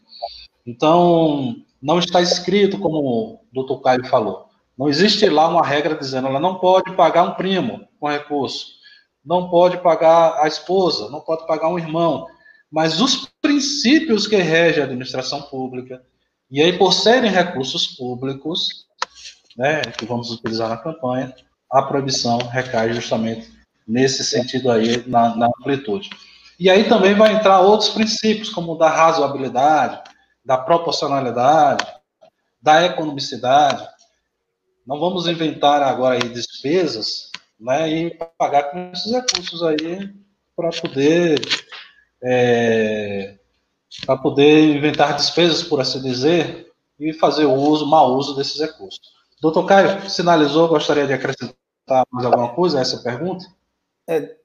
[0.66, 4.48] Então, não está escrito, como o doutor Caio falou.
[4.78, 8.68] Não existe lá uma regra dizendo ela não pode pagar um primo com recurso,
[9.24, 12.28] não pode pagar a esposa, não pode pagar um irmão.
[12.72, 16.02] Mas os princípios que regem a administração pública,
[16.50, 18.88] e aí por serem recursos públicos,
[19.56, 21.36] né, que vamos utilizar na campanha,
[21.72, 23.52] a proibição recai justamente
[23.88, 26.10] nesse sentido aí, na, na amplitude.
[26.60, 30.02] E aí também vai entrar outros princípios, como da razoabilidade,
[30.44, 31.86] da proporcionalidade,
[32.62, 33.88] da economicidade.
[34.86, 40.14] Não vamos inventar agora aí despesas né, e pagar com esses recursos aí
[40.56, 41.40] para poder
[42.22, 43.38] é,
[44.06, 49.02] para poder inventar despesas, por assim dizer, e fazer o uso, mau uso desses recursos.
[49.42, 53.46] Doutor Caio, sinalizou, gostaria de acrescentar mais alguma coisa a essa pergunta?
[54.08, 54.36] É,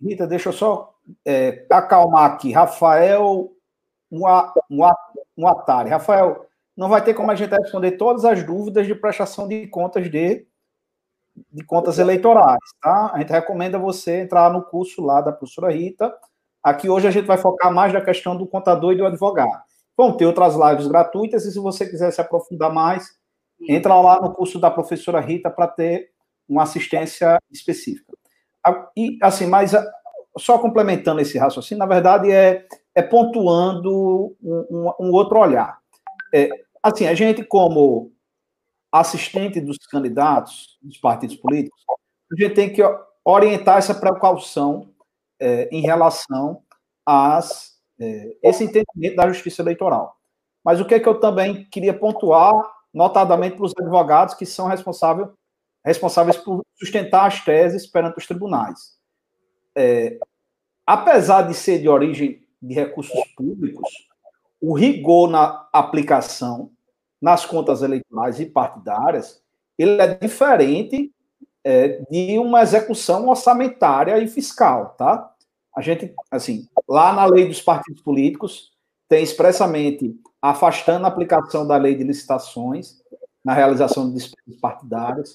[0.00, 0.94] Rita, deixa eu só
[1.24, 2.52] é, acalmar aqui.
[2.52, 3.50] Rafael
[5.36, 5.90] Muatari.
[5.90, 6.46] Rafael,
[6.76, 10.46] não vai ter como a gente responder todas as dúvidas de prestação de contas de,
[11.52, 13.12] de contas eleitorais, tá?
[13.12, 16.12] A gente recomenda você entrar no curso lá da professora Rita.
[16.62, 19.62] Aqui hoje a gente vai focar mais na questão do contador e do advogado.
[19.96, 23.16] Vão ter outras lives gratuitas e se você quiser se aprofundar mais,
[23.68, 26.10] entra lá no curso da professora Rita para ter
[26.48, 28.12] uma assistência específica.
[28.96, 29.72] E assim, mas
[30.36, 35.78] só complementando esse raciocínio, na verdade é, é pontuando um, um, um outro olhar.
[36.32, 36.48] É,
[36.82, 38.12] assim, a gente, como
[38.92, 41.80] assistente dos candidatos dos partidos políticos,
[42.32, 42.82] a gente tem que
[43.24, 44.90] orientar essa precaução
[45.40, 46.62] é, em relação
[47.06, 47.40] a
[48.00, 50.16] é, esse entendimento da justiça eleitoral.
[50.64, 52.52] Mas o que, é que eu também queria pontuar,
[52.92, 55.28] notadamente para os advogados que são responsáveis,
[55.84, 58.94] responsáveis por sustentar as teses perante os tribunais
[59.76, 60.18] é,
[60.86, 63.88] apesar de ser de origem de recursos públicos,
[64.60, 66.70] o rigor na aplicação
[67.20, 69.42] nas contas eleitorais e partidárias,
[69.78, 71.12] ele é diferente
[71.62, 75.32] é, de uma execução orçamentária e fiscal, tá?
[75.74, 78.72] A gente, assim, lá na lei dos partidos políticos,
[79.08, 83.02] tem expressamente afastando a aplicação da lei de licitações
[83.44, 85.34] na realização de despesas partidárias.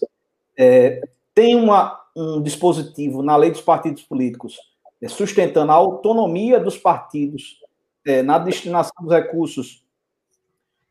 [0.58, 1.02] É,
[1.34, 4.58] tem uma, um dispositivo na lei dos partidos políticos
[5.08, 7.60] sustentando a autonomia dos partidos
[8.06, 9.86] é, na destinação dos recursos,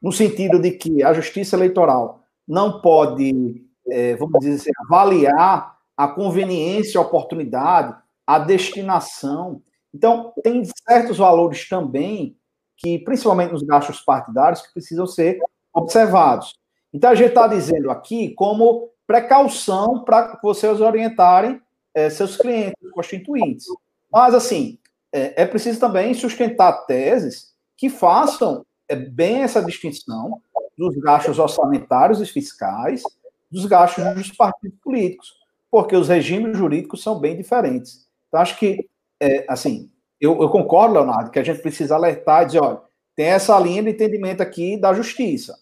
[0.00, 6.08] no sentido de que a justiça eleitoral não pode, é, vamos dizer assim, avaliar a
[6.08, 7.94] conveniência, a oportunidade,
[8.26, 9.60] a destinação.
[9.92, 12.36] Então, tem certos valores também
[12.76, 15.38] que, principalmente nos gastos partidários, que precisam ser
[15.74, 16.56] observados.
[16.92, 21.60] Então, a gente está dizendo aqui como precaução para vocês orientarem
[21.94, 23.66] é, seus clientes constituintes.
[24.10, 24.78] Mas, assim,
[25.12, 30.40] é, é, preciso também sustentar teses que façam é, bem essa distinção
[30.76, 33.02] dos gastos orçamentários e fiscais
[33.50, 35.34] dos gastos dos partidos políticos,
[35.70, 38.06] porque os regimes jurídicos são bem diferentes.
[38.28, 38.88] Então, acho que,
[39.20, 39.90] é, assim,
[40.20, 42.80] eu, eu concordo, Leonardo, que a gente precisa alertar e dizer, olha,
[43.16, 45.58] tem essa linha de entendimento aqui da justiça.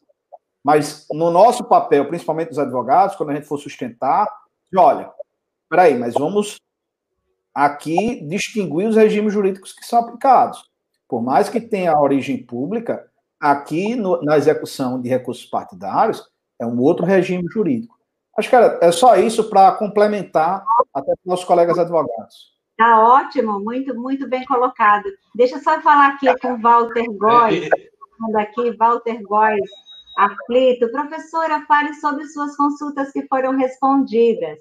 [0.64, 4.28] Mas no nosso papel, principalmente dos advogados, quando a gente for sustentar,
[4.76, 5.10] olha,
[5.70, 6.58] peraí, mas vamos
[7.56, 10.62] aqui distinguir os regimes jurídicos que são aplicados.
[11.08, 13.10] Por mais que tenha a origem pública,
[13.40, 16.22] aqui no, na execução de recursos partidários
[16.60, 17.96] é um outro regime jurídico.
[18.36, 20.62] Acho que era, é só isso para complementar
[20.92, 22.54] até para os nossos colegas advogados.
[22.76, 25.04] Tá ótimo, muito, muito bem colocado.
[25.34, 27.70] Deixa eu só falar aqui com o Walter Góes,
[28.36, 29.70] aqui, Walter Góes,
[30.18, 30.90] aflito.
[30.90, 34.58] Professora, fale sobre suas consultas que foram respondidas.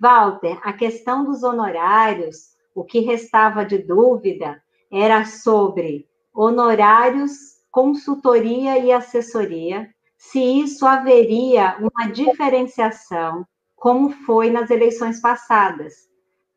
[0.00, 7.32] Walter, a questão dos honorários, o que restava de dúvida era sobre honorários,
[7.70, 13.46] consultoria e assessoria, se isso haveria uma diferenciação,
[13.76, 16.08] como foi nas eleições passadas.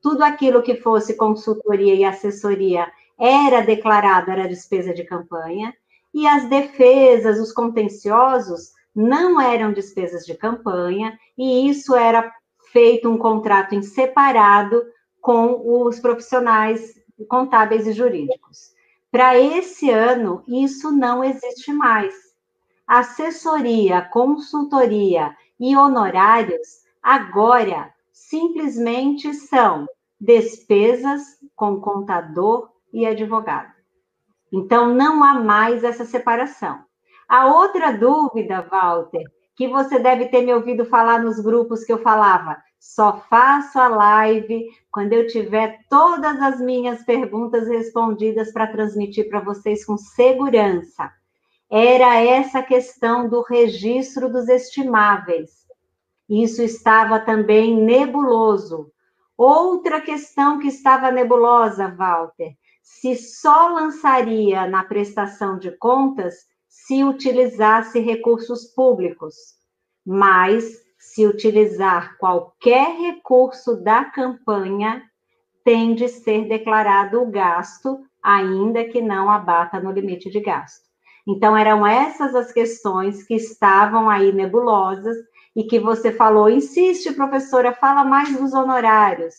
[0.02, 5.74] Tudo aquilo que fosse consultoria e assessoria era declarado, era despesa de campanha,
[6.14, 12.32] e as defesas, os contenciosos, não eram despesas de campanha, e isso era
[12.74, 14.84] feito um contrato em separado
[15.22, 18.74] com os profissionais contábeis e jurídicos.
[19.10, 22.14] Para esse ano, isso não existe mais.
[22.86, 29.88] Assessoria, consultoria e honorários agora simplesmente são
[30.20, 31.22] despesas
[31.56, 33.72] com contador e advogado.
[34.52, 36.84] Então, não há mais essa separação.
[37.28, 39.24] A outra dúvida, Walter,
[39.56, 43.88] que você deve ter me ouvido falar nos grupos que eu falava, só faço a
[43.88, 51.12] live quando eu tiver todas as minhas perguntas respondidas para transmitir para vocês com segurança.
[51.72, 55.66] Era essa questão do registro dos estimáveis.
[56.30, 58.92] Isso estava também nebuloso.
[59.38, 68.00] Outra questão que estava nebulosa, Walter, se só lançaria na prestação de contas se utilizasse
[68.00, 69.36] recursos públicos,
[70.04, 75.04] mas se utilizar qualquer recurso da campanha,
[75.64, 80.84] tem de ser declarado o gasto, ainda que não abata no limite de gasto.
[81.28, 85.16] Então, eram essas as questões que estavam aí nebulosas
[85.56, 89.36] e que você falou, insiste, professora, fala mais dos honorários.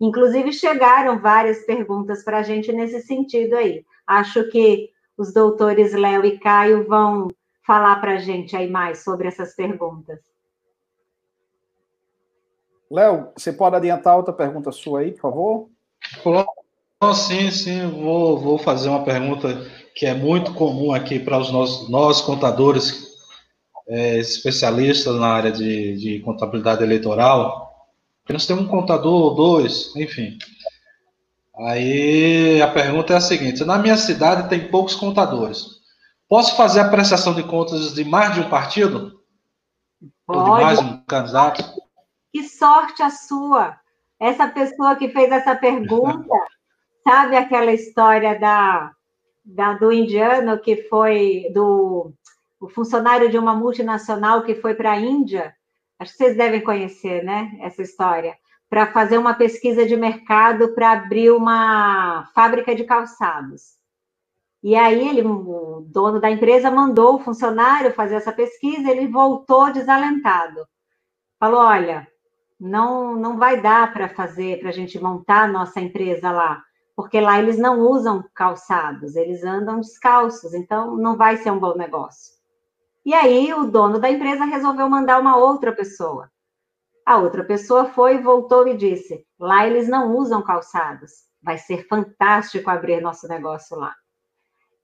[0.00, 3.84] Inclusive, chegaram várias perguntas para a gente nesse sentido aí.
[4.06, 7.28] Acho que os doutores Léo e Caio vão
[7.66, 10.20] falar para a gente aí mais sobre essas perguntas.
[12.90, 15.70] Léo, você pode adiantar outra pergunta sua aí, por favor?
[17.00, 19.48] Oh, sim, sim, vou, vou fazer uma pergunta
[19.94, 23.08] que é muito comum aqui para os nós, nós contadores,
[23.88, 27.88] é, especialistas na área de, de contabilidade eleitoral.
[28.28, 30.38] Nós temos um contador ou dois, enfim.
[31.58, 35.78] Aí a pergunta é a seguinte: na minha cidade tem poucos contadores.
[36.28, 39.20] Posso fazer a prestação de contas de mais de um partido?
[40.26, 40.38] Pode.
[40.38, 41.64] Ou de mais um candidato?
[42.32, 43.76] Que sorte a sua!
[44.20, 46.28] Essa pessoa que fez essa pergunta,
[47.02, 48.92] sabe aquela história da,
[49.44, 52.12] da, do indiano que foi do
[52.60, 55.54] o funcionário de uma multinacional que foi para a Índia?
[55.98, 57.56] Acho que vocês devem conhecer, né?
[57.60, 58.36] Essa história
[58.68, 63.78] para fazer uma pesquisa de mercado para abrir uma fábrica de calçados.
[64.62, 69.72] E aí ele, o dono da empresa mandou o funcionário fazer essa pesquisa, ele voltou
[69.72, 70.66] desalentado.
[71.38, 72.06] Falou: "Olha,
[72.60, 76.62] não não vai dar para fazer para a gente montar a nossa empresa lá,
[76.96, 81.76] porque lá eles não usam calçados, eles andam descalços, então não vai ser um bom
[81.76, 82.34] negócio".
[83.06, 86.30] E aí o dono da empresa resolveu mandar uma outra pessoa.
[87.08, 91.10] A outra pessoa foi, voltou e disse: lá eles não usam calçados.
[91.42, 93.94] Vai ser fantástico abrir nosso negócio lá.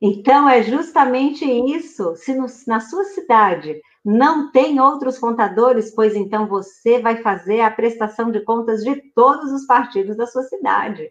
[0.00, 2.16] Então, é justamente isso.
[2.16, 7.70] Se no, na sua cidade não tem outros contadores, pois então você vai fazer a
[7.70, 11.10] prestação de contas de todos os partidos da sua cidade.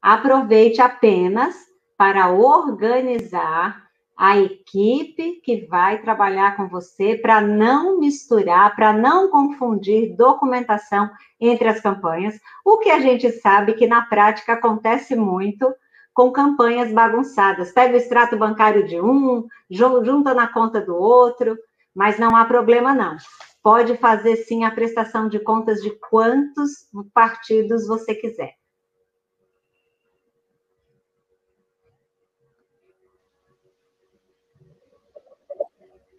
[0.00, 1.56] Aproveite apenas
[1.98, 3.83] para organizar
[4.16, 11.10] a equipe que vai trabalhar com você para não misturar, para não confundir documentação
[11.40, 15.72] entre as campanhas, o que a gente sabe que na prática acontece muito
[16.12, 17.72] com campanhas bagunçadas.
[17.72, 21.58] Pega o extrato bancário de um, junta na conta do outro,
[21.94, 23.16] mas não há problema não.
[23.62, 28.52] Pode fazer sim a prestação de contas de quantos partidos você quiser.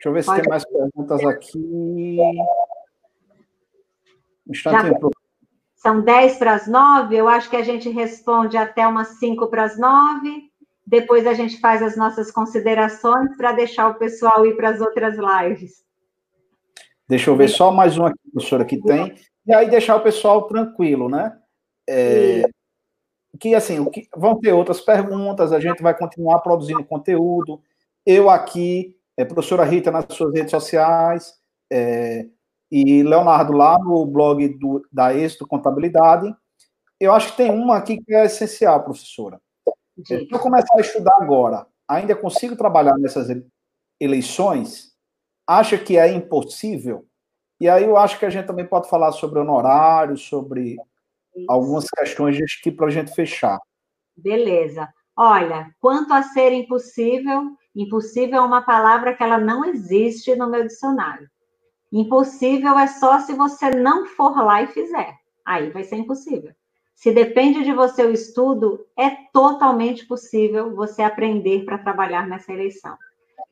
[0.06, 0.42] Deixa eu ver se Pode.
[0.42, 2.18] tem mais perguntas aqui.
[4.48, 4.94] Instantinho.
[4.94, 5.10] Já...
[5.78, 9.64] São 10 para as 9, eu acho que a gente responde até umas 5 para
[9.64, 10.52] as 9.
[10.86, 15.16] Depois a gente faz as nossas considerações para deixar o pessoal ir para as outras
[15.18, 15.84] lives.
[17.08, 19.16] Deixa eu ver só mais uma aqui, professora, que tem.
[19.46, 21.36] E aí deixar o pessoal tranquilo, né?
[21.88, 22.44] É,
[23.40, 27.60] que assim, que, vão ter outras perguntas, a gente vai continuar produzindo conteúdo.
[28.06, 31.34] Eu aqui é, professora Rita nas suas redes sociais,
[31.72, 32.28] é,
[32.72, 36.36] e Leonardo lá no blog do, da Êxito Contabilidade.
[37.00, 39.40] Eu acho que tem uma aqui que é essencial, professora.
[40.06, 43.28] Se eu começar a estudar agora, ainda consigo trabalhar nessas
[44.00, 44.94] eleições?
[45.48, 47.06] Acha que é impossível?
[47.60, 50.76] E aí eu acho que a gente também pode falar sobre honorários, sobre
[51.48, 53.60] algumas questões tipo para a gente fechar.
[54.18, 54.88] Beleza.
[55.16, 60.64] Olha, quanto a ser impossível, Impossível é uma palavra que ela não existe no meu
[60.64, 61.30] dicionário.
[61.92, 65.16] Impossível é só se você não for lá e fizer.
[65.46, 66.54] Aí vai ser impossível.
[66.96, 72.98] Se depende de você o estudo, é totalmente possível você aprender para trabalhar nessa eleição.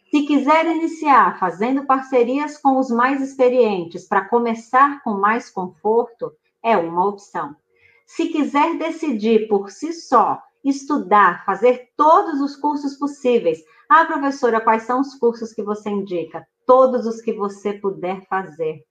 [0.09, 6.31] Se quiser iniciar fazendo parcerias com os mais experientes para começar com mais conforto,
[6.63, 7.55] é uma opção.
[8.05, 13.63] Se quiser decidir por si só, estudar, fazer todos os cursos possíveis.
[13.95, 16.43] Ah, professora, quais são os cursos que você indica?
[16.65, 18.81] Todos os que você puder fazer.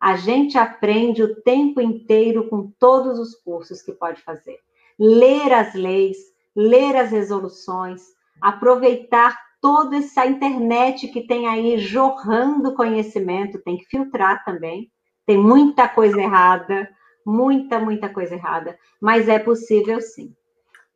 [0.00, 4.58] A gente aprende o tempo inteiro com todos os cursos que pode fazer.
[4.98, 6.16] Ler as leis,
[6.56, 8.00] ler as resoluções,
[8.40, 14.90] aproveitar toda essa internet que tem aí jorrando conhecimento, tem que filtrar também.
[15.26, 16.88] Tem muita coisa errada,
[17.26, 20.34] muita, muita coisa errada, mas é possível sim.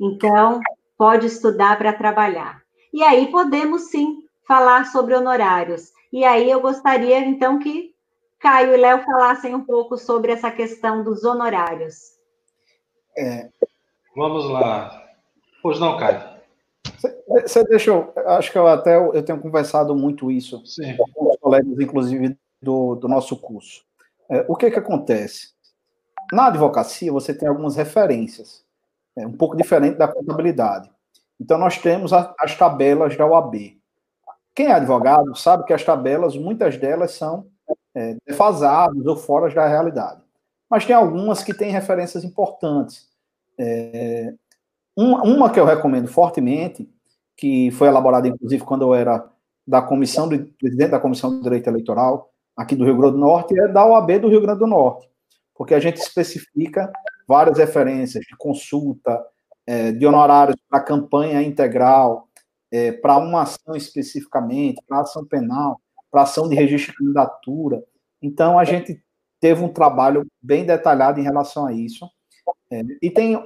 [0.01, 0.59] Então,
[0.97, 2.62] pode estudar para trabalhar.
[2.93, 5.93] E aí podemos sim falar sobre honorários.
[6.13, 7.95] E aí eu gostaria então que
[8.39, 12.13] Caio e Léo falassem um pouco sobre essa questão dos honorários.
[13.17, 13.49] É.
[14.17, 15.03] Vamos lá.
[15.63, 16.33] Pois não, Caio.
[17.29, 20.97] Você deixou, acho que eu até eu tenho conversado muito isso Sim.
[21.15, 23.85] com os colegas, inclusive, do, do nosso curso.
[24.29, 25.53] É, o que que acontece?
[26.33, 28.65] Na advocacia, você tem algumas referências,
[29.17, 30.91] é, um pouco diferente da contabilidade.
[31.41, 33.79] Então, nós temos a, as tabelas da OAB.
[34.55, 37.47] Quem é advogado sabe que as tabelas, muitas delas são
[37.95, 40.21] é, defasadas ou fora da realidade.
[40.69, 43.09] Mas tem algumas que têm referências importantes.
[43.59, 44.35] É,
[44.97, 46.89] uma, uma que eu recomendo fortemente,
[47.37, 49.29] que foi elaborada, inclusive, quando eu era
[49.67, 53.59] da comissão do presidente da comissão do direito eleitoral aqui do Rio Grande do Norte,
[53.59, 55.09] é da OAB do Rio Grande do Norte,
[55.55, 56.93] porque a gente especifica
[57.27, 59.25] várias referências de consulta,
[59.67, 62.29] é, de honorários para campanha integral,
[62.71, 65.81] é, para uma ação especificamente, para ação penal,
[66.11, 67.83] para ação de registro de candidatura.
[68.21, 69.03] Então, a gente
[69.41, 72.09] teve um trabalho bem detalhado em relação a isso.
[72.71, 73.37] É, e tem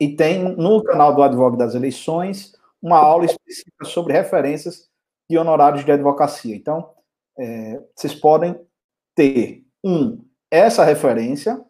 [0.00, 4.88] e tem no canal do Advogado das Eleições uma aula específica sobre referências
[5.28, 6.54] de honorários de advocacia.
[6.54, 6.90] Então,
[7.36, 8.58] é, vocês podem
[9.14, 11.60] ter, um, essa referência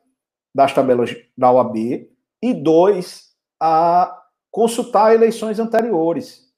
[0.54, 2.08] das tabelas da OAB,
[2.42, 3.27] e dois,
[3.60, 4.16] a
[4.50, 6.48] consultar eleições anteriores,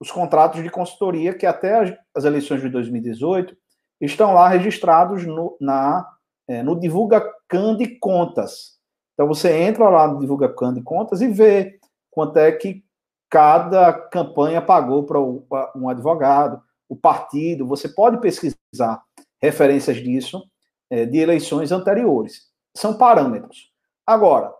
[0.00, 3.56] os contratos de consultoria que até as, eleições de 2018
[4.00, 6.06] estão lá registrados no, na,
[6.48, 8.74] é, no Divulga Can de Contas,
[9.14, 11.78] então você entra lá no Divulga Can de Contas e vê
[12.10, 12.84] quanto é que
[13.30, 17.66] cada campanha pagou para um advogado, o partido.
[17.66, 19.02] Você pode pesquisar
[19.40, 20.42] referências disso
[20.90, 22.42] é, de eleições anteriores.
[22.76, 23.72] São parâmetros.
[24.06, 24.52] Agora,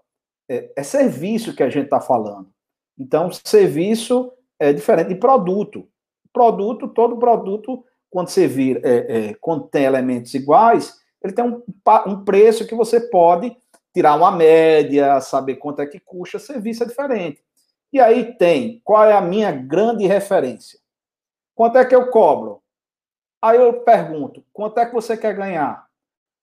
[0.49, 2.51] é, é serviço que a gente está falando.
[2.99, 5.89] Então, serviço é diferente de produto.
[6.33, 11.62] Produto, todo produto, quando você vir, é, é, quando tem elementos iguais, ele tem um,
[12.07, 13.57] um preço que você pode
[13.95, 17.43] tirar uma média, saber quanto é que custa, serviço é diferente.
[17.93, 20.79] E aí tem, qual é a minha grande referência?
[21.55, 22.61] Quanto é que eu cobro?
[23.41, 25.87] Aí eu pergunto, quanto é que você quer ganhar?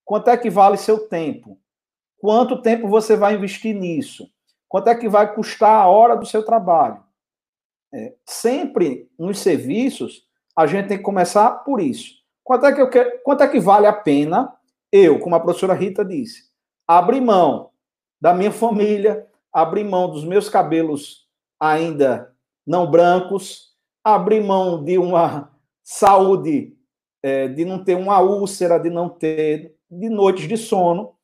[0.05, 1.59] Quanto é que vale seu tempo?
[2.21, 4.29] Quanto tempo você vai investir nisso?
[4.69, 7.03] Quanto é que vai custar a hora do seu trabalho?
[7.91, 12.13] É, sempre nos serviços, a gente tem que começar por isso.
[12.43, 14.53] Quanto é que, eu quero, quanto é que vale a pena
[14.91, 16.43] eu, como a professora Rita disse,
[16.87, 17.71] abrir mão
[18.21, 21.27] da minha família, abrir mão dos meus cabelos
[21.59, 22.31] ainda
[22.67, 23.71] não brancos,
[24.03, 25.51] abrir mão de uma
[25.83, 26.77] saúde,
[27.23, 31.15] é, de não ter uma úlcera, de não ter de noites de sono,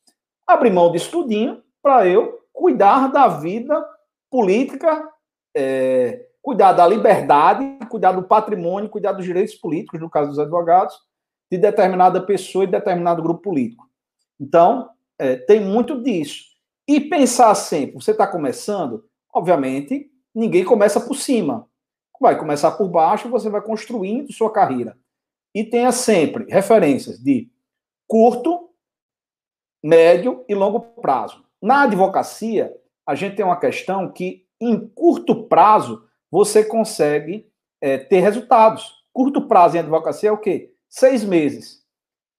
[0.47, 3.85] abrir mão de estudinho para eu cuidar da vida
[4.31, 5.07] política,
[5.55, 10.95] é, cuidar da liberdade, cuidar do patrimônio, cuidar dos direitos políticos, no caso dos advogados,
[11.51, 13.85] de determinada pessoa e determinado grupo político.
[14.39, 16.45] Então, é, tem muito disso.
[16.87, 19.03] E pensar sempre, você está começando,
[19.33, 21.67] obviamente, ninguém começa por cima.
[22.19, 24.97] Vai começar por baixo, você vai construindo sua carreira.
[25.53, 27.49] E tenha sempre referências de
[28.07, 28.66] curto,
[29.87, 31.45] médio e longo prazo.
[31.61, 32.75] Na advocacia,
[33.07, 37.49] a gente tem uma questão que, em curto prazo, você consegue
[37.79, 39.05] é, ter resultados.
[39.13, 40.73] Curto prazo em advocacia é o quê?
[40.89, 41.85] Seis meses.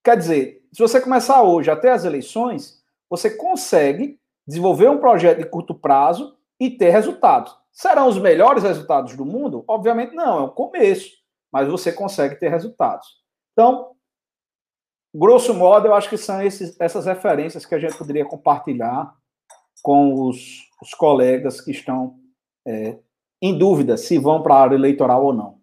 [0.04, 5.48] Quer dizer, se você começar hoje até as eleições, você consegue desenvolver um projeto de
[5.48, 7.56] curto prazo e ter resultados.
[7.72, 9.64] Serão os melhores resultados do mundo?
[9.66, 11.12] Obviamente não, é o começo,
[11.50, 13.06] mas você consegue ter resultados.
[13.52, 13.92] Então,
[15.14, 19.14] grosso modo, eu acho que são esses, essas referências que a gente poderia compartilhar
[19.82, 22.16] com os, os colegas que estão
[22.66, 22.98] é,
[23.40, 25.58] em dúvida se vão para a área eleitoral ou não.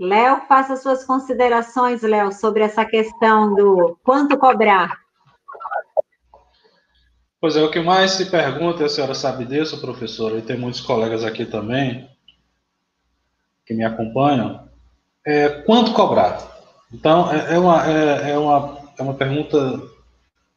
[0.00, 4.96] Léo, faça suas considerações, Léo, sobre essa questão do quanto cobrar.
[7.40, 10.80] Pois é, o que mais se pergunta, a senhora sabe disso, professora, e tem muitos
[10.80, 12.08] colegas aqui também
[13.66, 14.68] que me acompanham,
[15.26, 16.57] é, quanto cobrar?
[16.92, 19.82] Então, é, é, uma, é, é, uma, é uma pergunta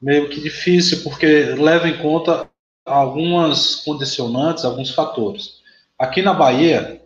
[0.01, 2.49] meio que difícil, porque leva em conta
[2.85, 5.61] algumas condicionantes, alguns fatores.
[5.99, 7.01] Aqui na Bahia,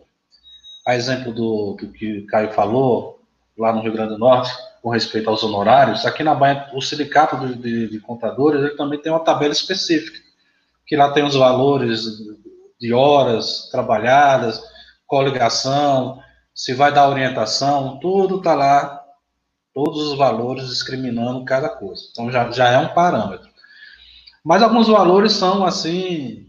[0.86, 3.20] a exemplo do, do que o Caio falou,
[3.58, 4.50] lá no Rio Grande do Norte,
[4.82, 9.00] com respeito aos honorários, aqui na Bahia, o sindicato de, de, de contadores ele também
[9.00, 10.18] tem uma tabela específica,
[10.86, 12.04] que lá tem os valores
[12.80, 14.62] de horas trabalhadas,
[15.06, 16.20] coligação,
[16.54, 18.95] se vai dar orientação, tudo está lá,
[19.76, 22.00] todos os valores discriminando cada coisa.
[22.10, 23.50] Então já, já é um parâmetro.
[24.42, 26.46] Mas alguns valores são, assim,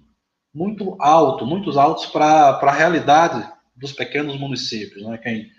[0.56, 3.46] muito altos, muito altos para a realidade
[3.76, 5.06] dos pequenos municípios.
[5.06, 5.18] Né?
[5.18, 5.52] Quem,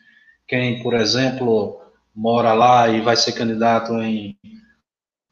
[0.47, 1.79] quem, por exemplo,
[2.17, 4.35] mora lá e vai ser candidato em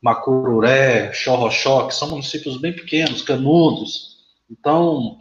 [0.03, 4.19] Macururé, Xorroxó, que são municípios bem pequenos, canudos.
[4.51, 5.17] Então,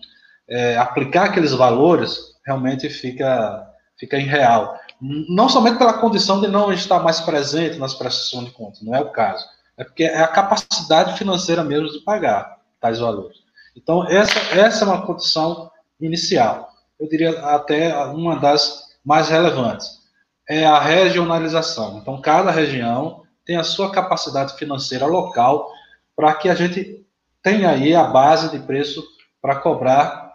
[0.50, 3.66] é, aplicar aqueles valores realmente fica,
[3.98, 4.78] fica irreal.
[5.02, 9.02] Não somente pela condição de não estar mais presente nas prestações de contas, não é
[9.02, 9.46] o caso.
[9.78, 13.38] É porque é a capacidade financeira mesmo de pagar tais valores.
[13.76, 15.70] Então, essa, essa é uma condição
[16.00, 16.70] inicial.
[17.00, 20.00] Eu diria até uma das mais relevantes.
[20.48, 21.98] É a regionalização.
[21.98, 25.70] Então, cada região tem a sua capacidade financeira local
[26.16, 27.06] para que a gente
[27.44, 29.04] tenha aí a base de preço
[29.42, 30.34] para cobrar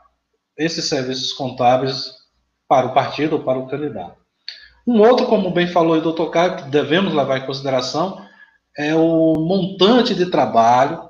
[0.57, 2.15] esses serviços contábeis
[2.69, 4.20] para o partido ou para o candidato.
[4.87, 8.25] Um outro, como bem falou o doutor Caio, que devemos levar em consideração,
[8.77, 11.09] é o montante de trabalho,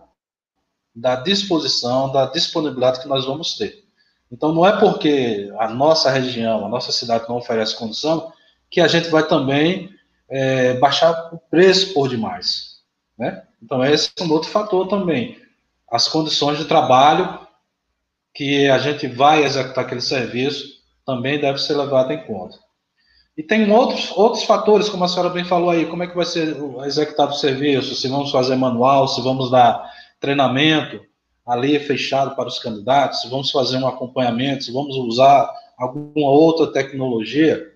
[0.94, 3.84] da disposição, da disponibilidade que nós vamos ter.
[4.30, 8.32] Então, não é porque a nossa região, a nossa cidade não oferece condição,
[8.70, 9.90] que a gente vai também
[10.28, 12.80] é, baixar o preço por demais.
[13.18, 13.42] Né?
[13.62, 15.36] Então, esse é um outro fator também.
[15.90, 17.40] As condições de trabalho
[18.32, 22.56] que a gente vai executar aquele serviço também deve ser levado em conta.
[23.41, 26.27] E tem outros, outros fatores, como a senhora bem falou aí, como é que vai
[26.27, 29.83] ser executado o serviço, se vamos fazer manual, se vamos dar
[30.21, 31.01] treinamento
[31.47, 36.71] ali fechado para os candidatos, se vamos fazer um acompanhamento, se vamos usar alguma outra
[36.71, 37.67] tecnologia.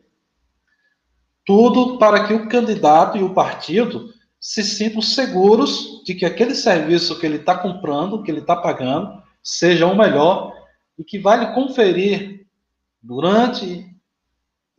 [1.46, 7.18] Tudo para que o candidato e o partido se sintam seguros de que aquele serviço
[7.18, 10.52] que ele está comprando, que ele está pagando, seja o melhor
[10.98, 12.46] e que vai lhe conferir
[13.02, 13.93] durante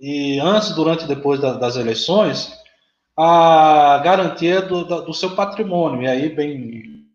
[0.07, 2.53] e antes, durante e depois da, das eleições
[3.17, 6.03] a garantia do, do seu patrimônio.
[6.03, 7.09] E aí, bem.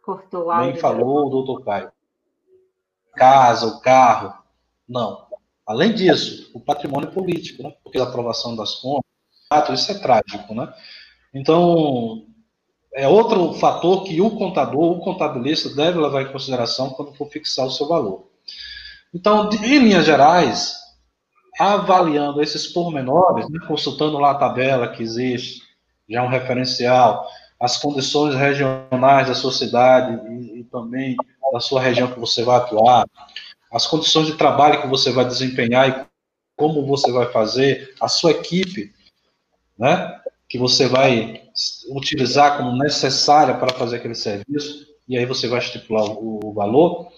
[0.00, 0.72] Cortou o áudio.
[0.72, 1.90] Bem falou o doutor Caio.
[3.16, 4.44] Casa, o carro.
[4.88, 5.26] Não.
[5.66, 7.74] Além disso, o patrimônio político, né?
[7.82, 10.72] porque a aprovação das contas, isso é trágico, né?
[11.34, 12.26] Então,
[12.94, 17.66] é outro fator que o contador, o contabilista deve levar em consideração quando for fixar
[17.66, 18.28] o seu valor.
[19.14, 20.76] Então, em linhas gerais,
[21.58, 25.62] avaliando esses pormenores, né, consultando lá a tabela que existe,
[26.08, 27.26] já um referencial,
[27.60, 31.16] as condições regionais da sua cidade e, e também
[31.52, 33.06] da sua região que você vai atuar,
[33.72, 36.06] as condições de trabalho que você vai desempenhar e
[36.56, 38.92] como você vai fazer, a sua equipe,
[39.78, 41.42] né, que você vai
[41.90, 47.08] utilizar como necessária para fazer aquele serviço, e aí você vai estipular o, o valor.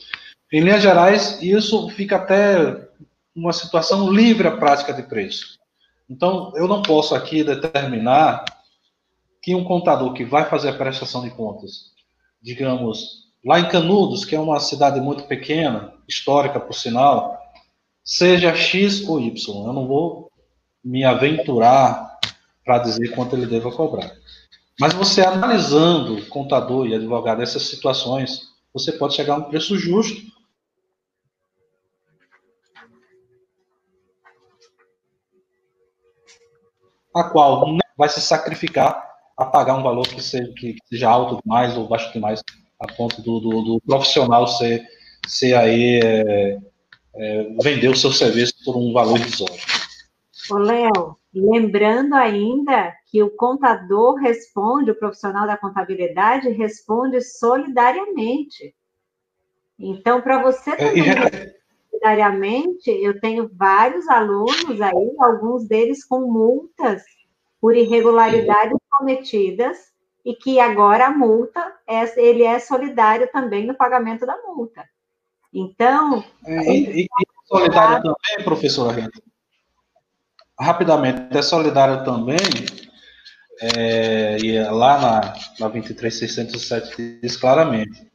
[0.52, 2.88] Em linhas gerais, isso fica até
[3.34, 5.58] uma situação livre à prática de preço.
[6.08, 8.44] Então, eu não posso aqui determinar
[9.40, 11.92] que um contador que vai fazer a prestação de contas,
[12.42, 17.38] digamos, lá em Canudos, que é uma cidade muito pequena, histórica por sinal,
[18.02, 19.66] seja X ou Y.
[19.66, 20.30] Eu não vou
[20.84, 22.09] me aventurar
[22.64, 24.10] para dizer quanto ele deva cobrar.
[24.78, 30.20] Mas você analisando contador e advogado essas situações, você pode chegar a um preço justo.
[37.14, 41.42] A qual não vai se sacrificar a pagar um valor que seja, que seja alto
[41.42, 42.42] demais ou baixo demais
[42.78, 44.86] a ponto do, do, do profissional ser,
[45.26, 46.58] ser aí é,
[47.14, 49.60] é, vender o seu serviço por um valor irrisório.
[50.50, 58.74] Ô, Léo, lembrando ainda que o contador responde, o profissional da contabilidade responde solidariamente.
[59.78, 61.54] Então, para você também é,
[61.90, 67.02] solidariamente, eu tenho vários alunos aí, alguns deles com multas
[67.60, 69.78] por irregularidades cometidas
[70.24, 74.84] e que agora a multa, é, ele é solidário também no pagamento da multa.
[75.52, 76.22] Então.
[76.44, 77.08] É, e, e,
[77.46, 79.29] solidário também, professora Rita?
[80.60, 82.36] Rapidamente, é solidário também
[83.60, 85.20] é, e é lá na,
[85.60, 88.10] na 23607 diz claramente,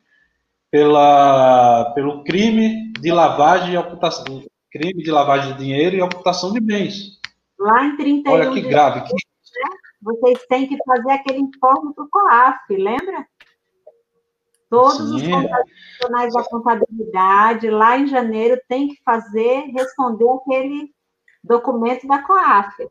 [0.71, 6.59] pela, pelo crime de lavagem e ocultação, crime de lavagem de dinheiro e ocultação de
[6.59, 7.19] bens.
[7.59, 9.01] Lá em 31 Olha que grave.
[9.01, 9.13] Que...
[9.13, 9.77] Né?
[10.01, 13.25] Vocês têm que fazer aquele informe para o COAF, lembra?
[14.69, 15.15] Todos Sim.
[15.15, 20.94] os profissionais da contabilidade, lá em janeiro, tem que fazer, responder aquele
[21.45, 22.89] documento da COAF.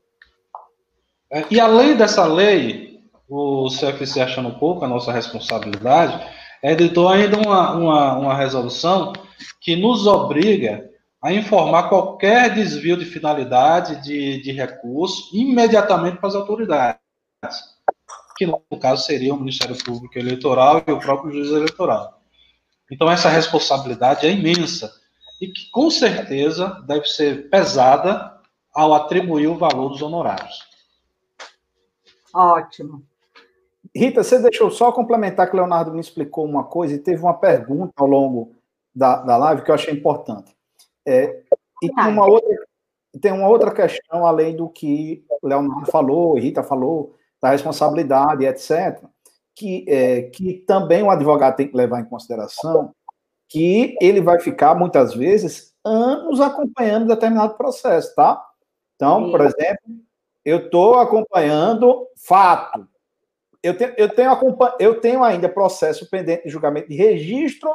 [1.31, 6.24] É, e além dessa lei, o CFC achando pouco a nossa responsabilidade,
[6.62, 9.12] editou ainda uma, uma, uma resolução
[9.60, 10.89] que nos obriga
[11.22, 17.01] a informar qualquer desvio de finalidade de, de recurso imediatamente para as autoridades,
[18.36, 22.20] que no caso seria o Ministério Público Eleitoral e o próprio juiz eleitoral.
[22.93, 24.93] Então essa responsabilidade é imensa
[25.40, 28.34] e que com certeza deve ser pesada
[28.74, 30.59] ao atribuir o valor dos honorários.
[32.34, 33.02] Ótimo.
[33.94, 37.34] Rita, você deixou só complementar que o Leonardo me explicou uma coisa e teve uma
[37.34, 38.52] pergunta ao longo
[38.94, 40.55] da, da live que eu achei importante.
[41.06, 41.42] É,
[41.82, 42.66] e tem uma, outra,
[43.20, 49.05] tem uma outra questão, além do que o Leonardo falou, Rita falou, da responsabilidade, etc.,
[49.55, 52.92] que, é, que também o advogado tem que levar em consideração
[53.48, 58.42] que ele vai ficar, muitas vezes, anos acompanhando determinado processo, tá?
[58.97, 59.83] Então, por exemplo,
[60.45, 62.87] eu estou acompanhando fato.
[63.62, 64.31] Eu tenho, eu, tenho,
[64.79, 67.71] eu tenho ainda processo pendente de julgamento de registro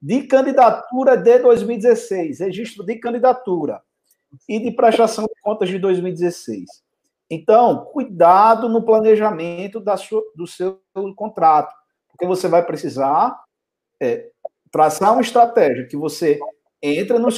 [0.00, 3.82] de candidatura de 2016, registro de candidatura
[4.48, 6.66] e de prestação de contas de 2016.
[7.30, 10.80] Então, cuidado no planejamento da sua, do seu
[11.16, 11.74] contrato,
[12.08, 13.38] porque você vai precisar
[14.00, 14.30] é,
[14.70, 16.38] traçar uma estratégia que você
[16.82, 17.28] entra no,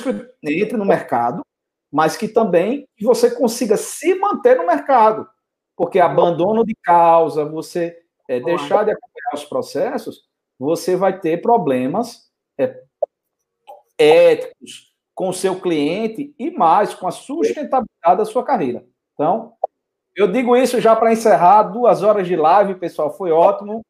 [0.43, 1.45] entre no mercado,
[1.93, 5.29] mas que também você consiga se manter no mercado,
[5.77, 7.99] porque abandono de causa, você
[8.29, 10.23] é, deixar de acompanhar os processos,
[10.59, 12.81] você vai ter problemas é,
[13.99, 18.85] éticos com o seu cliente e mais com a sustentabilidade da sua carreira.
[19.13, 19.53] Então,
[20.17, 23.15] eu digo isso já para encerrar duas horas de live, pessoal.
[23.17, 23.83] Foi ótimo.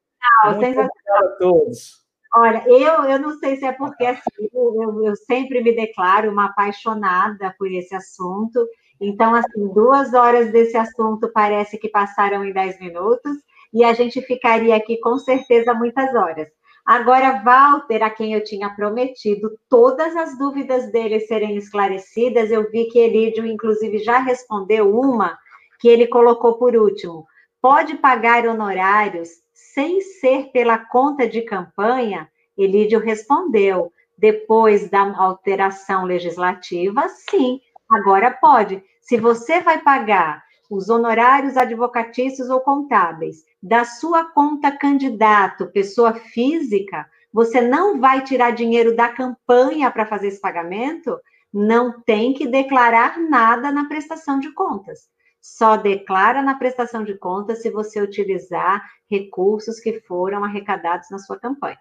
[0.44, 0.90] Muito obrigado
[1.24, 2.01] a todos.
[2.34, 6.46] Olha, eu, eu não sei se é porque assim, eu, eu sempre me declaro uma
[6.46, 8.66] apaixonada por esse assunto.
[8.98, 13.36] Então, assim, duas horas desse assunto parece que passaram em dez minutos
[13.72, 16.48] e a gente ficaria aqui com certeza muitas horas.
[16.84, 22.86] Agora, Walter, a quem eu tinha prometido todas as dúvidas dele serem esclarecidas, eu vi
[22.86, 25.38] que Elídio, inclusive, já respondeu uma
[25.78, 27.26] que ele colocou por último.
[27.60, 29.41] Pode pagar honorários
[29.74, 32.28] sem ser pela conta de campanha?
[32.56, 38.82] Elídio respondeu, depois da alteração legislativa, sim, agora pode.
[39.00, 47.06] Se você vai pagar os honorários advocatícios ou contábeis da sua conta candidato, pessoa física,
[47.32, 51.18] você não vai tirar dinheiro da campanha para fazer esse pagamento,
[51.52, 55.10] não tem que declarar nada na prestação de contas
[55.42, 61.36] só declara na prestação de contas se você utilizar recursos que foram arrecadados na sua
[61.38, 61.78] campanha.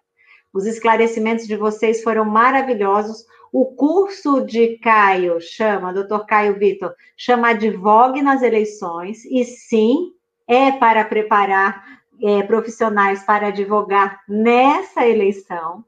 [0.52, 3.24] Os esclarecimentos de vocês foram maravilhosos.
[3.54, 10.12] O curso de Caio chama, doutor Caio Vitor, chama Advogue nas eleições, e sim,
[10.48, 15.86] é para preparar é, profissionais para advogar nessa eleição.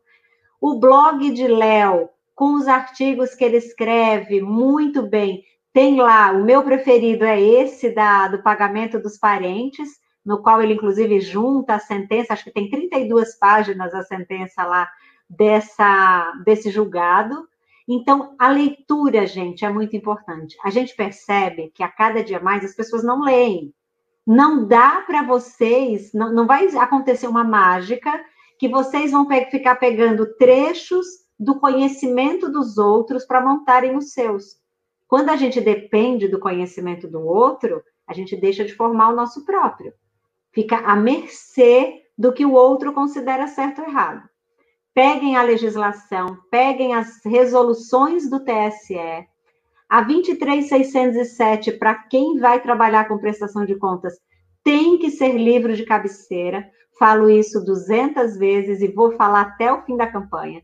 [0.62, 5.44] O blog de Léo, com os artigos que ele escreve muito bem,
[5.74, 9.90] tem lá, o meu preferido é esse da, do pagamento dos parentes,
[10.24, 14.88] no qual ele, inclusive, junta a sentença, acho que tem 32 páginas a sentença lá
[15.28, 17.48] dessa, desse julgado.
[17.90, 20.56] Então, a leitura, gente, é muito importante.
[20.64, 23.74] A gente percebe que a cada dia mais as pessoas não leem.
[24.26, 28.24] Não dá para vocês, não, não vai acontecer uma mágica
[28.58, 31.06] que vocês vão pe ficar pegando trechos
[31.38, 34.63] do conhecimento dos outros para montarem os seus.
[35.14, 39.46] Quando a gente depende do conhecimento do outro, a gente deixa de formar o nosso
[39.46, 39.94] próprio.
[40.52, 44.28] Fica à mercê do que o outro considera certo ou errado.
[44.92, 49.28] Peguem a legislação, peguem as resoluções do TSE.
[49.88, 54.16] A 23607, para quem vai trabalhar com prestação de contas,
[54.64, 56.68] tem que ser livro de cabeceira.
[56.98, 60.64] Falo isso 200 vezes e vou falar até o fim da campanha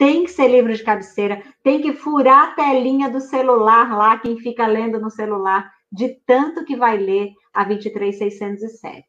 [0.00, 4.38] tem que ser livro de cabeceira, tem que furar a telinha do celular lá, quem
[4.38, 9.04] fica lendo no celular, de tanto que vai ler a 23607.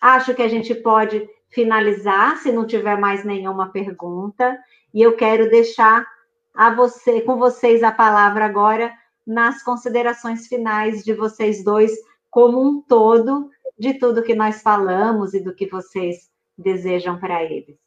[0.00, 4.58] Acho que a gente pode finalizar, se não tiver mais nenhuma pergunta,
[4.92, 6.04] e eu quero deixar
[6.52, 8.92] a você, com vocês a palavra agora
[9.24, 11.92] nas considerações finais de vocês dois
[12.28, 13.48] como um todo
[13.78, 16.28] de tudo que nós falamos e do que vocês
[16.58, 17.83] desejam para eles.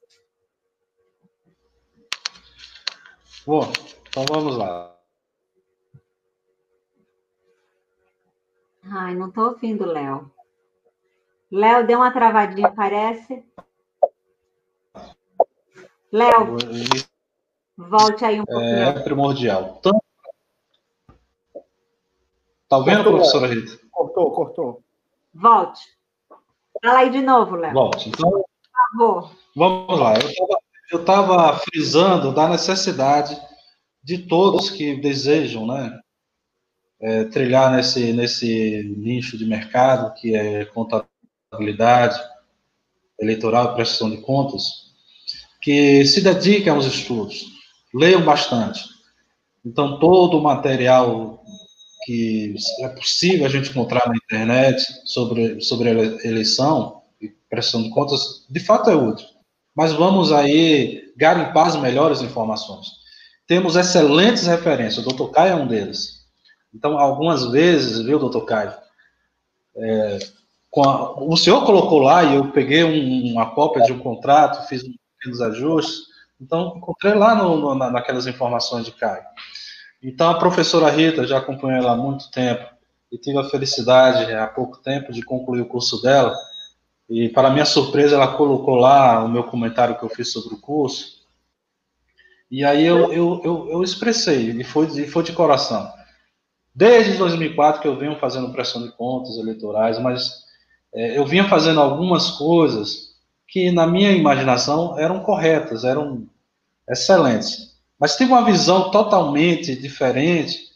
[3.48, 3.62] Bom,
[4.10, 4.94] então vamos lá.
[8.84, 10.30] Ai, não estou ouvindo, Léo.
[11.50, 13.46] Léo, deu uma travadinha, parece.
[16.12, 16.58] Léo,
[17.78, 18.84] volte aí um pouquinho.
[18.84, 19.82] É primordial.
[22.68, 23.80] Tá vendo, cortou, professora Rita?
[23.90, 24.84] Cortou, cortou.
[25.34, 25.88] Volte.
[26.84, 27.74] Fala aí de novo, Léo.
[27.74, 28.10] Volte.
[28.10, 28.46] Então, Por
[28.92, 29.32] favor.
[29.56, 30.16] Vamos lá.
[30.16, 30.57] Eu
[30.96, 33.38] estava frisando da necessidade
[34.04, 36.00] de todos que desejam, né,
[37.02, 42.20] é, trilhar nesse, nesse nicho de mercado que é contabilidade
[43.20, 44.88] eleitoral e prestação de contas,
[45.62, 47.46] que se dediquem aos estudos,
[47.94, 48.82] leiam bastante.
[49.66, 51.44] Então, todo o material
[52.06, 55.90] que é possível a gente encontrar na internet sobre, sobre
[56.24, 59.28] eleição e prestação de contas, de fato é útil.
[59.78, 62.88] Mas vamos aí garimpar as melhores informações.
[63.46, 65.30] Temos excelentes referências, o Dr.
[65.30, 66.26] Caio é um deles.
[66.74, 68.74] Então, algumas vezes, viu, doutor Caio,
[69.78, 70.18] é,
[70.78, 74.84] a, o senhor colocou lá e eu peguei um, uma cópia de um contrato, fiz
[75.20, 76.08] pequenos ajustes,
[76.42, 79.24] então encontrei lá no, no, naquelas informações de Caio.
[80.02, 82.68] Então, a professora Rita, já acompanhei ela há muito tempo,
[83.12, 86.36] e tive a felicidade, há pouco tempo, de concluir o curso dela,
[87.10, 90.60] e, para minha surpresa, ela colocou lá o meu comentário que eu fiz sobre o
[90.60, 91.18] curso,
[92.50, 95.92] e aí eu, eu, eu, eu expressei, e foi, e foi de coração.
[96.74, 100.46] Desde 2004 que eu venho fazendo pressão de contas eleitorais, mas
[100.94, 103.16] é, eu vinha fazendo algumas coisas
[103.48, 106.28] que, na minha imaginação, eram corretas, eram
[106.90, 107.76] excelentes.
[108.00, 110.67] Mas tive uma visão totalmente diferente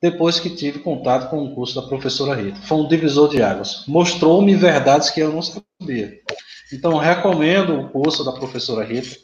[0.00, 2.60] depois que tive contato com o curso da professora Rita.
[2.62, 3.84] Foi um divisor de águas.
[3.86, 6.20] Mostrou-me verdades que eu não sabia.
[6.72, 9.16] Então, recomendo o curso da professora Rita.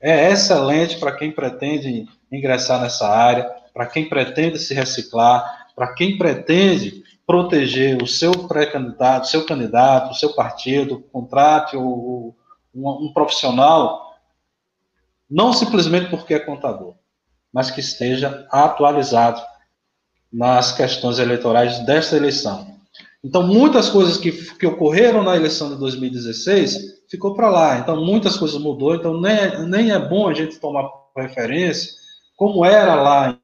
[0.00, 6.16] É excelente para quem pretende ingressar nessa área, para quem pretende se reciclar, para quem
[6.16, 12.32] pretende proteger o seu pré-candidato, seu candidato, o seu partido, contrate um,
[12.74, 14.10] um profissional
[15.30, 16.96] não simplesmente porque é contador,
[17.52, 19.40] mas que esteja atualizado
[20.32, 22.70] nas questões eleitorais desta eleição.
[23.22, 27.78] Então, muitas coisas que, que ocorreram na eleição de 2016 ficou para lá.
[27.78, 28.94] Então, muitas coisas mudou.
[28.94, 32.00] Então, nem, é, nem é bom a gente tomar referência
[32.40, 33.38] como era lá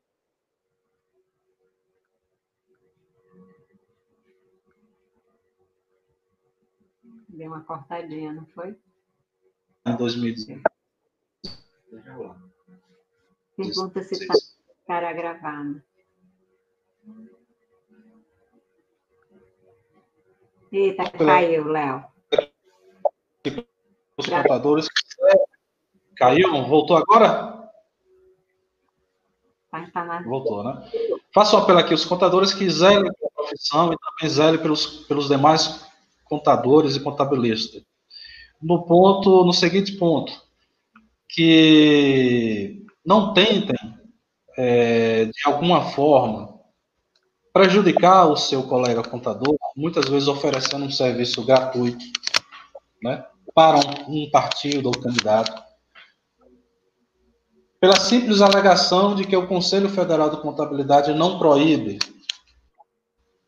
[7.28, 8.74] Deu uma cortadinha, não foi?
[9.86, 10.62] Em 2016.
[13.54, 14.34] Pergunta se está
[14.86, 15.82] cara gravando.
[20.72, 22.04] Eita, caiu, Léo.
[24.16, 24.88] Os contadores.
[26.16, 26.64] Caiu?
[26.66, 27.56] Voltou agora?
[30.24, 30.90] Voltou, né?
[31.32, 35.28] Faço um apelo aqui, os contadores que zelem pela profissão e também zelem pelos, pelos
[35.28, 35.86] demais
[36.24, 37.82] contadores e contabilistas.
[38.60, 40.32] No ponto, no seguinte ponto,
[41.28, 43.76] que não tentem,
[44.56, 46.55] é, de alguma forma,
[47.56, 52.04] prejudicar o seu colega contador, muitas vezes oferecendo um serviço gratuito,
[53.02, 53.24] né,
[53.54, 55.64] para um, partido ou candidato,
[57.80, 61.98] pela simples alegação de que o Conselho Federal de Contabilidade não proíbe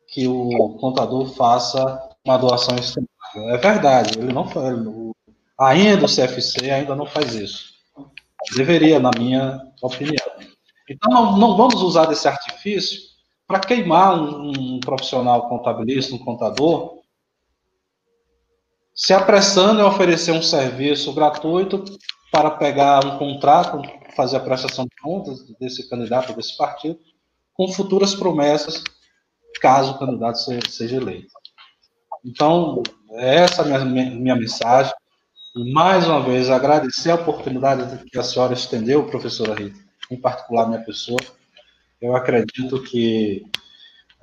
[0.07, 3.07] que o contador faça uma doação externa.
[3.35, 4.75] É verdade, ele não faz,
[5.59, 7.75] ainda o CFC ainda não faz isso.
[8.55, 10.25] Deveria, na minha opinião.
[10.89, 13.08] Então, não, não vamos usar desse artifício
[13.49, 16.99] para queimar um, um, profissional contabilista, um contador,
[18.93, 21.83] se apressando em oferecer um serviço gratuito
[22.31, 23.81] para pegar um contrato,
[24.15, 26.99] fazer a prestação de contas desse candidato, desse partido,
[27.55, 28.83] com futuras promessas,
[29.59, 30.37] caso o candidato
[30.69, 31.33] seja eleito.
[32.23, 34.93] Então, essa é a minha, minha mensagem.
[35.55, 39.79] E, mais uma vez, agradecer a oportunidade que a senhora estendeu, professora Rita,
[40.11, 41.19] em particular minha pessoa.
[42.01, 43.45] Eu acredito que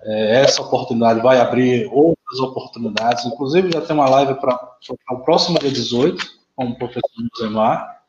[0.03, 3.24] é, essa oportunidade vai abrir outras oportunidades.
[3.27, 4.77] Inclusive, já tem uma live para
[5.11, 6.24] o próximo dia 18,
[6.55, 8.03] com o professor Josemar.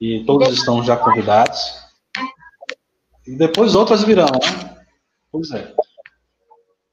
[0.00, 1.84] E todos estão já convidados.
[3.26, 4.76] E depois outras virão, né?
[5.32, 5.74] Pois é.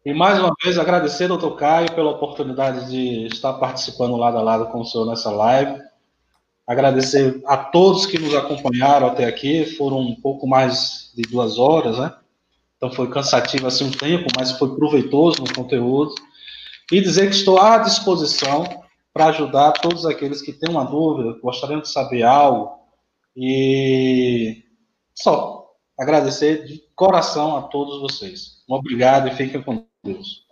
[0.05, 4.67] E mais uma vez agradecer, doutor Caio, pela oportunidade de estar participando lado a lado
[4.67, 5.81] com o senhor nessa live.
[6.67, 11.97] Agradecer a todos que nos acompanharam até aqui, foram um pouco mais de duas horas,
[11.97, 12.15] né?
[12.77, 16.13] Então foi cansativo assim um tempo, mas foi proveitoso no conteúdo.
[16.91, 18.65] E dizer que estou à disposição
[19.13, 22.77] para ajudar todos aqueles que têm uma dúvida, gostariam de saber algo.
[23.35, 24.63] E
[25.15, 28.63] só agradecer de coração a todos vocês.
[28.69, 30.45] Um obrigado e fiquem com Deus.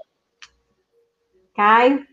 [1.56, 2.06] Caio?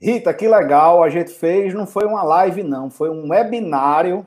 [0.00, 4.26] Rita, que legal, a gente fez, não foi uma live, não, foi um webinário.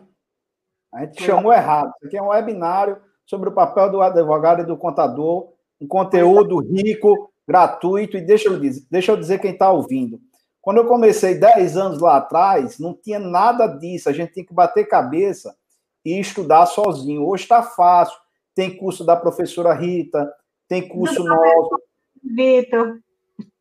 [0.93, 1.91] A gente chamou errado.
[1.97, 6.59] Isso aqui é um webinário sobre o papel do advogado e do contador, um conteúdo
[6.59, 10.19] rico, gratuito, e deixa eu dizer, deixa eu dizer quem está ouvindo.
[10.61, 14.53] Quando eu comecei 10 anos lá atrás, não tinha nada disso, a gente tinha que
[14.53, 15.55] bater cabeça
[16.03, 17.25] e estudar sozinho.
[17.25, 18.17] Hoje está fácil,
[18.55, 20.31] tem curso da professora Rita,
[20.67, 21.81] tem curso nosso.
[22.23, 22.99] Vitor.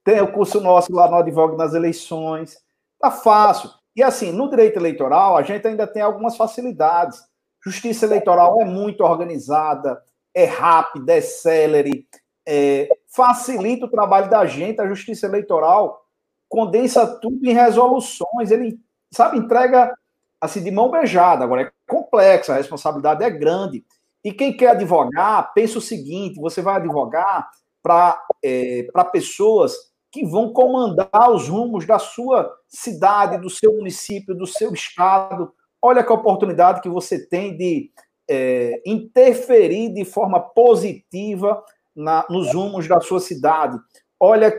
[0.02, 2.58] Tem o curso nosso lá no Advogue nas eleições.
[2.98, 3.70] Tá fácil.
[3.98, 7.20] E assim, no direito eleitoral, a gente ainda tem algumas facilidades.
[7.60, 10.00] Justiça eleitoral é muito organizada,
[10.32, 12.06] é rápida, é célere,
[12.46, 14.80] é, facilita o trabalho da gente.
[14.80, 16.06] A justiça eleitoral
[16.48, 18.52] condensa tudo em resoluções.
[18.52, 18.78] Ele,
[19.10, 19.92] sabe, entrega
[20.40, 21.42] assim de mão beijada.
[21.42, 23.84] Agora é complexa, a responsabilidade é grande.
[24.22, 27.50] E quem quer advogar, pensa o seguinte: você vai advogar
[27.82, 29.74] para é, pessoas
[30.18, 35.52] que vão comandar os rumos da sua cidade, do seu município, do seu estado.
[35.80, 37.92] Olha que oportunidade que você tem de
[38.28, 41.62] é, interferir de forma positiva
[41.94, 43.78] na, nos rumos da sua cidade.
[44.18, 44.52] Olha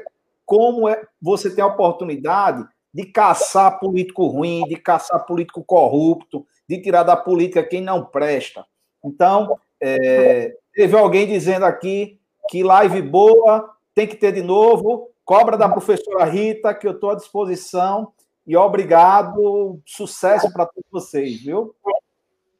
[0.45, 6.81] como é, você tem a oportunidade de caçar político ruim, de caçar político corrupto, de
[6.81, 8.65] tirar da política quem não presta.
[9.03, 12.17] Então, é, teve alguém dizendo aqui
[12.49, 15.09] que live boa tem que ter de novo.
[15.29, 18.11] Cobra da professora Rita, que eu estou à disposição.
[18.47, 21.75] E obrigado, sucesso para todos vocês, viu?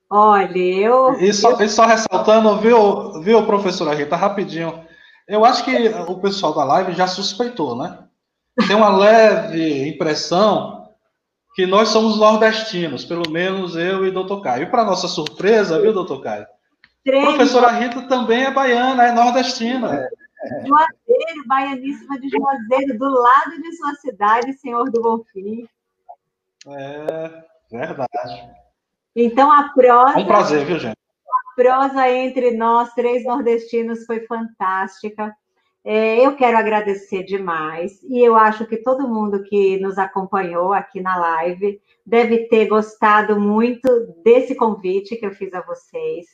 [0.07, 1.13] Olha, eu.
[1.19, 4.85] E só, e só ressaltando, viu, viu, professora Rita, rapidinho.
[5.27, 5.71] Eu acho que
[6.07, 8.03] o pessoal da live já suspeitou, né?
[8.67, 10.91] Tem uma leve impressão
[11.55, 14.65] que nós somos nordestinos, pelo menos eu e doutor Caio.
[14.65, 16.45] E para nossa surpresa, viu, doutor Caio?
[17.03, 17.25] Três.
[17.25, 19.95] Professora Rita também é baiana, é nordestina.
[19.95, 20.28] É.
[20.65, 25.67] Juazeiro, baianíssima de Juazeiro, do lado de sua cidade, Senhor do Bonfim.
[26.67, 28.49] É, verdade.
[29.15, 30.17] Então a prosa.
[30.17, 30.95] Um prazer, viu, gente?
[30.95, 35.35] A prosa entre nós, três nordestinos, foi fantástica.
[35.83, 41.01] É, eu quero agradecer demais e eu acho que todo mundo que nos acompanhou aqui
[41.01, 43.87] na live deve ter gostado muito
[44.23, 46.27] desse convite que eu fiz a vocês.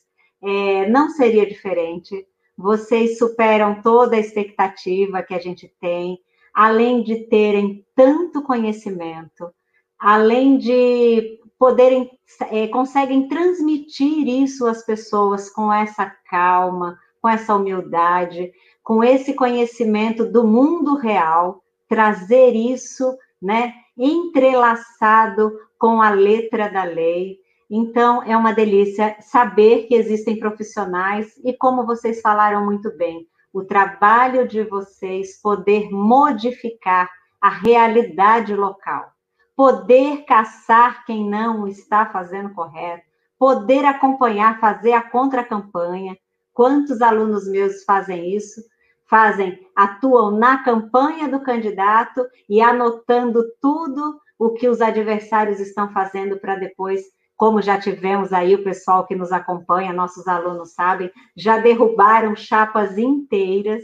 [0.43, 2.27] É, não seria diferente
[2.57, 6.19] vocês superam toda a expectativa que a gente tem,
[6.53, 9.51] além de terem tanto conhecimento,
[9.99, 12.09] além de poderem,
[12.51, 18.51] é, conseguem transmitir isso às pessoas com essa calma, com essa humildade,
[18.83, 27.39] com esse conhecimento do mundo real, trazer isso, né, entrelaçado com a letra da lei,
[27.69, 33.63] então, é uma delícia saber que existem profissionais e, como vocês falaram muito bem, o
[33.63, 37.09] trabalho de vocês poder modificar
[37.41, 39.11] a realidade local,
[39.55, 43.03] poder caçar quem não está fazendo correto,
[43.39, 46.17] poder acompanhar, fazer a contra-campanha.
[46.53, 48.61] Quantos alunos meus fazem isso?
[49.07, 56.37] Fazem, atuam na campanha do candidato e anotando tudo o que os adversários estão fazendo
[56.39, 57.01] para depois
[57.35, 62.97] como já tivemos aí o pessoal que nos acompanha, nossos alunos sabem, já derrubaram chapas
[62.97, 63.83] inteiras,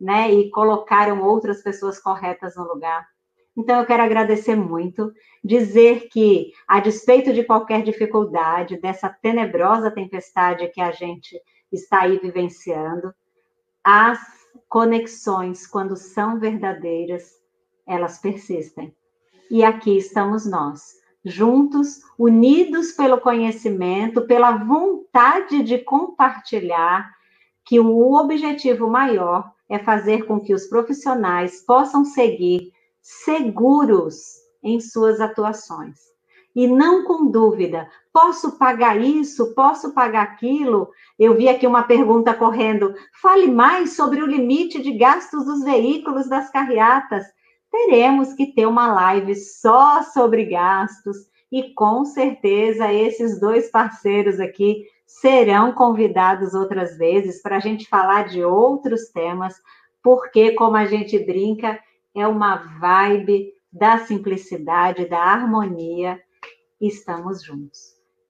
[0.00, 3.06] né, e colocaram outras pessoas corretas no lugar.
[3.56, 5.12] Então, eu quero agradecer muito,
[5.44, 11.40] dizer que, a despeito de qualquer dificuldade, dessa tenebrosa tempestade que a gente
[11.70, 13.14] está aí vivenciando,
[13.84, 14.18] as
[14.68, 17.30] conexões, quando são verdadeiras,
[17.86, 18.94] elas persistem.
[19.50, 27.10] E aqui estamos nós juntos, unidos pelo conhecimento, pela vontade de compartilhar,
[27.64, 34.16] que o objetivo maior é fazer com que os profissionais possam seguir seguros
[34.62, 36.12] em suas atuações.
[36.54, 40.90] E não com dúvida, posso pagar isso, posso pagar aquilo?
[41.18, 42.94] Eu vi aqui uma pergunta correndo.
[43.22, 47.24] Fale mais sobre o limite de gastos dos veículos das carreatas
[47.72, 51.16] teremos que ter uma live só sobre gastos
[51.50, 58.28] e com certeza esses dois parceiros aqui serão convidados outras vezes para a gente falar
[58.28, 59.54] de outros temas,
[60.02, 61.80] porque, como a gente brinca,
[62.14, 66.20] é uma vibe da simplicidade, da harmonia.
[66.80, 67.80] Estamos juntos.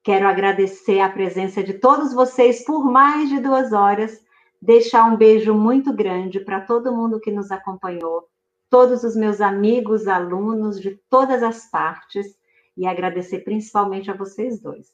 [0.04, 4.20] Quero agradecer a presença de todos vocês por mais de duas horas,
[4.60, 8.31] deixar um beijo muito grande para todo mundo que nos acompanhou
[8.72, 12.26] todos os meus amigos, alunos de todas as partes
[12.74, 14.86] e agradecer principalmente a vocês dois.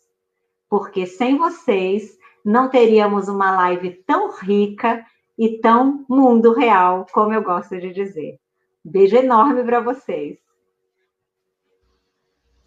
[0.69, 5.07] Porque sem vocês não teríamos uma live tão rica
[5.39, 8.41] e tão mundo real, como eu gosto de dizer.
[8.85, 10.39] Beijo enorme para vocês.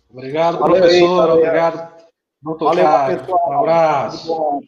[0.10, 1.30] Obrigado, professor.
[1.32, 2.06] Obrigado,
[2.42, 3.50] doutor Valeu, pessoal.
[3.50, 4.28] Um abraço.
[4.28, 4.62] Bom,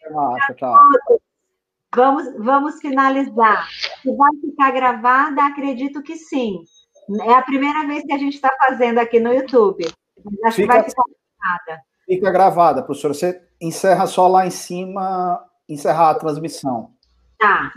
[1.96, 3.68] Vamos, vamos finalizar.
[4.02, 6.64] Se vai ficar gravada, acredito que sim.
[7.24, 9.86] É a primeira vez que a gente está fazendo aqui no YouTube.
[10.46, 11.82] Acho fica, que vai ficar gravada.
[12.06, 13.14] Fica gravada, professora.
[13.14, 16.92] Você encerra só lá em cima, encerrar a transmissão.
[17.38, 17.72] Tá.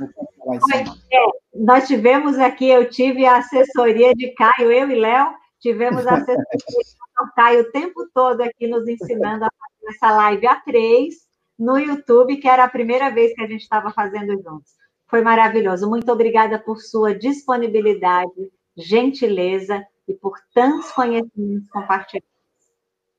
[1.12, 6.14] É, nós tivemos aqui, eu tive a assessoria de Caio, eu e Léo, tivemos a
[6.14, 11.25] assessoria de Caio o tempo todo aqui nos ensinando a fazer essa live a três
[11.58, 14.72] no YouTube, que era a primeira vez que a gente estava fazendo juntos.
[15.06, 15.88] Foi maravilhoso.
[15.88, 22.28] Muito obrigada por sua disponibilidade, gentileza e por tantos conhecimentos compartilhados.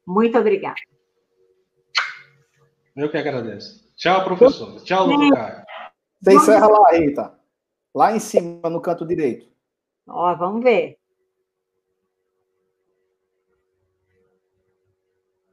[0.06, 0.76] Muito obrigada.
[2.96, 3.88] Eu que agradeço.
[3.96, 4.82] Tchau, professor.
[4.84, 5.66] Tchau, Caio.
[6.22, 7.40] Você encerra lá, Rita.
[7.94, 9.48] Lá em cima, no canto direito.
[10.08, 10.98] Ó, vamos ver.